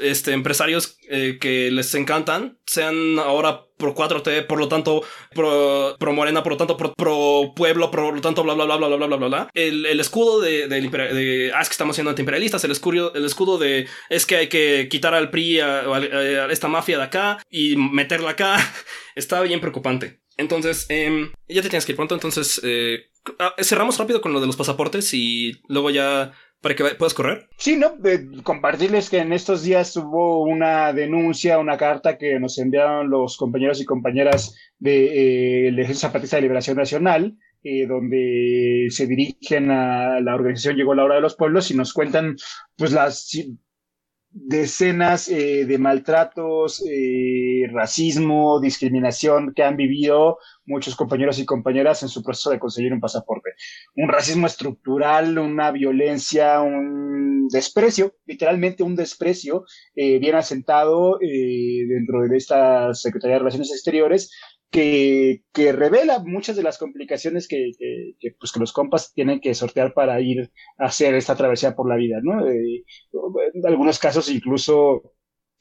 este, 0.00 0.32
empresarios 0.32 0.96
eh, 1.08 1.38
que 1.40 1.70
les 1.70 1.94
encantan 1.94 2.58
sean 2.66 3.18
ahora 3.18 3.66
pro 3.76 3.94
4T, 3.94 4.46
por 4.46 4.58
lo 4.58 4.68
tanto 4.68 5.02
pro, 5.34 5.96
pro 5.98 6.12
Morena, 6.12 6.42
por 6.42 6.52
lo 6.52 6.56
tanto 6.56 6.76
pro, 6.76 6.94
pro, 6.94 7.52
pueblo, 7.54 7.90
por 7.90 8.14
lo 8.14 8.20
tanto 8.20 8.42
bla 8.44 8.54
bla 8.54 8.64
bla 8.64 8.76
bla 8.76 8.96
bla 8.96 9.06
bla 9.06 9.28
bla. 9.28 9.50
El, 9.54 9.86
el 9.86 10.00
escudo 10.00 10.40
de, 10.40 10.68
de, 10.68 10.80
de, 10.80 11.52
ah, 11.54 11.60
es 11.60 11.68
que 11.68 11.72
estamos 11.72 11.96
siendo 11.96 12.10
antiimperialistas, 12.10 12.64
el 12.64 12.70
escudo, 12.70 13.12
el 13.14 13.24
escudo 13.24 13.58
de 13.58 13.88
es 14.08 14.24
que 14.24 14.36
hay 14.36 14.48
que 14.48 14.88
quitar 14.90 15.14
al 15.14 15.30
PRI 15.30 15.60
a, 15.60 15.80
a, 15.80 16.52
esta 16.52 16.68
mafia 16.68 16.98
de 16.98 17.04
acá 17.04 17.38
y 17.50 17.76
meterla 17.76 18.30
acá, 18.30 18.56
está 19.16 19.40
bien 19.42 19.60
preocupante. 19.60 20.20
Entonces, 20.36 20.86
eh, 20.88 21.30
ya 21.48 21.62
te 21.62 21.68
tienes 21.68 21.84
que 21.84 21.92
ir 21.92 21.96
pronto, 21.96 22.14
entonces 22.14 22.60
eh, 22.64 23.10
ah, 23.38 23.54
cerramos 23.60 23.98
rápido 23.98 24.20
con 24.20 24.32
lo 24.32 24.40
de 24.40 24.46
los 24.46 24.56
pasaportes 24.56 25.12
y 25.12 25.60
luego 25.68 25.90
ya 25.90 26.32
para 26.62 26.76
que 26.76 26.84
puedas 26.94 27.12
correr. 27.12 27.48
Sí, 27.58 27.76
no, 27.76 27.96
compartirles 28.44 29.10
que 29.10 29.18
en 29.18 29.32
estos 29.32 29.64
días 29.64 29.96
hubo 29.96 30.44
una 30.44 30.92
denuncia, 30.92 31.58
una 31.58 31.76
carta 31.76 32.16
que 32.16 32.38
nos 32.38 32.56
enviaron 32.58 33.10
los 33.10 33.36
compañeros 33.36 33.80
y 33.80 33.84
compañeras 33.84 34.54
de 34.78 35.66
eh, 35.66 35.68
Ejército 35.68 36.06
Zapatista 36.06 36.36
de 36.36 36.42
Liberación 36.42 36.76
Nacional, 36.76 37.36
eh, 37.64 37.86
donde 37.86 38.86
se 38.90 39.06
dirigen 39.06 39.72
a 39.72 40.20
la 40.20 40.34
organización 40.36 40.76
Llegó 40.76 40.94
la 40.94 41.04
Hora 41.04 41.16
de 41.16 41.20
los 41.20 41.34
Pueblos 41.34 41.70
y 41.72 41.76
nos 41.76 41.92
cuentan 41.92 42.36
pues 42.76 42.92
las 42.92 43.28
decenas 44.32 45.28
eh, 45.28 45.66
de 45.66 45.78
maltratos, 45.78 46.82
eh, 46.88 47.66
racismo, 47.70 48.60
discriminación 48.60 49.52
que 49.54 49.62
han 49.62 49.76
vivido 49.76 50.38
muchos 50.64 50.96
compañeros 50.96 51.38
y 51.38 51.44
compañeras 51.44 52.02
en 52.02 52.08
su 52.08 52.22
proceso 52.22 52.50
de 52.50 52.58
conseguir 52.58 52.92
un 52.92 53.00
pasaporte. 53.00 53.50
Un 53.94 54.08
racismo 54.08 54.46
estructural, 54.46 55.38
una 55.38 55.70
violencia, 55.70 56.60
un 56.62 57.48
desprecio, 57.48 58.14
literalmente 58.24 58.82
un 58.82 58.96
desprecio 58.96 59.64
eh, 59.94 60.18
bien 60.18 60.36
asentado 60.36 61.18
dentro 61.20 62.22
de 62.22 62.36
esta 62.36 62.94
Secretaría 62.94 63.34
de 63.34 63.40
Relaciones 63.40 63.70
Exteriores 63.70 64.30
que, 64.72 65.44
que, 65.52 65.70
revela 65.70 66.20
muchas 66.20 66.56
de 66.56 66.62
las 66.62 66.78
complicaciones 66.78 67.46
que, 67.46 67.72
que, 68.18 68.32
pues, 68.40 68.50
que 68.50 68.58
los 68.58 68.72
compas 68.72 69.12
tienen 69.12 69.38
que 69.38 69.54
sortear 69.54 69.92
para 69.92 70.20
ir 70.20 70.50
a 70.78 70.86
hacer 70.86 71.14
esta 71.14 71.36
travesía 71.36 71.76
por 71.76 71.88
la 71.88 71.96
vida, 71.96 72.20
¿no? 72.22 72.48
Eh, 72.48 72.82
en 73.54 73.66
algunos 73.66 73.98
casos 73.98 74.30
incluso 74.30 75.14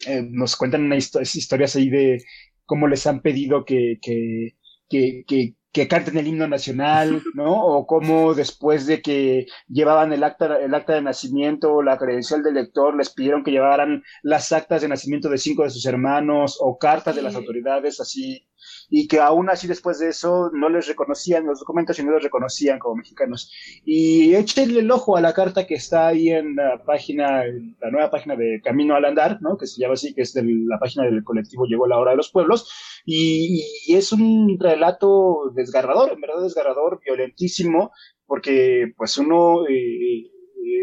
eh, 0.07 0.23
nos 0.23 0.55
cuentan 0.55 0.85
una 0.85 0.95
historias 0.95 1.75
ahí 1.75 1.89
de 1.89 2.23
cómo 2.65 2.87
les 2.87 3.05
han 3.05 3.21
pedido 3.21 3.65
que, 3.65 3.99
que, 4.01 4.55
que, 4.89 5.25
que, 5.73 5.87
canten 5.89 6.17
el 6.17 6.27
himno 6.27 6.47
nacional, 6.47 7.21
¿no? 7.35 7.65
O 7.65 7.85
cómo 7.85 8.33
después 8.33 8.87
de 8.87 9.01
que 9.01 9.45
llevaban 9.67 10.13
el 10.13 10.23
acta, 10.23 10.57
el 10.57 10.73
acta 10.73 10.93
de 10.93 11.01
nacimiento 11.01 11.73
o 11.73 11.83
la 11.83 11.97
credencial 11.97 12.43
del 12.43 12.53
lector, 12.53 12.95
les 12.95 13.13
pidieron 13.13 13.43
que 13.43 13.51
llevaran 13.51 14.03
las 14.23 14.53
actas 14.53 14.81
de 14.81 14.87
nacimiento 14.87 15.27
de 15.27 15.37
cinco 15.37 15.63
de 15.63 15.69
sus 15.69 15.85
hermanos 15.85 16.57
o 16.61 16.77
cartas 16.77 17.13
de 17.15 17.23
las 17.23 17.35
autoridades 17.35 17.99
así 17.99 18.47
y 18.93 19.07
que 19.07 19.19
aún 19.19 19.49
así 19.49 19.67
después 19.67 19.99
de 19.99 20.09
eso 20.09 20.51
no 20.53 20.67
les 20.67 20.85
reconocían 20.85 21.45
los 21.45 21.61
documentos 21.61 21.97
y 21.97 22.03
no 22.03 22.11
los 22.11 22.21
reconocían 22.21 22.77
como 22.77 22.97
mexicanos. 22.97 23.49
Y 23.85 24.35
échenle 24.35 24.81
el 24.81 24.91
ojo 24.91 25.15
a 25.15 25.21
la 25.21 25.33
carta 25.33 25.65
que 25.65 25.75
está 25.75 26.07
ahí 26.07 26.29
en 26.29 26.57
la 26.57 26.83
página, 26.83 27.45
la 27.79 27.89
nueva 27.89 28.11
página 28.11 28.35
de 28.35 28.59
Camino 28.61 28.93
al 28.93 29.05
Andar, 29.05 29.41
¿no? 29.41 29.57
que 29.57 29.65
se 29.65 29.79
llama 29.79 29.93
así, 29.93 30.13
que 30.13 30.23
es 30.23 30.33
de 30.33 30.43
la 30.43 30.77
página 30.77 31.05
del 31.05 31.23
colectivo 31.23 31.65
Llegó 31.65 31.87
la 31.87 31.97
Hora 31.97 32.11
de 32.11 32.17
los 32.17 32.31
Pueblos, 32.31 32.69
y, 33.05 33.63
es 33.87 34.11
un 34.11 34.57
relato 34.59 35.51
desgarrador, 35.55 36.11
en 36.11 36.21
verdad 36.21 36.43
desgarrador, 36.43 36.99
violentísimo, 37.03 37.91
porque 38.25 38.93
pues 38.97 39.17
uno 39.17 39.65
eh, 39.67 40.29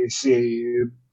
se 0.09 0.42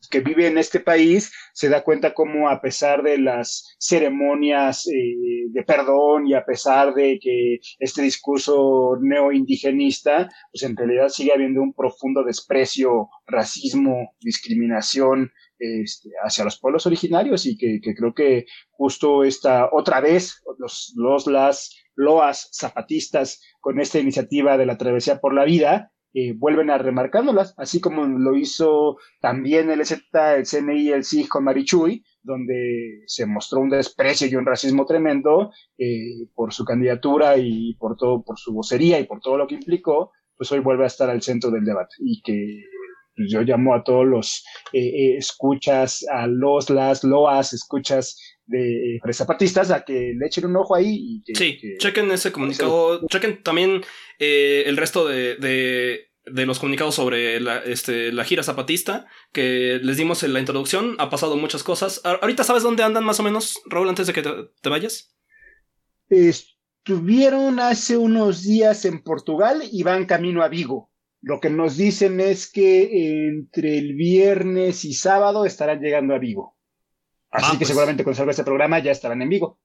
que 0.08 0.20
vive 0.20 0.48
en 0.48 0.58
este 0.58 0.80
país 0.80 1.32
se 1.54 1.70
da 1.70 1.84
cuenta 1.84 2.14
cómo 2.14 2.50
a 2.50 2.62
pesar 2.62 3.04
de 3.04 3.18
las 3.18 3.76
ceremonias 3.80 4.88
eh, 4.88 5.48
de 5.50 5.64
perdón 5.64 6.28
y 6.28 6.34
a 6.34 6.46
pesar 6.46 6.94
de 6.94 7.20
que 7.20 7.60
este 7.80 8.02
discurso 8.02 8.98
neoindigenista, 9.02 10.30
pues 10.52 10.64
en 10.64 10.76
realidad 10.76 11.10
sigue 11.10 11.34
habiendo 11.34 11.62
un 11.62 11.74
profundo 11.74 12.24
desprecio, 12.24 13.10
racismo, 13.26 14.16
discriminación 14.20 15.32
este, 15.58 16.10
hacia 16.24 16.44
los 16.44 16.60
pueblos 16.60 16.86
originarios 16.86 17.46
y 17.46 17.58
que, 17.58 17.80
creo 17.82 18.14
que 18.14 18.46
justo 18.72 19.24
esta 19.24 19.70
otra 19.72 20.02
vez 20.02 20.42
los, 20.60 20.94
los 20.98 21.28
las 21.28 21.74
loas 21.96 22.50
zapatistas 22.54 23.42
con 23.62 23.80
esta 23.80 24.00
iniciativa 24.00 24.58
de 24.58 24.66
la 24.66 24.78
travesía 24.78 25.20
por 25.20 25.34
la 25.34 25.46
vida 25.46 25.94
eh, 26.18 26.32
vuelven 26.34 26.70
a 26.70 26.78
remarcándolas, 26.78 27.54
así 27.58 27.82
como 27.82 28.06
lo 28.06 28.38
hizo 28.38 28.96
también 29.20 29.70
el 29.70 29.82
EZ, 29.82 30.02
el 30.14 30.46
CNI 30.46 30.92
el 30.92 31.04
SIG 31.04 31.28
con 31.28 31.44
Marichuy, 31.44 32.06
donde 32.24 33.02
se 33.06 33.26
mostró 33.26 33.60
un 33.60 33.70
desprecio 33.70 34.26
y 34.26 34.36
un 34.36 34.46
racismo 34.46 34.86
tremendo 34.86 35.52
eh, 35.78 36.30
por 36.34 36.54
su 36.54 36.64
candidatura 36.64 37.38
y 37.38 37.74
por 37.74 37.98
todo, 37.98 38.24
por 38.24 38.40
su 38.40 38.54
vocería 38.54 38.98
y 38.98 39.04
por 39.04 39.20
todo 39.20 39.38
lo 39.38 39.46
que 39.46 39.56
implicó, 39.56 40.14
pues 40.38 40.50
hoy 40.54 40.60
vuelve 40.60 40.86
a 40.86 40.88
estar 40.88 41.10
al 41.10 41.22
centro 41.22 41.52
del 41.52 41.66
debate 41.66 41.96
y 42.00 42.22
que 42.22 42.64
pues, 43.16 43.32
yo 43.32 43.42
llamo 43.42 43.74
a 43.74 43.84
todos 43.84 44.06
los 44.06 44.46
eh, 44.74 45.16
escuchas, 45.18 46.06
a 46.12 46.28
los, 46.28 46.70
las, 46.70 47.04
loas, 47.04 47.54
escuchas 47.54 48.20
de 48.46 48.98
eh, 48.98 49.14
zapatistas 49.14 49.72
a 49.72 49.84
que 49.84 50.14
le 50.18 50.26
echen 50.26 50.46
un 50.46 50.58
ojo 50.58 50.76
ahí. 50.76 50.98
Y 51.00 51.24
que, 51.24 51.36
sí, 51.36 51.60
chequen 51.80 52.12
ese 52.12 52.32
comunicado, 52.32 53.06
chequen 53.08 53.42
también 53.42 53.82
eh, 54.20 54.64
el 54.66 54.78
resto 54.78 55.08
de, 55.08 55.36
de, 55.36 56.05
los 56.26 56.60
comunicados 56.60 56.96
sobre 56.96 57.40
la, 57.40 57.60
este, 57.60 58.12
la 58.12 58.24
gira 58.24 58.44
zapatista 58.44 59.06
que 59.32 59.80
les 59.82 59.98
dimos 59.98 60.24
en 60.24 60.34
la 60.34 60.40
introducción. 60.40 60.96
Ha 61.00 61.10
pasado 61.10 61.38
muchas 61.38 61.64
cosas. 61.64 62.02
Ahorita 62.04 62.44
sabes 62.44 62.64
dónde 62.64 62.84
andan 62.84 63.04
más 63.04 63.20
o 63.20 63.24
menos, 63.24 63.62
Raúl, 63.66 63.90
antes 63.90 64.08
de 64.08 64.14
que 64.14 64.24
te, 64.24 64.70
vayas. 64.70 65.16
Estuvieron 66.10 67.60
hace 67.60 67.98
unos 67.98 68.44
días 68.44 68.86
en 68.86 69.04
Portugal 69.04 69.62
y 69.72 69.84
van 69.84 70.06
camino 70.06 70.44
a 70.44 70.48
Vigo. 70.48 70.92
Lo 71.22 71.40
que 71.40 71.50
nos 71.50 71.78
dicen 71.78 72.20
es 72.20 72.52
que 72.52 73.28
entre 73.28 73.78
el 73.78 73.96
viernes 73.96 74.86
y 74.86 74.94
sábado 74.94 75.46
estarán 75.46 75.80
llegando 75.80 76.14
a 76.14 76.20
Vigo. 76.20 76.56
Así 77.36 77.52
que 77.54 77.60
pues. 77.60 77.70
seguramente 77.70 78.04
cuando 78.04 78.18
salga 78.18 78.32
este 78.32 78.44
programa 78.44 78.80
ya 78.80 78.92
estarán 78.92 79.22
en 79.22 79.30
vivo. 79.30 79.60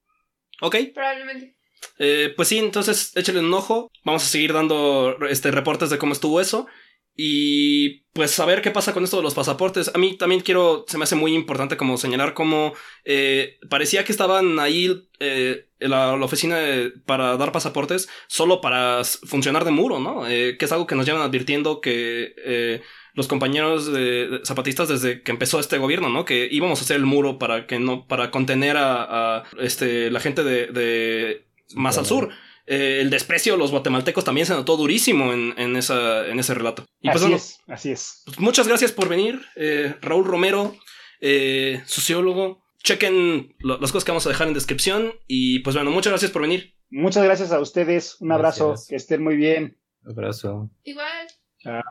Ok. 0.61 0.75
Probablemente. 0.93 1.55
Eh, 1.97 2.33
pues 2.35 2.47
sí, 2.47 2.57
entonces 2.57 3.11
échale 3.15 3.39
un 3.39 3.53
ojo. 3.53 3.91
Vamos 4.03 4.23
a 4.23 4.27
seguir 4.27 4.53
dando 4.53 5.17
este, 5.29 5.51
reportes 5.51 5.89
de 5.89 5.97
cómo 5.97 6.13
estuvo 6.13 6.41
eso. 6.41 6.67
Y 7.15 8.03
pues 8.13 8.39
a 8.39 8.45
ver 8.45 8.61
qué 8.61 8.71
pasa 8.71 8.93
con 8.93 9.03
esto 9.03 9.17
de 9.17 9.23
los 9.23 9.33
pasaportes. 9.33 9.91
A 9.93 9.97
mí 9.97 10.17
también 10.17 10.41
quiero, 10.41 10.85
se 10.87 10.97
me 10.97 11.03
hace 11.03 11.15
muy 11.15 11.33
importante 11.33 11.77
como 11.77 11.97
señalar 11.97 12.33
cómo 12.33 12.73
eh, 13.05 13.59
parecía 13.69 14.03
que 14.03 14.11
estaban 14.11 14.59
ahí 14.59 15.07
eh, 15.19 15.67
en 15.79 15.91
la, 15.91 16.13
oficina 16.13 16.57
para 17.05 17.37
dar 17.37 17.51
pasaportes 17.51 18.07
solo 18.27 18.61
para 18.61 19.03
funcionar 19.03 19.65
de 19.65 19.71
muro, 19.71 19.99
¿no? 19.99 20.23
que 20.23 20.57
es 20.59 20.71
algo 20.71 20.87
que 20.87 20.95
nos 20.95 21.05
llevan 21.05 21.21
advirtiendo 21.21 21.81
que 21.81 22.81
los 23.13 23.27
compañeros 23.27 23.91
de, 23.91 24.41
zapatistas 24.45 24.87
desde 24.87 25.21
que 25.21 25.31
empezó 25.31 25.59
este 25.59 25.77
gobierno, 25.77 26.09
¿no? 26.09 26.25
Que 26.25 26.47
íbamos 26.49 26.79
a 26.79 26.83
hacer 26.83 26.97
el 26.97 27.05
muro 27.05 27.37
para 27.39 27.67
que 27.67 27.79
no, 27.79 28.07
para 28.07 28.31
contener 28.31 28.77
a, 28.77 29.43
este, 29.59 30.09
la 30.11 30.19
gente 30.19 30.43
de, 30.43 31.45
más 31.75 31.97
al 31.97 32.05
sur. 32.05 32.29
Eh, 32.67 32.99
el 33.01 33.09
desprecio 33.09 33.53
de 33.53 33.59
los 33.59 33.71
guatemaltecos 33.71 34.23
también 34.23 34.45
se 34.45 34.53
notó 34.53 34.77
durísimo 34.77 35.33
en, 35.33 35.75
esa, 35.75 36.27
en 36.27 36.39
ese 36.39 36.53
relato. 36.53 36.85
Y 36.99 37.09
pues 37.09 37.23
así 37.23 37.33
es, 37.33 37.59
así 37.67 37.91
es. 37.91 38.21
Pues 38.25 38.39
muchas 38.39 38.67
gracias 38.67 38.91
por 38.91 39.09
venir, 39.09 39.41
eh, 39.55 39.95
Raúl 40.01 40.25
Romero, 40.25 40.75
eh, 41.19 41.81
sociólogo. 41.85 42.63
Chequen 42.83 43.55
las 43.59 43.91
cosas 43.91 44.05
que 44.05 44.11
vamos 44.11 44.25
a 44.25 44.29
dejar 44.29 44.47
en 44.47 44.53
descripción. 44.55 45.13
Y 45.27 45.59
pues 45.59 45.75
bueno, 45.75 45.91
muchas 45.91 46.11
gracias 46.11 46.31
por 46.31 46.41
venir. 46.41 46.73
Muchas 46.89 47.23
gracias 47.23 47.51
a 47.51 47.59
ustedes. 47.59 48.19
Un 48.21 48.31
abrazo. 48.31 48.73
Que 48.89 48.95
estén 48.95 49.23
muy 49.23 49.35
bien. 49.35 49.77
Un 50.03 50.11
abrazo. 50.11 50.71
Igual. 50.83 51.27
Chao. 51.59 51.83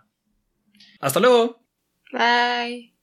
Hasta 1.01 1.21
luego. 1.21 1.63
Bye. 2.13 2.95